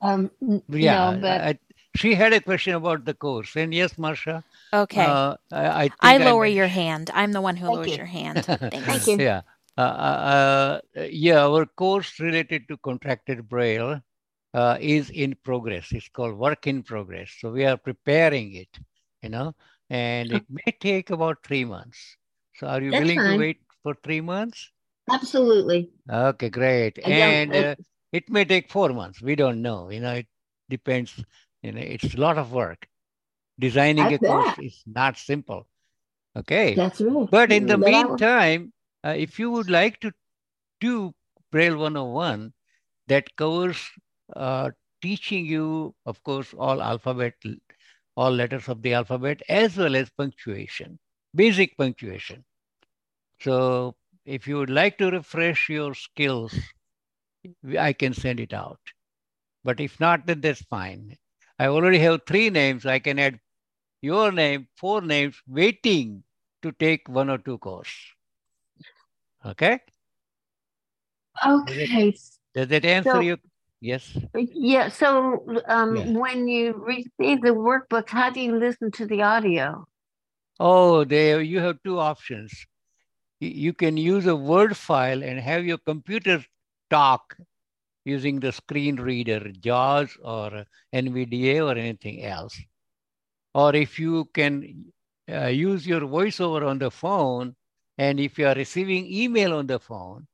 Um, 0.00 0.30
Yeah. 0.68 1.12
no, 1.12 1.20
but 1.20 1.40
I- 1.40 1.58
she 1.94 2.14
had 2.14 2.32
a 2.32 2.40
question 2.40 2.74
about 2.74 3.04
the 3.04 3.12
course. 3.14 3.54
And 3.56 3.72
yes, 3.74 3.98
Marcia. 3.98 4.42
Okay. 4.72 5.04
Uh, 5.04 5.36
I, 5.50 5.66
I, 5.68 5.82
think 5.88 5.94
I 6.00 6.16
lower 6.18 6.44
men- 6.44 6.56
your 6.56 6.66
hand. 6.66 7.10
I'm 7.12 7.32
the 7.32 7.40
one 7.42 7.56
who 7.56 7.66
Thank 7.66 7.76
lowers 7.76 7.90
you. 7.90 7.96
your 7.96 8.06
hand. 8.06 8.44
Thank 8.46 9.06
you. 9.06 9.18
Yeah. 9.18 9.42
Uh, 9.76 9.80
uh, 9.80 10.80
uh, 10.96 11.00
yeah, 11.10 11.44
our 11.46 11.66
course 11.66 12.18
related 12.20 12.66
to 12.68 12.76
contracted 12.78 13.48
braille 13.48 14.00
uh, 14.54 14.78
is 14.80 15.10
in 15.10 15.34
progress. 15.42 15.92
It's 15.92 16.08
called 16.08 16.36
work 16.36 16.66
in 16.66 16.82
progress. 16.82 17.30
So 17.40 17.50
we 17.52 17.64
are 17.64 17.76
preparing 17.76 18.54
it, 18.54 18.78
you 19.22 19.30
know, 19.30 19.54
and 19.90 20.32
it 20.32 20.44
may 20.48 20.72
take 20.80 21.10
about 21.10 21.44
three 21.44 21.64
months. 21.64 22.16
So 22.54 22.66
are 22.68 22.82
you 22.82 22.92
That's 22.92 22.94
willing 22.94 23.24
to 23.24 23.34
wait 23.34 23.60
for 23.82 23.94
three 24.02 24.20
months? 24.20 24.70
absolutely. 25.10 25.90
Okay, 26.10 26.50
great. 26.50 26.98
I 27.04 27.08
And 27.08 27.54
uh, 27.54 27.76
it 28.12 28.28
may 28.30 28.44
take 28.44 28.70
four 28.70 28.90
months. 28.90 29.22
We 29.22 29.34
don't 29.36 29.62
know. 29.62 29.90
You 29.90 30.00
know, 30.00 30.12
it 30.14 30.26
depends. 30.68 31.24
You 31.62 31.72
know, 31.72 31.80
it's 31.80 32.14
a 32.14 32.20
lot 32.20 32.38
of 32.38 32.52
work. 32.52 32.86
Designing 33.58 34.10
I 34.10 34.12
a 34.12 34.18
course 34.18 34.52
bet. 34.52 34.58
is 34.58 34.82
not 34.86 35.16
simple. 35.16 35.68
Okay. 36.36 36.82
That's 36.82 37.00
right. 37.00 37.28
But 37.30 37.52
in 37.52 37.66
the 37.66 37.78
But 37.78 37.78
meantime, 37.78 38.72
uh, 39.04 39.14
if 39.16 39.38
you 39.38 39.50
would 39.50 39.70
like 39.70 40.00
to 40.00 40.12
do 40.80 41.14
Braille 41.50 41.78
101, 41.78 42.52
that 43.08 43.36
covers 43.36 43.78
uh, 44.36 44.70
teaching 45.00 45.46
you, 45.46 45.94
of 46.06 46.22
course, 46.22 46.54
all 46.54 46.82
alphabet, 46.82 47.34
all 48.16 48.30
letters 48.30 48.68
of 48.68 48.82
the 48.82 48.94
alphabet, 48.94 49.42
as 49.48 49.76
well 49.76 49.96
as 49.96 50.10
punctuation, 50.10 50.98
basic 51.34 51.76
punctuation. 51.76 52.44
So 53.40 53.96
if 54.24 54.46
you 54.46 54.56
would 54.58 54.70
like 54.70 54.98
to 54.98 55.10
refresh 55.10 55.68
your 55.68 55.94
skills, 55.94 56.54
I 57.78 57.92
can 57.92 58.14
send 58.14 58.40
it 58.40 58.52
out. 58.52 58.80
But 59.64 59.80
if 59.80 59.98
not, 60.00 60.26
then 60.26 60.40
that's 60.40 60.62
fine. 60.62 61.16
I 61.58 61.66
already 61.66 61.98
have 61.98 62.22
three 62.26 62.50
names. 62.50 62.86
I 62.86 62.98
can 62.98 63.18
add 63.18 63.40
your 64.00 64.32
name, 64.32 64.68
four 64.76 65.00
names 65.00 65.40
waiting 65.46 66.24
to 66.62 66.72
take 66.72 67.08
one 67.08 67.30
or 67.30 67.38
two 67.38 67.58
course. 67.58 67.92
Okay? 69.44 69.80
Okay. 71.44 72.14
Does 72.54 72.68
that 72.68 72.84
answer 72.84 73.12
So- 73.12 73.20
you? 73.20 73.38
Yes. 73.82 74.16
Yeah. 74.34 74.88
So 74.88 75.44
um, 75.66 75.96
Yeah. 75.96 76.04
when 76.22 76.46
you 76.46 76.72
receive 76.86 77.42
the 77.42 77.50
workbook, 77.50 78.08
how 78.08 78.30
do 78.30 78.40
you 78.40 78.56
listen 78.56 78.92
to 78.92 79.06
the 79.06 79.22
audio? 79.22 79.86
Oh, 80.60 81.02
there 81.02 81.42
you 81.42 81.58
have 81.58 81.82
two 81.82 81.98
options. 81.98 82.52
You 83.40 83.72
can 83.72 83.96
use 83.96 84.26
a 84.26 84.36
Word 84.36 84.76
file 84.76 85.24
and 85.24 85.40
have 85.40 85.64
your 85.64 85.78
computer 85.78 86.44
talk 86.90 87.36
using 88.04 88.38
the 88.38 88.52
screen 88.52 88.96
reader, 88.96 89.50
JAWS 89.50 90.16
or 90.22 90.64
NVDA 90.94 91.66
or 91.66 91.76
anything 91.76 92.22
else. 92.22 92.56
Or 93.52 93.74
if 93.74 93.98
you 93.98 94.26
can 94.32 94.92
uh, 95.28 95.46
use 95.46 95.86
your 95.86 96.02
voiceover 96.02 96.64
on 96.68 96.78
the 96.78 96.90
phone, 96.92 97.56
and 97.98 98.20
if 98.20 98.38
you 98.38 98.46
are 98.46 98.54
receiving 98.54 99.06
email 99.12 99.54
on 99.54 99.66
the 99.66 99.80
phone, 99.80 100.28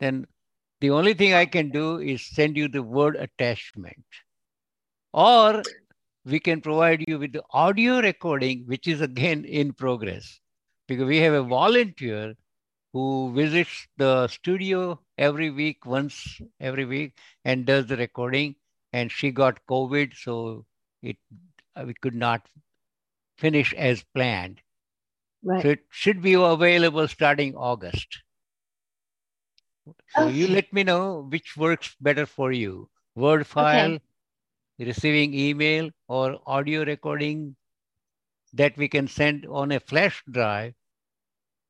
then 0.00 0.26
the 0.80 0.90
only 0.90 1.14
thing 1.14 1.34
I 1.34 1.46
can 1.46 1.70
do 1.70 1.98
is 1.98 2.24
send 2.24 2.56
you 2.56 2.68
the 2.68 2.82
Word 2.82 3.16
attachment. 3.16 4.04
Or 5.12 5.62
we 6.24 6.40
can 6.40 6.60
provide 6.60 7.04
you 7.06 7.18
with 7.18 7.32
the 7.32 7.42
audio 7.50 8.00
recording, 8.00 8.64
which 8.66 8.86
is 8.86 9.00
again 9.00 9.44
in 9.44 9.72
progress, 9.72 10.40
because 10.86 11.06
we 11.06 11.18
have 11.18 11.34
a 11.34 11.42
volunteer 11.42 12.34
who 12.92 13.32
visits 13.34 13.86
the 13.96 14.26
studio 14.28 15.00
every 15.18 15.50
week, 15.50 15.84
once 15.86 16.40
every 16.60 16.84
week, 16.84 17.16
and 17.44 17.66
does 17.66 17.86
the 17.86 17.96
recording. 17.96 18.54
And 18.92 19.10
she 19.10 19.30
got 19.30 19.64
COVID, 19.68 20.16
so 20.16 20.66
it 21.02 21.16
uh, 21.76 21.84
we 21.86 21.94
could 21.94 22.14
not 22.14 22.48
finish 23.38 23.72
as 23.74 24.04
planned. 24.14 24.60
Right. 25.42 25.62
So 25.62 25.68
it 25.70 25.80
should 25.90 26.20
be 26.20 26.34
available 26.34 27.06
starting 27.08 27.54
August. 27.54 28.22
So 30.14 30.26
you 30.28 30.48
let 30.48 30.72
me 30.72 30.82
know 30.82 31.26
which 31.28 31.56
works 31.56 31.94
better 32.00 32.26
for 32.26 32.52
you. 32.52 32.88
Word 33.14 33.46
file, 33.46 33.98
receiving 34.78 35.34
email, 35.34 35.90
or 36.08 36.38
audio 36.46 36.84
recording 36.84 37.56
that 38.54 38.76
we 38.76 38.88
can 38.88 39.06
send 39.08 39.46
on 39.46 39.72
a 39.72 39.80
flash 39.80 40.22
drive, 40.30 40.74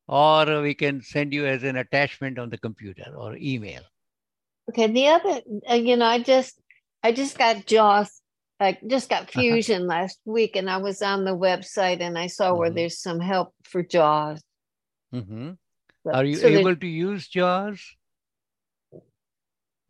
or 0.09 0.63
we 0.63 0.75
can 0.75 1.03
send 1.03 1.33
you 1.33 1.47
as 1.47 1.63
an 1.63 1.77
attachment 1.77 2.39
on 2.39 2.51
the 2.51 2.59
computer 2.59 3.13
or 3.17 3.37
email. 3.37 3.83
Okay. 4.69 4.87
The 4.87 5.09
other, 5.09 5.41
uh, 5.69 5.75
you 5.75 5.97
know, 5.97 6.07
I 6.07 6.23
just, 6.23 6.61
I 7.03 7.13
just 7.13 7.37
got 7.37 7.67
JAWS. 7.67 8.21
I 8.61 8.79
just 8.87 9.09
got 9.09 9.23
Uh-huh. 9.23 9.41
Fusion 9.41 9.87
last 9.87 10.21
week, 10.25 10.55
and 10.55 10.69
I 10.69 10.77
was 10.77 11.01
on 11.03 11.25
the 11.25 11.37
website 11.37 12.01
and 12.01 12.19
I 12.19 12.27
saw 12.27 12.55
where 12.55 12.71
Mhm. 12.71 12.75
there's 12.75 13.01
some 13.01 13.19
help 13.19 13.55
for 13.65 13.83
JAWS. 13.83 14.43
Mhm. 15.13 15.57
So- 16.05 16.13
Are 16.13 16.25
you 16.25 16.37
so 16.37 16.47
able 16.49 16.77
to 16.77 16.87
use 16.87 17.27
JAWS? 17.29 17.97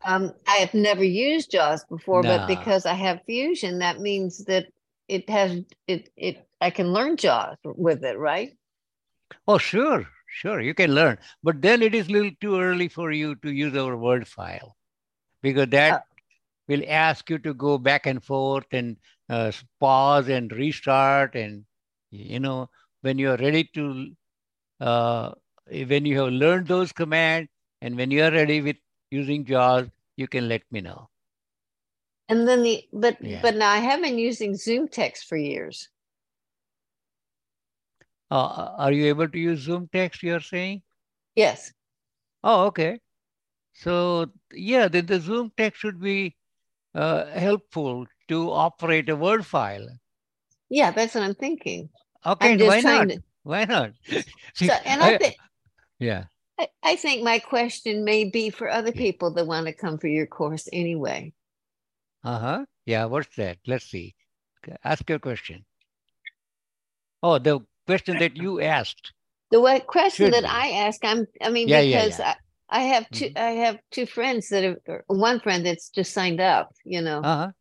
Um, 0.03 0.33
I 0.47 0.55
have 0.57 0.73
never 0.73 1.03
used 1.03 1.51
JAWS 1.51 1.85
before, 1.85 2.23
Nah. 2.23 2.37
but 2.37 2.47
because 2.47 2.85
I 2.85 2.93
have 2.93 3.21
Fusion, 3.25 3.79
that 3.79 3.99
means 3.99 4.45
that 4.45 4.67
it 5.07 5.29
has 5.29 5.61
it 5.87 6.09
it 6.15 6.47
I 6.59 6.69
can 6.69 6.91
learn 6.93 7.17
JAWS 7.17 7.57
with 7.63 8.03
it, 8.03 8.17
right? 8.17 8.57
Oh, 9.47 9.57
sure, 9.57 10.07
sure, 10.27 10.59
you 10.61 10.73
can 10.73 10.93
learn. 10.93 11.17
But 11.43 11.61
then 11.61 11.81
it 11.81 11.93
is 11.93 12.07
a 12.07 12.11
little 12.11 12.31
too 12.41 12.59
early 12.59 12.87
for 12.87 13.11
you 13.11 13.35
to 13.35 13.51
use 13.51 13.75
our 13.75 13.95
Word 13.97 14.27
file 14.27 14.75
because 15.41 15.67
that 15.69 16.05
will 16.67 16.83
ask 16.87 17.29
you 17.29 17.37
to 17.39 17.53
go 17.53 17.77
back 17.77 18.05
and 18.05 18.23
forth 18.23 18.65
and 18.71 18.97
uh, 19.29 19.51
pause 19.79 20.29
and 20.29 20.51
restart. 20.51 21.35
And, 21.35 21.65
you 22.11 22.39
know, 22.39 22.69
when 23.01 23.17
you're 23.17 23.37
ready 23.37 23.69
to, 23.75 24.07
uh, 24.79 25.31
when 25.65 26.05
you 26.05 26.19
have 26.21 26.31
learned 26.33 26.67
those 26.67 26.91
commands 26.91 27.49
and 27.81 27.95
when 27.97 28.11
you're 28.11 28.31
ready 28.31 28.61
with 28.61 28.77
using 29.11 29.45
JAWS, 29.45 29.89
you 30.15 30.27
can 30.27 30.47
let 30.47 30.63
me 30.71 30.81
know. 30.81 31.09
And 32.29 32.47
then 32.47 32.63
the 32.63 32.87
but 32.93 33.17
Yeah. 33.21 33.41
but 33.41 33.55
now 33.55 33.69
I 33.69 33.79
have 33.79 34.01
been 34.01 34.17
using 34.17 34.55
Zoom 34.55 34.87
text 34.87 35.27
for 35.27 35.35
years. 35.37 35.89
Uh, 38.31 38.71
are 38.77 38.93
you 38.93 39.05
able 39.07 39.27
to 39.27 39.37
use 39.37 39.59
Zoom 39.59 39.89
text, 39.91 40.23
you're 40.23 40.39
saying? 40.39 40.81
Yes. 41.35 41.73
Oh, 42.43 42.65
okay. 42.67 43.01
So 43.73 44.31
yeah, 44.53 44.87
then 44.87 45.05
the 45.05 45.19
Zoom 45.19 45.51
text 45.57 45.81
should 45.81 45.99
be 45.99 46.35
uh, 46.95 47.25
helpful 47.25 48.07
to 48.29 48.51
operate 48.51 49.09
a 49.09 49.15
Word 49.15 49.45
file. 49.45 49.87
Yeah, 50.69 50.91
that's 50.91 51.15
what 51.15 51.25
I'm 51.25 51.35
thinking. 51.35 51.89
Okay, 52.25 52.53
I'm 52.53 52.59
why 52.59 52.79
not? 52.79 53.09
to- 53.09 53.23
Why 53.43 53.65
not? 53.65 53.91
See, 54.53 54.67
So 54.67 54.73
and 54.85 55.03
I 55.03 55.17
think 55.17 55.35
yeah. 55.99 56.25
I, 56.59 56.67
I 56.83 56.95
think 56.95 57.23
my 57.23 57.39
question 57.39 58.03
may 58.03 58.25
be 58.25 58.49
for 58.49 58.69
other 58.69 58.91
people 58.91 59.33
that 59.33 59.47
want 59.47 59.67
to 59.67 59.73
come 59.73 59.97
for 59.97 60.07
your 60.07 60.27
course 60.27 60.67
anyway. 60.71 61.33
Uh-huh. 62.23 62.65
Yeah, 62.85 63.05
what's 63.05 63.35
that? 63.35 63.57
Let's 63.65 63.85
see. 63.85 64.15
Ask 64.83 65.09
your 65.09 65.19
question. 65.19 65.65
Oh, 67.23 67.39
the 67.39 67.61
question 67.87 68.17
that 68.19 68.37
you 68.37 68.61
asked. 68.61 69.13
The 69.51 69.59
what 69.59 69.87
question 69.87 70.27
Should 70.27 70.33
that 70.33 70.43
be. 70.43 70.49
I 70.49 70.67
ask, 70.85 71.03
I'm 71.03 71.25
I 71.41 71.49
mean 71.49 71.67
Yeah, 71.67 71.81
yeah, 71.81 71.97
because 72.03 72.19
yeah. 72.19 72.35
I, 72.69 72.79
I 72.79 72.81
have 72.83 73.09
2 73.11 73.31
I 73.35 73.51
have 73.65 73.79
two 73.91 74.05
friends 74.05 74.49
that 74.49 74.63
have 74.63 74.77
or 74.87 75.03
one 75.07 75.39
friend 75.39 75.65
that's 75.65 75.89
just 75.89 76.13
signed 76.13 76.39
up, 76.39 76.71
you 76.85 77.01
know. 77.01 77.19
Uh-huh. 77.19 77.51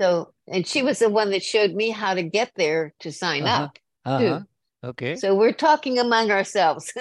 So 0.00 0.32
and 0.46 0.66
she 0.66 0.82
was 0.82 0.98
the 0.98 1.08
one 1.08 1.30
that 1.30 1.42
showed 1.42 1.72
me 1.72 1.90
how 1.90 2.14
to 2.14 2.22
get 2.22 2.52
there 2.56 2.94
to 3.00 3.12
sign 3.12 3.42
Uh-huh. 3.42 3.64
up. 3.64 3.78
Uh-huh. 4.04 4.40
Okay. 4.84 5.16
So 5.16 5.34
we're 5.34 5.52
talking 5.52 5.98
among 5.98 6.30
ourselves. 6.30 6.92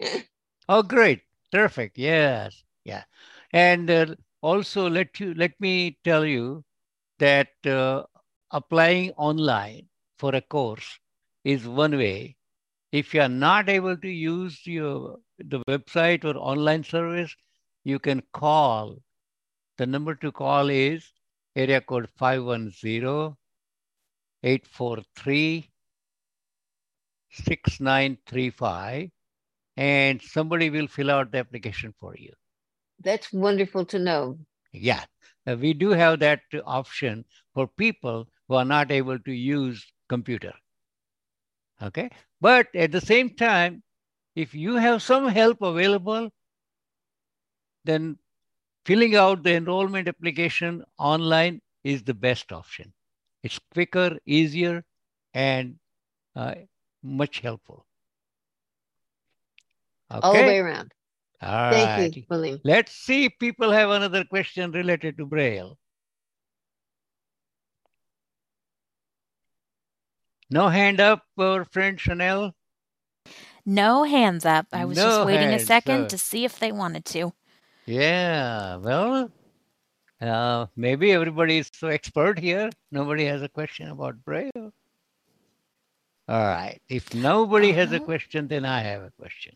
Oh, 0.68 0.82
great. 0.82 1.22
Terrific. 1.50 1.92
Yes. 1.96 2.62
Yeah. 2.84 3.04
And 3.52 3.90
uh, 3.90 4.14
also 4.42 4.88
let 4.88 5.18
you 5.20 5.34
let 5.34 5.60
me 5.60 5.98
tell 6.04 6.24
you 6.24 6.64
that 7.18 7.50
uh, 7.66 8.04
applying 8.52 9.12
online 9.12 9.88
for 10.18 10.34
a 10.34 10.40
course 10.40 11.00
is 11.44 11.66
one 11.66 11.96
way. 11.96 12.36
If 12.92 13.14
you 13.14 13.22
are 13.22 13.28
not 13.28 13.68
able 13.68 13.96
to 13.98 14.08
use 14.08 14.66
your 14.66 15.18
the 15.38 15.60
website 15.68 16.24
or 16.24 16.36
online 16.36 16.84
service, 16.84 17.34
you 17.84 17.98
can 17.98 18.22
call. 18.32 18.98
The 19.78 19.86
number 19.86 20.14
to 20.16 20.32
call 20.32 20.70
is 20.70 21.12
area 21.56 21.80
code 21.80 22.08
510 22.16 23.36
843 24.42 25.70
6935 27.30 29.10
and 29.76 30.20
somebody 30.22 30.70
will 30.70 30.86
fill 30.86 31.10
out 31.10 31.32
the 31.32 31.38
application 31.38 31.94
for 31.98 32.14
you. 32.16 32.32
That's 33.00 33.32
wonderful 33.32 33.84
to 33.86 33.98
know. 33.98 34.38
Yeah, 34.72 35.04
uh, 35.46 35.56
we 35.58 35.74
do 35.74 35.90
have 35.90 36.20
that 36.20 36.40
option 36.64 37.24
for 37.54 37.66
people 37.66 38.28
who 38.48 38.54
are 38.54 38.64
not 38.64 38.90
able 38.90 39.18
to 39.18 39.32
use 39.32 39.84
computer. 40.08 40.52
Okay, 41.82 42.10
but 42.40 42.68
at 42.74 42.92
the 42.92 43.00
same 43.00 43.30
time, 43.30 43.82
if 44.34 44.54
you 44.54 44.76
have 44.76 45.02
some 45.02 45.28
help 45.28 45.62
available, 45.62 46.30
then 47.84 48.18
filling 48.84 49.14
out 49.14 49.42
the 49.42 49.54
enrollment 49.54 50.08
application 50.08 50.84
online 50.98 51.60
is 51.84 52.02
the 52.02 52.14
best 52.14 52.52
option. 52.52 52.92
It's 53.42 53.58
quicker, 53.72 54.18
easier, 54.26 54.84
and 55.34 55.78
uh, 56.34 56.54
much 57.02 57.40
helpful. 57.40 57.86
All 60.10 60.32
the 60.32 60.40
way 60.40 60.58
around. 60.58 60.92
All 61.42 61.70
Thank 61.72 62.16
you. 62.16 62.24
William. 62.30 62.60
Let's 62.64 62.92
see 62.92 63.26
if 63.26 63.32
people 63.38 63.70
have 63.70 63.90
another 63.90 64.24
question 64.24 64.70
related 64.72 65.18
to 65.18 65.26
Braille. 65.26 65.76
No 70.50 70.68
hand 70.68 71.00
up, 71.00 71.22
our 71.38 71.64
friend 71.64 72.00
Chanel. 72.00 72.54
No 73.64 74.04
hands 74.04 74.44
up. 74.46 74.66
I 74.72 74.84
was 74.84 74.96
No 74.96 75.04
just 75.08 75.26
waiting 75.26 75.48
a 75.48 75.58
second 75.58 76.02
up. 76.04 76.08
to 76.10 76.18
see 76.18 76.44
if 76.44 76.58
they 76.60 76.70
wanted 76.70 77.04
to. 77.06 77.32
Yeah, 77.86 78.76
well, 78.76 79.30
Uh, 80.18 80.66
maybe 80.76 81.12
everybody 81.12 81.58
is 81.58 81.70
so 81.74 81.88
expert 81.88 82.38
here. 82.38 82.70
Nobody 82.90 83.26
has 83.26 83.42
a 83.42 83.50
question 83.50 83.90
about 83.90 84.24
Braille. 84.24 84.72
All 86.26 86.46
right. 86.46 86.80
If 86.88 87.12
nobody 87.14 87.70
has 87.72 87.92
a 87.92 88.00
question, 88.00 88.48
then 88.48 88.64
I 88.64 88.80
have 88.80 89.02
a 89.02 89.10
question. 89.20 89.54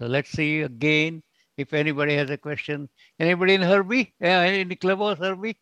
So 0.00 0.06
let's 0.06 0.30
see 0.30 0.62
again 0.62 1.22
if 1.58 1.74
anybody 1.74 2.16
has 2.16 2.30
a 2.30 2.38
question. 2.38 2.88
Anybody 3.20 3.54
in 3.54 3.62
Herbie? 3.62 4.14
Uh, 4.22 4.28
in 4.28 4.68
the 4.70 4.76
clubhouse, 4.76 5.18
Herbie? 5.18 5.60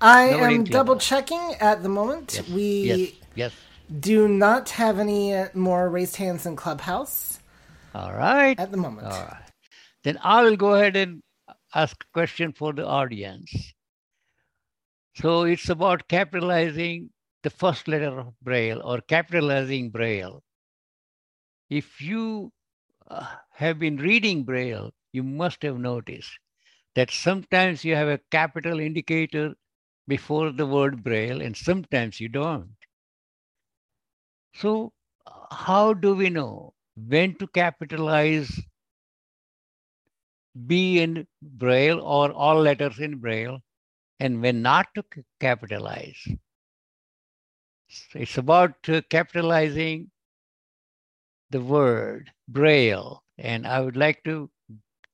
I 0.00 0.30
Nobody 0.30 0.54
am 0.56 0.64
double 0.64 0.96
checking 0.96 1.54
at 1.60 1.82
the 1.82 1.88
moment. 1.90 2.34
Yes, 2.36 2.48
We 2.48 2.62
yes, 2.82 3.12
yes. 3.34 3.54
do 4.00 4.28
not 4.28 4.70
have 4.70 4.98
any 5.00 5.44
more 5.54 5.90
raised 5.90 6.16
hands 6.16 6.46
in 6.46 6.56
Clubhouse 6.56 7.40
All 7.94 8.12
right. 8.14 8.58
at 8.60 8.70
the 8.70 8.76
moment. 8.78 9.08
All 9.08 9.12
right. 9.12 9.50
Then 10.04 10.18
I 10.22 10.44
will 10.44 10.56
go 10.56 10.74
ahead 10.74 10.96
and 10.96 11.22
ask 11.74 11.96
a 12.02 12.12
question 12.14 12.52
for 12.52 12.72
the 12.72 12.86
audience. 12.86 13.52
So 15.16 15.44
it's 15.44 15.68
about 15.68 16.08
capitalizing 16.08 17.10
the 17.42 17.50
first 17.50 17.88
letter 17.88 18.20
of 18.20 18.34
Braille 18.42 18.80
or 18.84 19.00
capitalizing 19.02 19.90
Braille. 19.90 20.42
If 21.70 22.02
you 22.02 22.52
uh, 23.08 23.36
have 23.52 23.78
been 23.78 23.96
reading 23.96 24.44
Braille, 24.44 24.92
you 25.12 25.22
must 25.22 25.62
have 25.62 25.78
noticed 25.78 26.38
that 26.94 27.10
sometimes 27.10 27.84
you 27.84 27.94
have 27.96 28.08
a 28.08 28.20
capital 28.30 28.80
indicator 28.80 29.54
before 30.08 30.52
the 30.52 30.66
word 30.66 31.02
Braille 31.02 31.40
and 31.40 31.56
sometimes 31.56 32.20
you 32.20 32.28
don't. 32.28 32.76
So, 34.54 34.92
how 35.50 35.94
do 35.94 36.14
we 36.14 36.30
know 36.30 36.74
when 36.96 37.34
to 37.38 37.48
capitalize 37.48 38.60
B 40.66 41.00
in 41.00 41.26
Braille 41.42 42.00
or 42.00 42.32
all 42.32 42.60
letters 42.60 42.98
in 43.00 43.18
Braille 43.18 43.60
and 44.20 44.42
when 44.42 44.62
not 44.62 44.94
to 44.94 45.04
capitalize? 45.40 46.26
It's 48.14 48.38
about 48.38 48.88
uh, 48.88 49.02
capitalizing 49.10 50.10
the 51.50 51.60
word 51.60 52.30
Braille. 52.48 53.22
And 53.38 53.66
I 53.66 53.80
would 53.80 53.96
like 53.96 54.22
to 54.24 54.50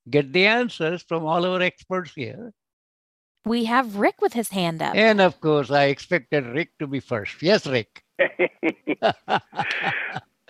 get 0.08 0.32
the 0.32 0.46
answers 0.46 1.02
from 1.02 1.24
all 1.24 1.44
our 1.46 1.62
experts 1.62 2.12
here. 2.14 2.52
We 3.44 3.64
have 3.64 3.96
Rick 3.96 4.20
with 4.20 4.32
his 4.32 4.48
hand 4.48 4.82
up. 4.82 4.96
And 4.96 5.20
of 5.20 5.40
course, 5.40 5.70
I 5.70 5.84
expected 5.84 6.46
Rick 6.46 6.70
to 6.80 6.86
be 6.86 7.00
first. 7.00 7.42
Yes, 7.42 7.66
Rick. 7.66 8.02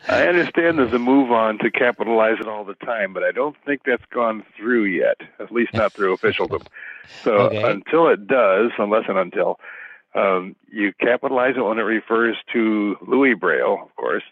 I 0.09 0.26
understand 0.28 0.78
there's 0.78 0.93
a 0.93 0.99
move 0.99 1.32
on 1.32 1.59
to 1.59 1.70
capitalize 1.70 2.37
it 2.41 2.47
all 2.47 2.64
the 2.64 2.74
time, 2.74 3.12
but 3.12 3.22
I 3.24 3.32
don't 3.32 3.57
think 3.66 3.82
that's 3.84 4.05
gone 4.12 4.45
through 4.57 4.84
yet, 4.84 5.20
at 5.41 5.51
least 5.51 5.74
not 5.74 5.93
through 5.93 6.12
officialdom. 6.14 6.62
So 7.24 7.32
Okay. 7.34 7.62
until 7.62 8.09
it 8.09 8.26
does, 8.26 8.70
unless 8.78 9.05
and 9.09 9.18
until, 9.18 9.59
um, 10.14 10.55
you 10.70 10.93
capitalize 11.01 11.57
it 11.57 11.64
when 11.64 11.78
it 11.78 11.82
refers 11.82 12.37
to 12.53 12.97
Louis 13.07 13.34
Braille, 13.34 13.80
of 13.82 13.95
course. 13.97 14.22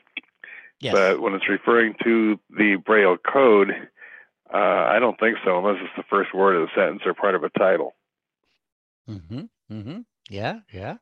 Yes. 0.80 0.94
But 0.94 1.20
when 1.20 1.34
it's 1.34 1.48
referring 1.48 1.94
to 2.04 2.38
the 2.50 2.76
Braille 2.76 3.16
code, 3.16 3.70
uh, 4.52 4.56
I 4.56 4.98
don't 4.98 5.18
think 5.18 5.38
so, 5.44 5.58
unless 5.58 5.80
it's 5.80 5.92
the 5.96 6.04
first 6.10 6.34
word 6.34 6.56
of 6.56 6.68
the 6.68 6.74
sentence 6.80 7.02
or 7.06 7.14
part 7.14 7.34
of 7.34 7.44
a 7.44 7.50
title. 7.50 7.94
Mm-hmm. 9.08 9.42
Mm-hmm. 9.72 10.00
Yeah, 10.28 10.60
yeah. 10.72 10.96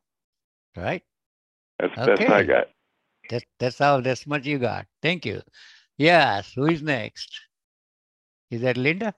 Right. 0.75 1.03
That's 1.79 1.95
the 1.95 2.05
best 2.05 2.29
I 2.29 2.43
got. 2.43 2.67
That, 3.29 3.43
that's 3.59 3.81
all. 3.81 4.01
That's 4.01 4.27
much 4.27 4.45
you 4.45 4.59
got. 4.59 4.85
Thank 5.01 5.25
you. 5.25 5.41
Yes. 5.97 6.53
Who 6.55 6.65
is 6.65 6.81
next? 6.81 7.29
Is 8.51 8.61
that 8.61 8.77
Linda? 8.77 9.13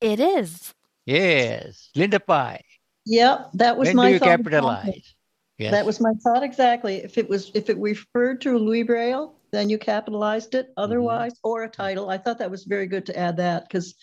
It 0.00 0.20
is. 0.20 0.74
Yes. 1.06 1.90
Linda 1.94 2.20
Pie. 2.20 2.62
Yep, 3.06 3.52
that 3.54 3.78
was 3.78 3.88
When 3.88 3.96
my 3.96 4.06
do 4.08 4.12
you 4.12 4.18
thought. 4.18 4.26
capitalize? 4.26 5.14
Yes. 5.56 5.72
That 5.72 5.86
was 5.86 5.98
my 5.98 6.12
thought 6.22 6.42
exactly. 6.42 6.96
If 6.96 7.16
it 7.16 7.28
was, 7.28 7.50
if 7.54 7.70
it 7.70 7.78
referred 7.78 8.40
to 8.42 8.58
Louis 8.58 8.82
Braille, 8.82 9.34
then 9.52 9.68
you 9.68 9.78
capitalized 9.78 10.54
it. 10.54 10.66
Mm-hmm. 10.66 10.82
Otherwise, 10.82 11.32
or 11.42 11.64
a 11.64 11.68
title. 11.68 12.10
I 12.10 12.18
thought 12.18 12.38
that 12.38 12.50
was 12.50 12.64
very 12.64 12.86
good 12.86 13.06
to 13.06 13.18
add 13.18 13.36
that 13.38 13.68
because 13.68 13.94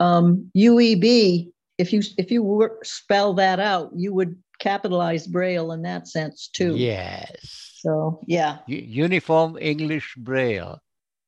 um, 0.00 0.50
UEB, 0.56 1.50
if 1.78 1.92
you 1.92 2.02
if 2.18 2.30
you 2.30 2.42
were, 2.42 2.78
spell 2.82 3.34
that 3.34 3.60
out, 3.60 3.90
you 3.94 4.12
would 4.14 4.36
capitalize 4.58 5.26
Braille 5.26 5.72
in 5.72 5.82
that 5.82 6.08
sense 6.08 6.48
too. 6.48 6.74
Yes. 6.76 7.72
So 7.80 8.20
yeah, 8.26 8.58
U- 8.66 9.04
Uniform 9.06 9.58
English 9.60 10.14
Braille. 10.16 10.80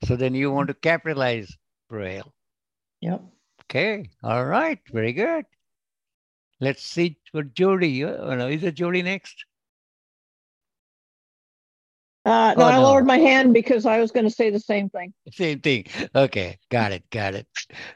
So 0.04 0.16
then 0.16 0.34
you 0.34 0.50
want 0.52 0.68
to 0.68 0.74
capitalize 0.74 1.56
Braille. 1.88 2.32
Yep. 3.00 3.22
Okay. 3.64 4.08
All 4.22 4.44
right. 4.44 4.78
Very 4.92 5.12
good. 5.12 5.44
Let's 6.60 6.82
see 6.82 7.18
what 7.32 7.54
Jody. 7.54 8.04
uh, 8.04 8.16
Oh, 8.16 8.34
no, 8.34 8.48
is 8.48 8.64
it 8.64 8.74
Jody 8.74 9.02
next? 9.02 9.44
Uh, 12.28 12.54
no, 12.58 12.64
Oh, 12.64 12.68
I 12.68 12.76
lowered 12.76 13.06
my 13.06 13.16
hand 13.16 13.54
because 13.54 13.86
I 13.86 14.00
was 14.00 14.10
going 14.10 14.24
to 14.26 14.30
say 14.30 14.50
the 14.50 14.60
same 14.60 14.90
thing. 14.90 15.14
Same 15.32 15.60
thing. 15.60 15.86
Okay. 16.14 16.58
Got 16.70 16.92
it. 16.92 17.04
Got 17.10 17.34
it. 17.34 17.46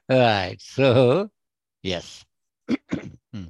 All 0.09 0.19
right. 0.19 0.57
So, 0.59 1.29
yes. 1.83 2.25
Hmm. 3.35 3.45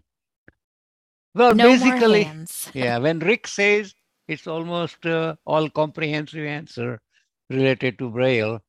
well, 1.35 1.55
No 1.55 1.64
basically, 1.64 2.28
yeah, 2.74 2.99
when 2.99 3.18
Rick 3.20 3.47
says 3.49 3.95
it's 4.28 4.47
almost 4.47 5.05
uh, 5.07 5.37
all 5.45 5.68
comprehensive 5.70 6.45
answer 6.47 7.01
related 7.51 7.99
to 7.99 8.11
Braille. 8.11 8.61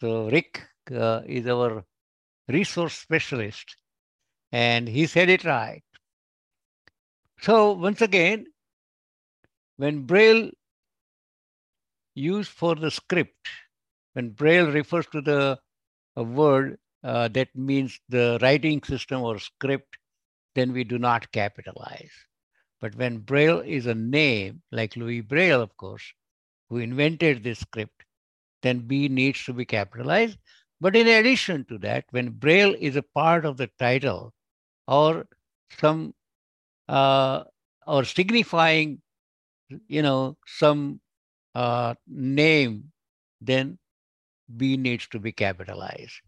So, 0.00 0.28
Rick 0.30 0.62
uh, 0.92 1.22
is 1.26 1.46
our 1.46 1.84
resource 2.48 2.94
specialist 2.94 3.76
and 4.52 4.88
he 4.88 5.06
said 5.06 5.28
it 5.28 5.44
right. 5.44 5.82
So, 7.40 7.72
once 7.72 8.00
again, 8.00 8.46
when 9.76 10.02
Braille 10.02 10.50
used 12.18 12.50
for 12.50 12.74
the 12.74 12.90
script, 12.90 13.48
when 14.14 14.30
Braille 14.30 14.70
refers 14.70 15.06
to 15.08 15.20
the 15.20 15.58
a 16.16 16.22
word 16.22 16.78
uh, 17.04 17.28
that 17.28 17.54
means 17.54 18.00
the 18.08 18.38
writing 18.42 18.82
system 18.82 19.22
or 19.22 19.38
script, 19.38 19.96
then 20.54 20.72
we 20.72 20.82
do 20.84 20.98
not 20.98 21.30
capitalize. 21.30 22.10
But 22.80 22.96
when 22.96 23.18
Braille 23.18 23.60
is 23.60 23.86
a 23.86 23.94
name, 23.94 24.62
like 24.72 24.96
Louis 24.96 25.20
Braille, 25.20 25.60
of 25.60 25.76
course, 25.76 26.02
who 26.68 26.78
invented 26.78 27.42
this 27.42 27.60
script, 27.60 28.04
then 28.62 28.80
B 28.80 29.08
needs 29.08 29.44
to 29.44 29.52
be 29.52 29.64
capitalized. 29.64 30.38
But 30.80 30.96
in 30.96 31.06
addition 31.06 31.64
to 31.66 31.78
that, 31.78 32.04
when 32.10 32.30
Braille 32.30 32.74
is 32.78 32.96
a 32.96 33.02
part 33.02 33.44
of 33.44 33.56
the 33.56 33.70
title 33.78 34.32
or 34.86 35.26
some 35.80 36.14
uh, 36.88 37.44
or 37.86 38.04
signifying, 38.04 39.00
you 39.88 40.02
know, 40.02 40.36
some 40.46 41.00
uh, 41.58 41.94
name, 42.06 42.92
then 43.40 43.78
B 44.56 44.76
needs 44.76 45.08
to 45.08 45.18
be 45.18 45.32
capitalized. 45.32 46.20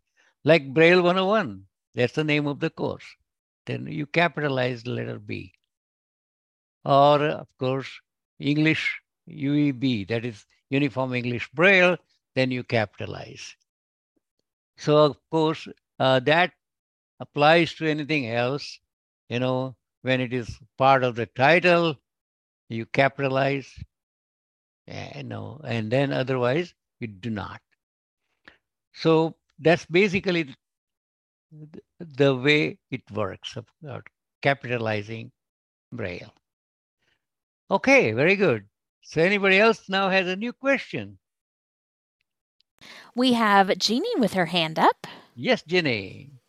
Like 0.45 0.75
Braille 0.75 1.03
101, 1.03 1.67
that's 1.95 2.15
the 2.15 2.25
name 2.25 2.49
of 2.49 2.59
the 2.59 2.71
course. 2.71 3.05
Then 3.67 3.87
you 3.87 4.07
capitalize 4.07 4.83
the 4.83 4.91
letter 4.91 5.21
B. 5.21 5.53
Or, 6.85 7.23
of 7.23 7.47
course, 7.59 8.01
English 8.41 9.01
UEB, 9.29 10.09
that 10.09 10.25
is 10.25 10.45
Uniform 10.71 11.15
English 11.15 11.49
Braille, 11.53 11.97
then 12.35 12.51
you 12.51 12.65
capitalize. 12.65 13.55
So, 14.79 14.97
of 15.05 15.17
course, 15.31 15.69
uh, 16.01 16.21
that 16.21 16.53
applies 17.21 17.75
to 17.75 17.87
anything 17.87 18.29
else. 18.29 18.81
You 19.29 19.39
know, 19.39 19.77
when 20.03 20.21
it 20.21 20.33
is 20.33 20.59
part 20.77 21.05
of 21.05 21.15
the 21.15 21.27
title, 21.27 21.97
you 22.69 22.87
capitalize, 22.87 23.73
you 24.91 25.23
know, 25.25 25.61
and 25.65 25.91
then 25.91 26.13
otherwise 26.13 26.75
you 27.01 27.09
do 27.09 27.31
not. 27.31 27.61
So 28.93 29.37
that's 29.59 29.87
basically 29.87 30.55
the 31.99 32.35
way 32.37 32.79
it 32.91 33.03
works 33.11 33.57
of 33.57 33.67
uh, 33.89 34.01
capitalizing 34.43 35.33
Braille. 35.93 36.35
Okay, 37.71 38.13
very 38.13 38.37
good. 38.37 38.69
So 39.03 39.23
anybody 39.23 39.59
else 39.59 39.89
now 39.89 40.09
has 40.11 40.27
a 40.29 40.37
new 40.37 40.53
question? 40.53 41.19
We 43.15 43.33
have 43.35 43.77
Jeannie 43.79 44.17
with 44.19 44.35
her 44.35 44.47
hand 44.47 44.79
up. 44.79 45.07
Yes, 45.35 45.63
Jenny. 45.63 46.40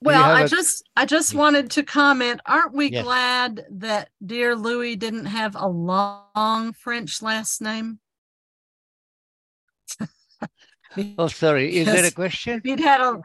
Well, 0.00 0.22
I 0.22 0.42
a- 0.42 0.48
just 0.48 0.88
I 0.96 1.06
just 1.06 1.34
wanted 1.34 1.70
to 1.72 1.82
comment. 1.82 2.40
Aren't 2.46 2.72
we 2.72 2.90
Yes. 2.90 3.04
glad 3.04 3.66
that 3.70 4.10
dear 4.24 4.54
Louis 4.54 4.94
didn't 4.96 5.26
have 5.26 5.56
a 5.56 5.66
long 5.66 6.72
French 6.72 7.20
last 7.20 7.60
name? 7.60 7.98
Oh, 11.18 11.28
sorry. 11.28 11.76
Is 11.76 11.86
there 11.86 12.04
a 12.04 12.10
question? 12.10 12.60
He'd 12.64 12.80
had 12.80 13.00
a 13.00 13.20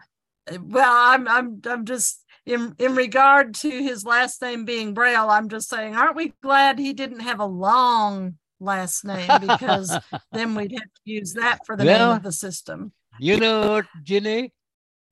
well, 0.62 0.92
I'm 0.92 1.28
I'm 1.28 1.62
I'm 1.66 1.86
just 1.86 2.24
in 2.46 2.76
in 2.80 2.96
regard 2.96 3.54
to 3.56 3.70
his 3.70 4.04
last 4.06 4.42
name 4.42 4.66
being 4.66 4.94
Braille, 4.94 5.30
I'm 5.30 5.48
just 5.50 5.70
saying, 5.70 5.96
aren't 5.96 6.16
we 6.16 6.34
glad 6.42 6.80
he 6.80 6.94
didn't 6.94 7.22
have 7.22 7.40
a 7.40 7.46
long 7.46 8.38
last 8.60 9.06
name 9.06 9.30
because 9.42 9.96
then 10.32 10.56
we'd 10.56 10.72
have 10.74 10.82
to 10.82 11.02
use 11.06 11.34
that 11.34 11.60
for 11.66 11.78
the 11.78 11.84
name 11.86 12.10
of 12.10 12.24
the 12.24 12.32
system. 12.32 12.92
You 13.20 13.38
know 13.38 13.84
Jenny? 14.04 14.52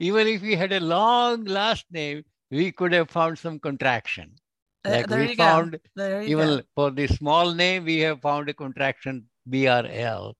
Even 0.01 0.27
if 0.27 0.41
we 0.41 0.55
had 0.55 0.73
a 0.73 0.81
long 0.81 1.45
last 1.45 1.85
name, 1.91 2.25
we 2.51 2.71
could 2.73 2.93
have 2.93 3.09
found 3.11 3.39
some 3.39 3.59
contraction. 3.59 4.39
Uh, 4.85 4.91
Like 4.91 5.07
there 5.07 5.19
we 5.19 5.35
found 5.35 5.79
even 5.97 6.57
go. 6.59 6.63
for 6.75 6.91
the 6.91 7.07
small 7.07 7.53
name, 7.53 7.85
we 7.85 7.99
have 7.99 8.21
found 8.21 8.49
a 8.49 8.53
contraction 8.53 9.29
BRL. 9.49 10.35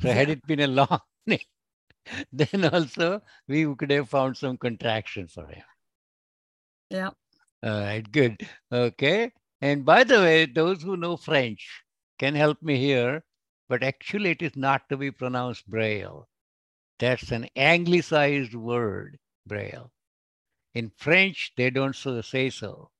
So 0.00 0.12
had 0.12 0.30
it 0.30 0.46
been 0.46 0.60
a 0.60 0.68
long 0.68 1.00
name, 1.26 1.48
then 2.32 2.64
also 2.72 3.22
we 3.48 3.74
could 3.76 3.90
have 3.90 4.08
found 4.10 4.36
some 4.36 4.58
contraction 4.58 5.28
for 5.28 5.46
him. 5.48 5.64
Yeah. 6.90 7.10
All 7.62 7.80
right, 7.80 8.10
good. 8.12 8.48
Okay. 8.72 9.32
And 9.60 9.84
by 9.84 10.04
the 10.04 10.20
way, 10.20 10.46
those 10.46 10.82
who 10.82 10.96
know 10.96 11.16
French 11.16 11.84
can 12.18 12.34
help 12.34 12.62
me 12.62 12.78
here, 12.78 13.24
but 13.68 13.82
actually 13.82 14.30
it 14.30 14.42
is 14.42 14.56
not 14.56 14.88
to 14.90 14.96
be 14.96 15.10
pronounced 15.10 15.68
Braille. 15.68 16.28
That's 16.98 17.30
an 17.32 17.48
anglicized 17.56 18.54
word, 18.54 19.18
Braille. 19.46 19.90
In 20.74 20.90
French, 20.96 21.52
they 21.56 21.70
don't 21.70 21.94
say 21.94 22.50
so. 22.50 22.90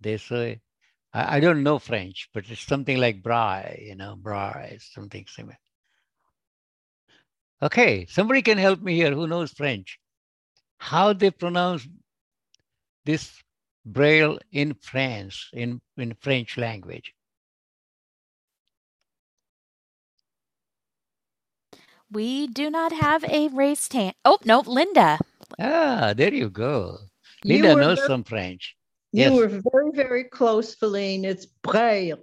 They 0.00 0.18
say, 0.18 0.60
I, 1.12 1.36
I 1.36 1.40
don't 1.40 1.62
know 1.62 1.78
French, 1.78 2.28
but 2.32 2.50
it's 2.50 2.66
something 2.66 2.98
like 2.98 3.22
braille, 3.22 3.76
you 3.78 3.94
know, 3.94 4.16
braille, 4.16 4.78
something 4.80 5.26
similar. 5.26 5.58
Okay, 7.62 8.06
somebody 8.06 8.42
can 8.42 8.58
help 8.58 8.80
me 8.80 8.96
here 8.96 9.12
who 9.12 9.26
knows 9.26 9.52
French. 9.52 9.98
How 10.78 11.12
they 11.12 11.30
pronounce 11.30 11.86
this 13.04 13.40
braille 13.84 14.38
in 14.50 14.74
France, 14.74 15.48
in, 15.52 15.80
in 15.96 16.16
French 16.20 16.58
language. 16.58 17.14
We 22.12 22.46
do 22.46 22.68
not 22.70 22.92
have 22.92 23.24
a 23.24 23.48
raised 23.48 23.92
hand. 23.94 24.14
Oh, 24.24 24.38
no, 24.44 24.60
Linda. 24.60 25.18
Ah, 25.58 26.12
there 26.14 26.32
you 26.34 26.50
go. 26.50 26.98
Linda 27.44 27.74
were 27.74 27.80
knows 27.80 27.98
very- 27.98 28.08
some 28.08 28.24
French. 28.24 28.76
You 29.12 29.22
Yes. 29.24 29.32
were 29.32 29.48
very, 29.48 29.90
very 29.94 30.24
close, 30.24 30.74
Vileen. 30.76 31.24
It's 31.24 31.46
braille. 31.46 32.20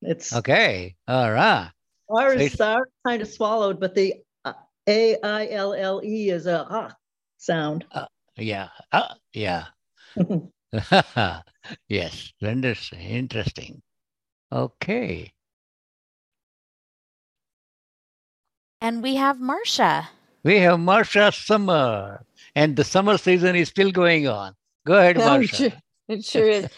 It's 0.00 0.32
Okay. 0.34 0.96
All 1.06 1.30
right. 1.32 1.70
ours, 2.08 2.40
it's- 2.40 2.60
ours 2.60 2.88
kind 3.06 3.22
of 3.22 3.28
swallowed, 3.28 3.78
but 3.80 3.94
the 3.94 4.14
uh, 4.44 4.52
A 4.88 5.20
I 5.22 5.48
L 5.48 5.72
L 5.74 6.00
E 6.04 6.30
is 6.30 6.46
a 6.46 6.66
ah 6.68 6.94
sound. 7.38 7.84
Yeah. 8.36 8.68
Ah, 8.92 9.16
yeah. 9.32 9.66
yes. 11.88 12.32
Linda's 12.40 12.90
interesting. 12.92 13.82
Okay. 14.50 15.32
And 18.82 19.00
we 19.00 19.14
have 19.14 19.40
Marcia. 19.40 20.10
We 20.42 20.56
have 20.58 20.80
Marsha 20.80 21.32
Summer, 21.32 22.26
and 22.56 22.74
the 22.74 22.82
summer 22.82 23.16
season 23.16 23.54
is 23.54 23.68
still 23.68 23.92
going 23.92 24.26
on. 24.26 24.56
Go 24.84 24.94
ahead, 24.98 25.18
Marsha. 25.18 25.64
sure. 25.70 25.70
It 26.08 26.24
sure 26.24 26.48
is. 26.48 26.68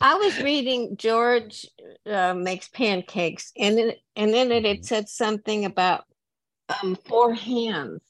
I 0.00 0.14
was 0.14 0.40
reading 0.40 0.96
George 0.96 1.66
uh, 2.06 2.32
makes 2.34 2.68
pancakes, 2.68 3.52
and 3.58 3.76
then 3.76 3.92
and 4.16 4.32
then 4.32 4.50
it 4.50 4.64
Mm-hmm. 4.64 4.66
had 4.66 4.84
said 4.86 5.08
something 5.10 5.66
about 5.66 6.04
um, 6.82 6.96
four 7.06 7.34
hands. 7.34 8.00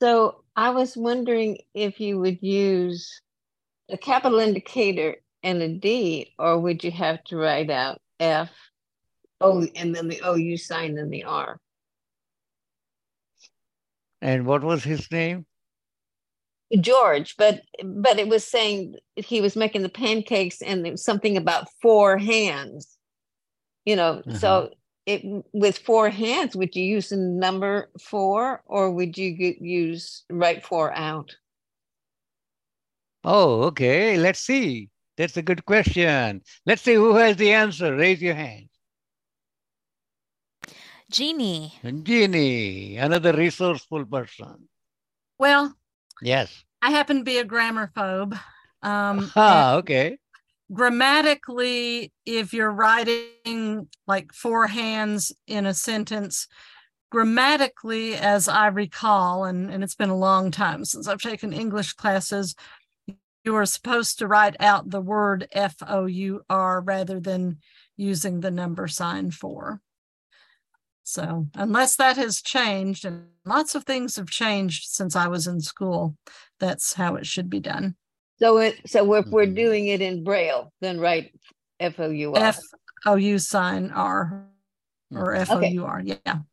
So 0.00 0.44
I 0.54 0.70
was 0.70 0.96
wondering 0.96 1.58
if 1.74 2.00
you 2.00 2.20
would 2.20 2.40
use 2.42 3.20
a 3.90 3.98
capital 3.98 4.38
indicator 4.38 5.16
and 5.42 5.60
a 5.62 5.68
D, 5.68 6.32
or 6.38 6.60
would 6.60 6.84
you 6.84 6.92
have 6.92 7.24
to 7.24 7.36
write 7.36 7.70
out 7.70 8.00
F, 8.20 8.50
O, 9.40 9.66
and 9.74 9.94
then 9.94 10.08
the 10.08 10.20
OU 10.24 10.56
sign 10.58 10.96
and 10.98 11.12
the 11.12 11.24
R? 11.24 11.60
And 14.20 14.46
what 14.46 14.62
was 14.62 14.84
his 14.84 15.10
name? 15.10 15.46
George, 16.80 17.34
but 17.38 17.62
but 17.82 18.18
it 18.18 18.28
was 18.28 18.44
saying 18.44 18.96
he 19.16 19.40
was 19.40 19.56
making 19.56 19.82
the 19.82 19.88
pancakes 19.88 20.60
and 20.60 20.84
there 20.84 20.92
was 20.92 21.04
something 21.04 21.36
about 21.36 21.68
four 21.80 22.18
hands. 22.18 22.98
You 23.86 23.96
know, 23.96 24.22
so 24.36 24.48
uh-huh. 24.48 24.68
it 25.06 25.44
with 25.54 25.78
four 25.78 26.10
hands, 26.10 26.54
would 26.54 26.76
you 26.76 26.82
use 26.82 27.08
the 27.08 27.16
number 27.16 27.90
four 27.98 28.62
or 28.66 28.90
would 28.90 29.16
you 29.16 29.56
use 29.60 30.24
write 30.28 30.62
four 30.62 30.92
out? 30.92 31.34
Oh, 33.24 33.62
okay. 33.64 34.18
Let's 34.18 34.40
see. 34.40 34.90
That's 35.16 35.36
a 35.36 35.42
good 35.42 35.64
question. 35.64 36.42
Let's 36.66 36.82
see 36.82 36.94
who 36.94 37.14
has 37.16 37.36
the 37.36 37.52
answer. 37.52 37.96
Raise 37.96 38.22
your 38.22 38.34
hand. 38.34 38.67
Jeannie. 41.10 41.72
Jeannie, 42.02 42.96
another 42.96 43.32
resourceful 43.32 44.04
person. 44.06 44.68
Well, 45.38 45.74
Yes. 46.20 46.64
I 46.82 46.90
happen 46.90 47.18
to 47.18 47.24
be 47.24 47.38
a 47.38 47.44
grammar 47.44 47.90
phobe. 47.96 48.38
Um, 48.82 49.30
Ah, 49.34 49.74
okay. 49.76 50.18
grammatically, 50.72 52.12
if 52.26 52.52
you're 52.52 52.70
writing 52.72 53.88
like 54.06 54.32
four 54.32 54.66
hands 54.66 55.32
in 55.46 55.66
a 55.66 55.74
sentence, 55.74 56.46
grammatically, 57.10 58.14
as 58.14 58.48
I 58.48 58.66
recall, 58.68 59.44
and, 59.44 59.70
and 59.70 59.82
it's 59.82 59.94
been 59.94 60.10
a 60.10 60.16
long 60.16 60.50
time 60.50 60.84
since 60.84 61.08
I've 61.08 61.22
taken 61.22 61.52
English 61.52 61.94
classes, 61.94 62.54
you 63.44 63.54
are 63.54 63.66
supposed 63.66 64.18
to 64.18 64.26
write 64.26 64.56
out 64.60 64.90
the 64.90 65.00
word 65.00 65.48
F 65.52 65.76
O 65.86 66.06
U 66.06 66.42
R 66.50 66.80
rather 66.80 67.18
than 67.18 67.58
using 67.96 68.40
the 68.40 68.50
number 68.50 68.86
sign 68.88 69.30
four. 69.30 69.80
So, 71.08 71.46
unless 71.54 71.96
that 71.96 72.18
has 72.18 72.42
changed, 72.42 73.06
and 73.06 73.28
lots 73.46 73.74
of 73.74 73.84
things 73.84 74.16
have 74.16 74.28
changed 74.28 74.90
since 74.90 75.16
I 75.16 75.26
was 75.26 75.46
in 75.46 75.58
school, 75.62 76.18
that's 76.60 76.92
how 76.92 77.16
it 77.16 77.24
should 77.24 77.48
be 77.48 77.60
done. 77.60 77.96
So 78.38 78.58
it 78.58 78.76
so 78.84 79.14
if 79.14 79.24
we're 79.28 79.46
doing 79.46 79.86
it 79.86 80.02
in 80.02 80.22
braille, 80.22 80.70
then 80.82 81.00
write 81.00 81.32
F 81.80 81.98
O 81.98 82.10
U 82.10 82.34
R. 82.34 82.42
F 82.42 82.58
O 83.06 83.16
U 83.16 83.38
sign 83.38 83.90
R 83.90 84.44
or 85.10 85.34
F 85.34 85.50
O 85.50 85.56
Okay. 85.56 85.70
U 85.80 85.86
R. 85.86 86.02
Yeah. 86.04 86.44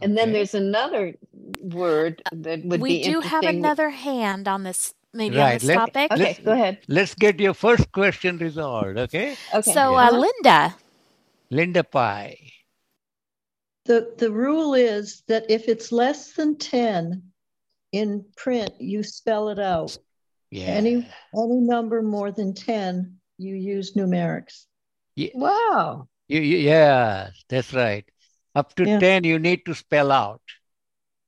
And 0.00 0.16
then 0.16 0.32
there's 0.32 0.54
another 0.54 1.14
word 1.60 2.22
that 2.30 2.64
would 2.64 2.80
we 2.80 3.02
be 3.02 3.08
We 3.08 3.12
do 3.12 3.20
have 3.26 3.42
another 3.42 3.90
hand 3.90 4.46
on 4.46 4.62
this, 4.62 4.94
maybe 5.12 5.40
on 5.40 5.54
this 5.54 5.64
let- 5.64 5.74
topic. 5.74 6.12
Okay, 6.12 6.38
go 6.44 6.52
ahead. 6.52 6.78
Let's 6.86 7.16
get 7.16 7.40
your 7.40 7.54
first 7.54 7.90
question 7.90 8.38
resolved, 8.38 8.96
okay? 9.10 9.34
Okay. 9.52 9.72
So, 9.72 9.98
Yeah. 9.98 10.08
uh, 10.08 10.12
Linda. 10.12 10.74
Linda 11.50 11.82
Pie. 11.82 12.38
The 13.90 14.14
the 14.18 14.30
rule 14.30 14.74
is 14.74 15.24
that 15.26 15.50
if 15.50 15.66
it's 15.66 15.90
less 15.90 16.32
than 16.34 16.56
10 16.58 17.24
in 17.90 18.24
print, 18.36 18.70
you 18.78 19.02
spell 19.02 19.48
it 19.48 19.58
out. 19.58 19.98
Yeah. 20.48 20.78
Any 20.78 20.94
any 21.34 21.58
number 21.58 22.00
more 22.00 22.30
than 22.30 22.54
10, 22.54 23.18
you 23.38 23.56
use 23.56 23.94
numerics. 23.98 24.66
Ye- 25.16 25.32
Wow. 25.34 26.06
You, 26.28 26.38
you, 26.40 26.58
yeah, 26.58 27.30
that's 27.48 27.74
right. 27.74 28.06
Up 28.54 28.76
to 28.76 28.86
Yeah. 28.86 29.00
10, 29.00 29.24
you 29.24 29.40
need 29.40 29.66
to 29.66 29.74
spell 29.74 30.12
out. 30.12 30.42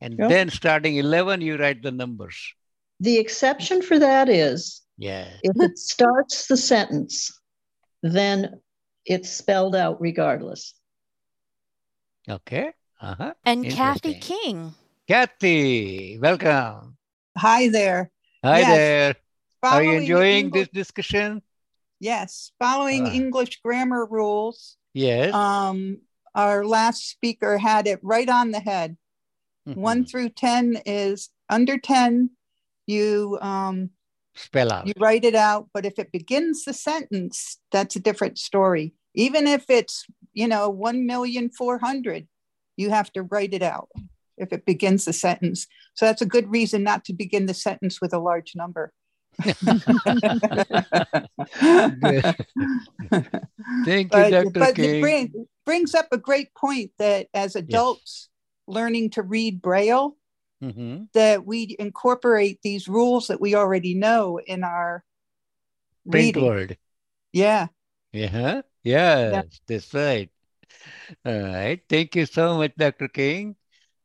And 0.01 0.15
Yeah. 0.17 0.29
then 0.29 0.49
starting 0.49 0.95
11, 0.95 1.41
you 1.41 1.57
write 1.57 1.83
the 1.83 1.91
numbers. 1.91 2.55
The 3.01 3.19
exception 3.19 3.83
for 3.83 3.99
that 3.99 4.29
is 4.29 4.83
Yeah. 4.99 5.27
if 5.43 5.57
it 5.59 5.79
starts 5.79 6.47
the 6.47 6.57
sentence, 6.57 7.35
then 8.07 8.61
it's 9.05 9.31
spelled 9.31 9.75
out 9.75 10.01
regardless. 10.01 10.75
Okay. 12.29 12.73
Uh-huh. 13.01 13.35
And 13.45 13.69
Kathy 13.69 14.15
King. 14.15 14.75
Kathy, 15.09 16.19
welcome. 16.21 16.97
Hi 17.37 17.69
there. 17.69 18.11
Hi 18.45 18.61
Yes. 18.61 18.69
there. 18.77 19.15
Are 19.65 19.83
you 19.83 19.93
enjoying 20.01 20.47
English- 20.47 20.69
this 20.73 20.87
discussion? 20.87 21.43
Yes, 22.01 22.53
following 22.59 23.07
Ah. 23.07 23.13
English 23.13 23.61
grammar 23.63 24.07
rules. 24.07 24.77
Yes. 24.95 25.35
Um, 25.35 26.03
our 26.35 26.65
last 26.65 27.09
speaker 27.09 27.59
had 27.59 27.87
it 27.87 28.01
right 28.03 28.29
on 28.29 28.51
the 28.51 28.61
head. 28.61 28.97
Mm-hmm. 29.69 29.81
One 29.81 30.05
through 30.05 30.31
10 30.31 30.83
is 30.87 31.31
under 31.49 31.79
10, 31.79 32.31
you 32.87 33.39
um, 33.41 33.91
Spell 34.35 34.73
out. 34.73 34.87
you 34.87 34.95
write 34.99 35.25
it 35.25 35.35
out, 35.37 35.69
but 35.73 35.85
if 35.87 35.99
it 35.99 36.11
begins 36.11 36.65
the 36.65 36.73
sentence, 36.73 37.59
that's 37.71 37.95
a 37.97 38.01
different 38.01 38.39
story. 38.39 38.95
Even 39.15 39.47
if 39.47 39.69
it's, 39.71 40.07
you 40.33 40.49
know, 40.49 40.71
1,400,000, 40.73 42.27
you 42.77 42.91
have 42.91 43.13
to 43.13 43.23
write 43.25 43.53
it 43.55 43.63
out 43.63 43.89
if 44.39 44.53
it 44.53 44.65
begins 44.65 45.05
the 45.05 45.13
sentence. 45.13 45.67
So 45.95 46.07
that's 46.07 46.23
a 46.23 46.27
good 46.27 46.51
reason 46.51 46.83
not 46.83 47.05
to 47.07 47.13
begin 47.13 47.47
the 47.47 47.55
sentence 47.55 48.01
with 48.01 48.13
a 48.15 48.19
large 48.19 48.53
number. 48.57 48.93
Thank 49.43 49.59
you, 53.87 54.09
but, 54.11 54.31
Dr. 54.31 54.51
but 54.51 54.75
King. 54.75 54.85
it 54.97 55.01
bring, 55.01 55.47
brings 55.65 55.95
up 55.95 56.09
a 56.13 56.19
great 56.19 56.55
point 56.55 56.93
that 56.99 57.29
as 57.35 57.57
adults 57.57 58.29
learning 58.67 59.11
to 59.11 59.23
read 59.23 59.61
braille 59.63 60.17
Mhm. 60.63 61.09
that 61.13 61.45
we 61.45 61.75
incorporate 61.81 62.61
these 62.63 62.87
rules 62.89 63.27
that 63.27 63.41
we 63.41 63.57
already 63.57 63.95
know 63.95 64.39
in 64.39 64.63
our 64.63 65.03
Print 66.09 66.27
reading 66.37 66.45
word. 66.45 66.77
yeah 67.33 67.67
Yeah. 68.13 68.63
Yes, 68.85 69.61
that's 69.67 69.93
right. 69.95 70.31
All 71.25 71.41
right. 71.43 71.81
Thank 71.89 72.17
you 72.17 72.27
so 72.27 72.59
much, 72.59 72.73
Dr. 72.77 73.09
King. 73.09 73.57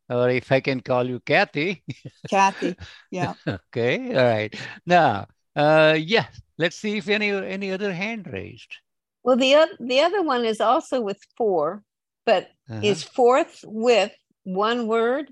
or 0.09 0.29
if 0.29 0.51
I 0.51 0.59
can 0.61 0.81
call 0.81 1.07
you 1.07 1.19
Kathy. 1.21 1.83
Kathy, 2.29 2.77
yeah. 3.11 3.33
okay, 3.47 4.15
all 4.15 4.25
right. 4.25 4.55
Now, 4.85 5.27
uh, 5.55 5.97
yeah, 5.99 6.27
let's 6.57 6.75
see 6.77 6.97
if 6.97 7.09
any 7.09 7.31
any 7.31 7.71
other 7.71 7.93
hand 7.93 8.27
raised. 8.31 8.77
Well, 9.23 9.37
the 9.37 9.55
other 9.55 9.73
the 9.79 10.01
other 10.01 10.21
one 10.23 10.45
is 10.45 10.61
also 10.61 11.01
with 11.01 11.19
four, 11.37 11.83
but 12.25 12.49
Uh-huh. 12.69 12.81
is 12.83 13.03
fourth 13.03 13.63
with 13.65 14.11
one 14.43 14.87
word, 14.87 15.31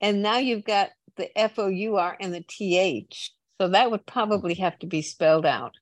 and 0.00 0.22
now 0.22 0.38
you've 0.38 0.64
got 0.64 0.90
the 1.16 1.36
F 1.38 1.58
O 1.58 1.68
U 1.68 1.96
R 1.96 2.16
and 2.20 2.32
the 2.34 2.44
T 2.48 2.78
H. 2.78 3.32
So 3.60 3.68
that 3.68 3.90
would 3.90 4.06
probably 4.06 4.54
have 4.54 4.78
to 4.80 4.86
be 4.86 5.02
spelled 5.02 5.46
out. 5.46 5.74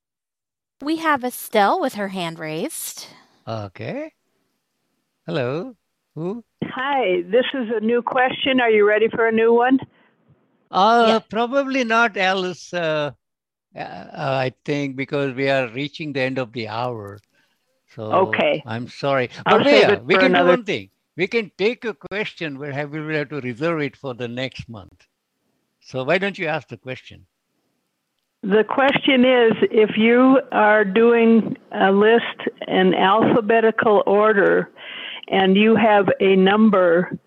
We 0.83 0.97
have 0.97 1.25
Estelle 1.25 1.79
with 1.81 1.95
her 1.95 2.09
hand 2.09 2.39
raised. 2.39 3.07
Okay. 3.47 4.13
Hello. 5.27 5.77
Who? 6.15 6.43
Hi, 6.65 7.23
this 7.31 7.45
is 7.53 7.69
a 7.75 7.81
new 7.81 8.01
question. 8.03 8.61
Are 8.61 8.71
you 8.71 8.89
ready 8.89 9.09
for 9.09 9.27
a 9.29 9.33
new 9.33 9.53
one? 9.53 9.79
Uh, 10.71 11.21
probably 11.29 11.85
not, 11.85 12.17
Alice. 12.17 12.73
Uh, 12.73 13.11
uh, 13.77 14.07
I 14.15 14.53
think 14.65 14.97
because 14.97 15.35
we 15.35 15.51
are 15.51 15.69
reaching 15.69 16.13
the 16.13 16.21
end 16.21 16.39
of 16.39 16.53
the 16.53 16.69
hour. 16.69 17.19
So 17.95 18.05
Okay. 18.29 18.63
I'm 18.67 18.89
sorry. 18.89 19.29
But 19.45 19.67
yeah, 19.67 19.99
we 19.99 20.15
can 20.15 20.27
another- 20.27 20.45
do 20.45 20.57
one 20.61 20.65
thing. 20.65 20.91
We 21.17 21.27
can 21.27 21.51
take 21.59 21.85
a 21.85 21.93
question, 21.93 22.57
but 22.57 22.73
have, 22.73 22.91
we 22.91 23.01
will 23.01 23.15
have 23.15 23.29
to 23.31 23.41
reserve 23.41 23.81
it 23.81 23.97
for 23.97 24.15
the 24.15 24.29
next 24.29 24.69
month. 24.69 25.07
So 25.81 26.05
why 26.05 26.17
don't 26.17 26.39
you 26.39 26.47
ask 26.47 26.69
the 26.69 26.79
question? 26.79 27.27
The 28.43 28.65
question 28.65 29.27
is 29.27 29.53
if 29.71 29.99
you 29.99 30.41
are 30.51 30.83
doing 30.83 31.59
a 31.73 31.93
list 31.93 32.25
in 32.67 32.95
alphabetical 32.95 34.03
order 34.07 34.71
and 35.29 35.57
you 35.57 35.77
have 35.77 36.09
a 36.21 36.37
number 36.37 37.19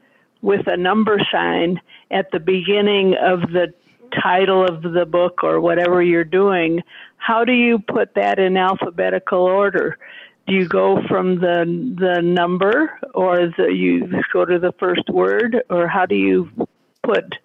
with 0.41 0.66
a 0.66 0.76
number 0.76 1.20
sign 1.32 1.80
at 2.09 2.32
the 2.32 2.39
beginning 2.39 3.14
of 3.22 3.41
the 3.41 3.72
title 4.24 4.66
of 4.66 4.82
the 4.82 5.05
book 5.05 5.43
or 5.43 5.61
whatever 5.61 6.01
you're 6.01 6.24
doing, 6.24 6.82
how 7.18 7.45
do 7.45 7.53
you 7.53 7.78
put 7.78 8.16
that 8.16 8.39
in 8.39 8.57
alphabetical 8.57 9.43
order? 9.43 9.99
Do 10.47 10.55
you 10.55 10.68
go 10.68 10.99
from 11.07 11.36
the 11.36 11.64
the 11.95 12.22
number 12.24 12.99
or 13.14 13.51
the, 13.55 13.68
you 13.72 14.09
go 14.34 14.45
to 14.45 14.57
the 14.57 14.74
first 14.80 15.07
word 15.09 15.61
or 15.70 15.88
how 15.88 16.07
do 16.07 16.16
you 16.16 16.49
put 17.03 17.36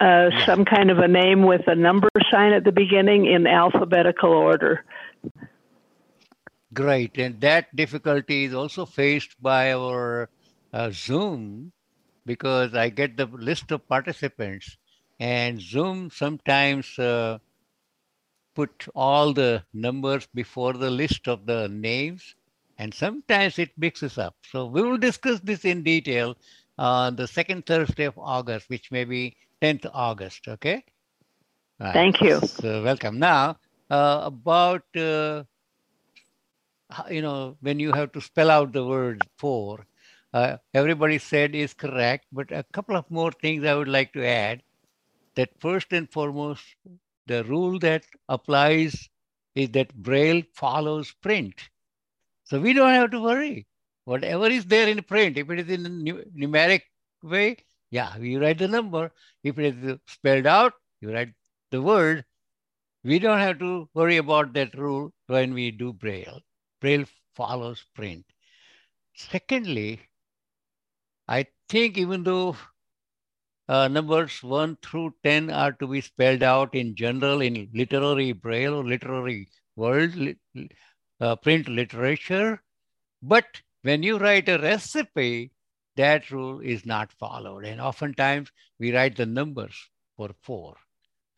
uh, 0.00 0.30
some 0.44 0.64
kind 0.64 0.90
of 0.90 0.98
a 0.98 1.08
name 1.08 1.42
with 1.42 1.66
a 1.66 1.74
number 1.74 2.08
sign 2.30 2.52
at 2.52 2.64
the 2.64 2.72
beginning 2.72 3.26
in 3.26 3.46
alphabetical 3.46 4.30
order. 4.30 4.84
Great. 6.74 7.16
And 7.16 7.40
that 7.40 7.74
difficulty 7.74 8.44
is 8.44 8.54
also 8.54 8.84
faced 8.84 9.40
by 9.40 9.72
our 9.72 10.28
uh, 10.72 10.90
Zoom 10.92 11.72
because 12.26 12.74
I 12.74 12.90
get 12.90 13.16
the 13.16 13.26
list 13.26 13.70
of 13.70 13.88
participants 13.88 14.76
and 15.18 15.60
Zoom 15.60 16.10
sometimes 16.10 16.98
uh, 16.98 17.38
put 18.54 18.88
all 18.94 19.32
the 19.32 19.64
numbers 19.72 20.28
before 20.34 20.74
the 20.74 20.90
list 20.90 21.28
of 21.28 21.46
the 21.46 21.68
names 21.68 22.34
and 22.78 22.92
sometimes 22.92 23.58
it 23.58 23.70
mixes 23.78 24.18
up. 24.18 24.34
So 24.50 24.66
we 24.66 24.82
will 24.82 24.98
discuss 24.98 25.40
this 25.40 25.64
in 25.64 25.82
detail 25.82 26.36
on 26.76 27.16
the 27.16 27.26
second 27.26 27.64
Thursday 27.64 28.04
of 28.04 28.18
August, 28.18 28.68
which 28.68 28.90
may 28.90 29.04
be 29.04 29.36
10th 29.60 29.86
August. 29.92 30.48
Okay. 30.48 30.84
Right. 31.80 32.06
Thank 32.06 32.20
you. 32.20 32.40
So 32.40 32.82
welcome. 32.82 33.18
Now, 33.18 33.58
uh, 33.90 34.20
about 34.24 34.84
uh, 34.96 35.44
you 37.10 37.22
know 37.22 37.56
when 37.60 37.78
you 37.80 37.92
have 37.92 38.12
to 38.12 38.20
spell 38.20 38.50
out 38.50 38.72
the 38.72 38.84
word 38.84 39.26
for, 39.38 39.86
uh, 40.32 40.56
everybody 40.74 41.18
said 41.18 41.54
is 41.54 41.74
correct, 41.74 42.26
but 42.32 42.50
a 42.52 42.64
couple 42.72 42.96
of 42.96 43.10
more 43.10 43.32
things 43.32 43.64
I 43.64 43.74
would 43.74 43.88
like 43.88 44.12
to 44.14 44.26
add. 44.26 44.62
That 45.36 45.50
first 45.60 45.92
and 45.92 46.10
foremost, 46.10 46.64
the 47.26 47.44
rule 47.44 47.78
that 47.80 48.04
applies 48.28 49.08
is 49.54 49.70
that 49.70 49.94
Braille 49.94 50.42
follows 50.54 51.12
print. 51.22 51.68
So 52.44 52.60
we 52.60 52.72
don't 52.72 52.90
have 52.90 53.10
to 53.12 53.20
worry. 53.22 53.66
Whatever 54.04 54.46
is 54.48 54.66
there 54.66 54.88
in 54.88 55.02
print, 55.02 55.36
if 55.38 55.50
it 55.50 55.60
is 55.60 55.68
in 55.68 55.86
a 55.86 55.88
nu- 55.90 56.24
numeric 56.36 56.82
way, 57.22 57.56
yeah, 57.96 58.18
we 58.18 58.36
write 58.36 58.58
the 58.58 58.68
number. 58.68 59.12
If 59.42 59.58
it 59.58 59.76
is 59.84 59.98
spelled 60.06 60.46
out, 60.46 60.74
you 61.00 61.12
write 61.12 61.32
the 61.70 61.82
word. 61.82 62.24
We 63.04 63.18
don't 63.18 63.38
have 63.38 63.58
to 63.60 63.88
worry 63.94 64.18
about 64.18 64.52
that 64.54 64.74
rule 64.76 65.12
when 65.28 65.54
we 65.54 65.70
do 65.70 65.92
Braille. 65.92 66.40
Braille 66.80 67.06
follows 67.34 67.84
print. 67.94 68.26
Secondly, 69.14 70.00
I 71.28 71.46
think 71.68 71.98
even 71.98 72.24
though 72.24 72.56
uh, 73.68 73.86
numbers 73.88 74.42
1 74.42 74.76
through 74.82 75.14
10 75.22 75.50
are 75.50 75.72
to 75.72 75.86
be 75.86 76.00
spelled 76.00 76.42
out 76.42 76.74
in 76.74 76.96
general 76.96 77.40
in 77.40 77.70
literary 77.74 78.32
Braille 78.32 78.74
or 78.74 78.84
literary 78.84 79.48
world, 79.76 80.14
li- 80.16 80.36
uh, 81.20 81.36
print 81.36 81.68
literature, 81.68 82.62
but 83.22 83.62
when 83.82 84.02
you 84.02 84.18
write 84.18 84.48
a 84.48 84.58
recipe, 84.58 85.52
that 85.96 86.30
rule 86.30 86.60
is 86.60 86.86
not 86.86 87.12
followed. 87.12 87.64
And 87.64 87.80
oftentimes 87.80 88.50
we 88.78 88.94
write 88.94 89.16
the 89.16 89.26
numbers 89.26 89.76
for 90.16 90.30
four. 90.42 90.76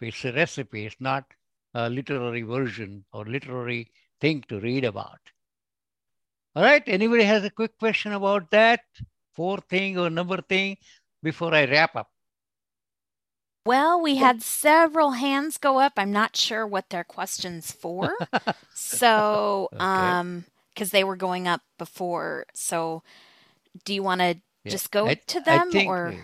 It's 0.01 0.25
a 0.25 0.33
recipe, 0.33 0.87
it's 0.87 1.01
not 1.01 1.25
a 1.75 1.89
literary 1.89 2.43
version 2.43 3.05
or 3.13 3.25
literary 3.25 3.91
thing 4.21 4.45
to 4.49 4.61
read 4.61 4.85
about. 4.85 5.19
All 6.55 6.63
right, 6.63 6.83
anybody 6.87 7.25
has 7.25 7.45
a 7.45 7.51
quick 7.51 7.79
question 7.79 8.13
about 8.13 8.51
that? 8.51 8.81
Four 9.35 9.59
thing 9.59 9.99
or 9.99 10.11
number 10.11 10.41
thing 10.43 10.77
before 11.23 11.55
I 11.55 11.65
wrap 11.67 11.95
up? 11.97 12.11
Well, 13.65 14.01
we 14.01 14.17
had 14.17 14.43
several 14.43 15.11
hands 15.13 15.59
go 15.59 15.79
up. 15.79 15.93
I'm 15.97 16.11
not 16.11 16.37
sure 16.37 16.67
what 16.67 16.89
their 16.89 17.05
questions 17.05 17.71
for. 17.71 18.15
so, 18.75 19.69
um, 19.79 20.47
because 20.75 20.91
they 20.91 21.05
were 21.05 21.17
going 21.17 21.47
up 21.47 21.61
before. 21.77 22.47
So, 22.55 23.03
do 23.85 23.93
you 23.93 24.03
want 24.03 24.21
to 24.23 24.41
Yeah, 24.69 24.73
just 24.73 24.91
go 24.91 25.07
I- 25.09 25.15
to 25.15 25.41
them 25.41 25.73
think, 25.73 25.89
or 25.89 26.15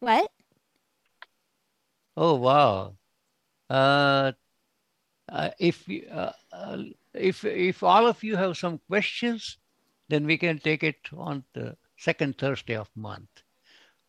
what? 0.00 0.30
Oh 2.16 2.34
wow. 2.34 2.96
Uh, 3.68 4.32
uh, 5.28 5.50
if 5.58 5.86
you- 5.88 6.08
uh, 6.10 6.32
uh, 6.52 6.82
if 7.12 7.44
if 7.44 7.82
all 7.82 8.06
of 8.06 8.24
you 8.24 8.36
have 8.36 8.56
some 8.56 8.80
questions, 8.88 9.58
then 10.08 10.24
we 10.24 10.38
can 10.38 10.58
take 10.58 10.82
it 10.82 11.12
on 11.12 11.44
the 11.52 11.76
second 11.98 12.38
Thursday 12.38 12.76
of 12.76 12.88
month. 12.96 13.42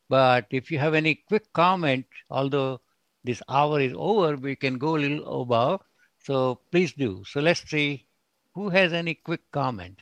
But 0.10 0.48
if 0.52 0.72
you 0.72 0.80
have 0.80 0.94
any 0.94 1.16
quick 1.16 1.52
comment, 1.52 2.06
although 2.30 2.80
this 3.24 3.42
hour 3.50 3.82
is 3.82 3.94
over, 3.96 4.38
we 4.38 4.56
can 4.56 4.78
go 4.78 4.96
a 4.96 5.04
little 5.04 5.42
above. 5.42 5.82
So 6.24 6.62
please 6.72 6.94
do. 6.94 7.24
So 7.28 7.42
let's 7.42 7.70
see 7.70 8.08
who 8.54 8.70
has 8.70 8.94
any 8.94 9.16
quick 9.16 9.52
comment. 9.52 10.02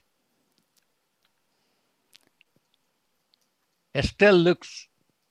Estelle 3.95 4.35
looks. 4.35 4.87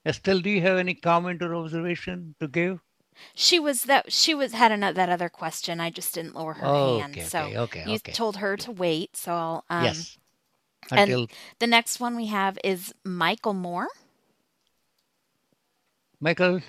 Estelle, 0.07 0.41
do 0.41 0.51
you 0.51 0.61
have 0.63 0.79
any 0.79 0.95
comment 0.95 1.43
or 1.43 1.55
observation 1.55 2.35
to 2.41 2.49
give? 2.49 2.81
She 3.35 3.61
was 3.61 3.83
that 3.83 4.11
she 4.13 4.35
was 4.35 4.53
had 4.53 4.73
another 4.73 4.95
that 4.95 5.09
other 5.09 5.29
question. 5.29 5.81
I 5.81 5.91
just 5.91 6.15
didn't 6.15 6.35
lower 6.35 6.55
her 6.55 6.67
Oh, 6.67 6.99
hand. 6.99 7.13
okay, 7.13 7.23
so 7.25 7.41
okay, 7.43 7.59
okay, 7.59 7.85
you 7.87 7.95
okay. 7.97 8.13
told 8.13 8.39
her 8.39 8.57
to 8.57 8.73
wait. 8.73 9.17
So 9.17 9.33
I'll 9.33 9.65
um, 9.71 9.85
Yes. 9.85 10.19
and 10.91 11.29
the 11.61 11.67
next 11.67 12.01
one 12.01 12.17
we 12.17 12.27
have 12.27 12.59
is 12.65 12.93
Michael 13.05 13.55
Moore. 13.55 13.89
Michael. 16.21 16.61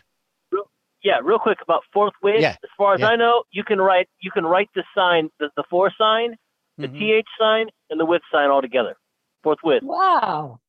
Yeah, 1.04 1.20
real 1.24 1.38
quick 1.40 1.60
about 1.62 1.84
fourth 1.94 2.14
forthwith. 2.22 2.42
Yeah, 2.42 2.56
As 2.64 2.70
far 2.78 2.96
as 2.96 3.02
yeah. 3.02 3.10
I 3.10 3.16
know, 3.16 3.44
you 3.52 3.64
can 3.64 3.80
write 3.80 4.08
you 4.20 4.32
can 4.32 4.46
write 4.46 4.70
the 4.76 4.84
sign, 4.96 5.30
the, 5.40 5.50
the 5.56 5.64
for 5.70 5.92
sign, 5.98 6.36
the 6.78 6.88
Mhm. 6.88 7.00
th 7.00 7.26
sign, 7.40 7.68
and 7.90 8.00
the 8.00 8.06
with 8.06 8.22
sign 8.32 8.50
all 8.50 8.62
together. 8.62 8.96
Forthwith. 9.44 9.84
As 9.84 9.88
Wow. 9.88 10.60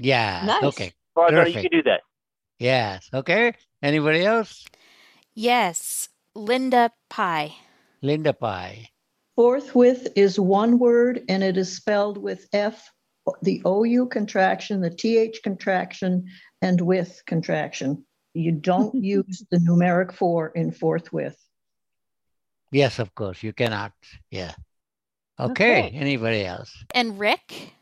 Yeah. 0.00 0.42
Nice. 0.44 0.64
Okay. 0.64 0.92
far 1.14 1.26
as 1.26 1.32
I 1.32 1.34
know, 1.34 1.40
you 1.40 1.54
Perfect. 1.54 1.70
can 1.70 1.78
do 1.78 1.82
that. 1.84 2.00
Yes. 2.58 3.08
Okay. 3.12 3.54
Anybody 3.82 4.24
else? 4.24 4.66
Yes, 5.34 6.08
Linda 6.34 6.92
Pie. 7.08 7.54
Linda 8.02 8.32
Pie. 8.32 8.90
Forthwith 9.36 10.08
is 10.16 10.38
one 10.38 10.78
word 10.78 11.22
and 11.28 11.42
it 11.42 11.56
is 11.56 11.74
spelled 11.74 12.18
with 12.18 12.46
F, 12.52 12.90
the 13.42 13.62
OU 13.66 14.08
contraction, 14.08 14.80
the 14.80 14.90
TH 14.90 15.40
contraction, 15.42 16.26
and 16.60 16.80
with 16.80 17.22
contraction. 17.26 18.04
You 18.34 18.52
don't 18.52 18.94
use 19.02 19.44
the 19.50 19.58
numeric 19.58 20.12
four 20.12 20.48
in 20.48 20.72
forthwith. 20.72 21.38
Yes, 22.72 22.98
of 22.98 23.14
course. 23.14 23.42
You 23.42 23.52
cannot. 23.52 23.92
Yeah. 24.30 24.52
Okay. 25.38 25.86
Okay. 25.86 25.96
Anybody 25.96 26.44
else? 26.44 26.72
And 26.94 27.18
Rick. 27.18 27.72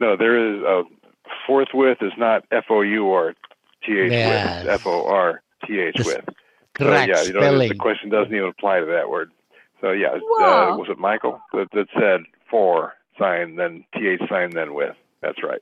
No, 0.00 0.16
there 0.16 0.54
is 0.56 0.62
a 0.62 0.82
forthwith 1.46 1.98
is 2.00 2.12
not 2.18 2.44
F 2.50 2.64
O 2.70 2.80
U 2.80 3.04
or 3.06 3.34
T 3.84 3.98
H 3.98 4.10
Yes. 4.12 4.64
with. 4.64 4.72
F 4.74 4.86
O 4.86 5.06
R 5.06 5.42
T 5.66 5.78
H 5.78 5.94
This- 5.96 6.06
with. 6.06 6.24
So 6.78 6.86
Correct 6.86 7.08
yeah, 7.08 7.22
you 7.22 7.32
know, 7.32 7.58
the 7.58 7.74
question 7.74 8.08
doesn't 8.10 8.32
even 8.34 8.48
apply 8.48 8.80
to 8.80 8.86
that 8.86 9.10
word. 9.10 9.32
So 9.80 9.90
yeah, 9.90 10.12
uh, 10.12 10.76
was 10.76 10.86
it 10.88 10.98
Michael 10.98 11.40
that, 11.52 11.68
that 11.72 11.86
said 11.98 12.20
for? 12.50 12.94
sign, 13.18 13.56
then 13.56 13.84
th 13.92 14.18
sign, 14.30 14.50
then 14.50 14.72
with. 14.72 14.96
That's 15.20 15.42
right. 15.42 15.60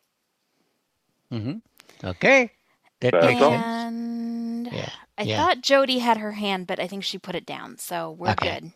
Mm-hmm. 1.32 2.06
Okay. 2.06 2.52
That 3.00 3.12
That's 3.12 3.26
makes 3.26 3.42
all. 3.42 3.50
sense. 3.50 3.64
And 3.64 4.68
Yeah. 4.72 4.90
I 5.18 5.22
yeah. 5.22 5.36
thought 5.36 5.62
Jody 5.62 5.98
had 5.98 6.18
her 6.18 6.32
hand, 6.32 6.68
but 6.68 6.78
I 6.78 6.86
think 6.86 7.02
she 7.02 7.18
put 7.18 7.34
it 7.34 7.44
down. 7.46 7.76
So 7.78 8.12
we're 8.12 8.30
Okay. 8.30 8.60
good. 8.60 8.72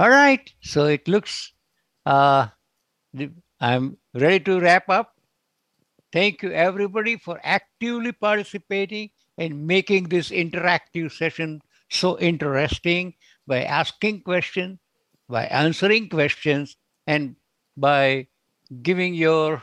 All 0.00 0.10
right. 0.10 0.52
So 0.62 0.86
it 0.86 1.06
looks 1.06 1.52
uh 2.06 2.48
the- 3.14 3.30
I'm 3.60 3.98
ready 4.14 4.40
to 4.44 4.60
wrap 4.60 4.88
up. 4.88 5.14
Thank 6.12 6.42
you 6.42 6.52
everybody 6.52 7.16
for 7.16 7.40
actively 7.42 8.12
participating 8.12 9.10
and 9.38 9.66
making 9.66 10.08
this 10.08 10.30
interactive 10.30 11.12
session 11.12 11.62
so 11.90 12.18
interesting 12.18 13.14
by 13.46 13.64
asking 13.64 14.22
questions, 14.22 14.78
by 15.28 15.46
answering 15.46 16.08
questions, 16.08 16.76
and 17.06 17.36
by 17.76 18.26
giving 18.82 19.14
your 19.14 19.62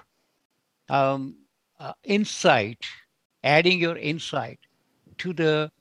um, 0.90 1.36
uh, 1.80 1.94
insight, 2.04 2.86
adding 3.44 3.80
your 3.80 3.98
insight 3.98 4.60
to 5.20 5.34
the 5.34 5.72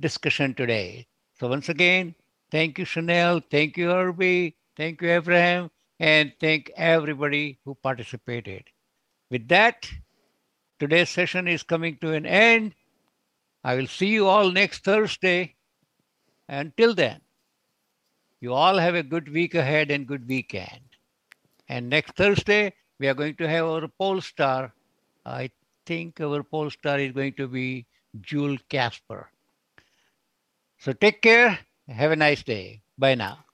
discussion 0.00 0.54
today. 0.54 1.06
So 1.38 1.48
once 1.48 1.68
again, 1.68 2.14
thank 2.50 2.78
you, 2.78 2.84
Chanel. 2.84 3.40
Thank 3.50 3.76
you, 3.76 3.90
Herbie. 3.90 4.56
Thank 4.76 5.02
you, 5.02 5.10
Abraham. 5.10 5.70
And 6.00 6.32
thank 6.40 6.70
everybody 6.76 7.58
who 7.64 7.74
participated. 7.74 8.64
With 9.30 9.48
that, 9.48 9.88
today's 10.78 11.10
session 11.10 11.48
is 11.48 11.62
coming 11.62 11.96
to 12.00 12.12
an 12.12 12.24
end. 12.24 12.74
I 13.64 13.74
will 13.74 13.88
see 13.88 14.06
you 14.06 14.26
all 14.26 14.50
next 14.50 14.84
Thursday. 14.84 15.56
Until 16.48 16.94
then, 16.94 17.20
you 18.40 18.54
all 18.54 18.78
have 18.78 18.94
a 18.94 19.02
good 19.02 19.28
week 19.28 19.54
ahead 19.54 19.90
and 19.90 20.06
good 20.06 20.26
weekend. 20.28 20.80
And 21.68 21.90
next 21.90 22.16
Thursday, 22.16 22.72
we 22.98 23.08
are 23.08 23.14
going 23.14 23.36
to 23.36 23.48
have 23.48 23.66
our 23.66 23.88
poll 23.88 24.20
star. 24.20 24.72
I 25.26 25.50
think 25.84 26.20
our 26.20 26.42
poll 26.42 26.70
star 26.70 26.98
is 26.98 27.12
going 27.12 27.34
to 27.34 27.48
be 27.48 27.86
Jewel 28.20 28.56
Casper. 28.68 29.30
So 30.78 30.92
take 30.92 31.20
care. 31.22 31.58
Have 31.88 32.12
a 32.12 32.16
nice 32.16 32.42
day. 32.42 32.82
Bye 32.96 33.16
now. 33.16 33.47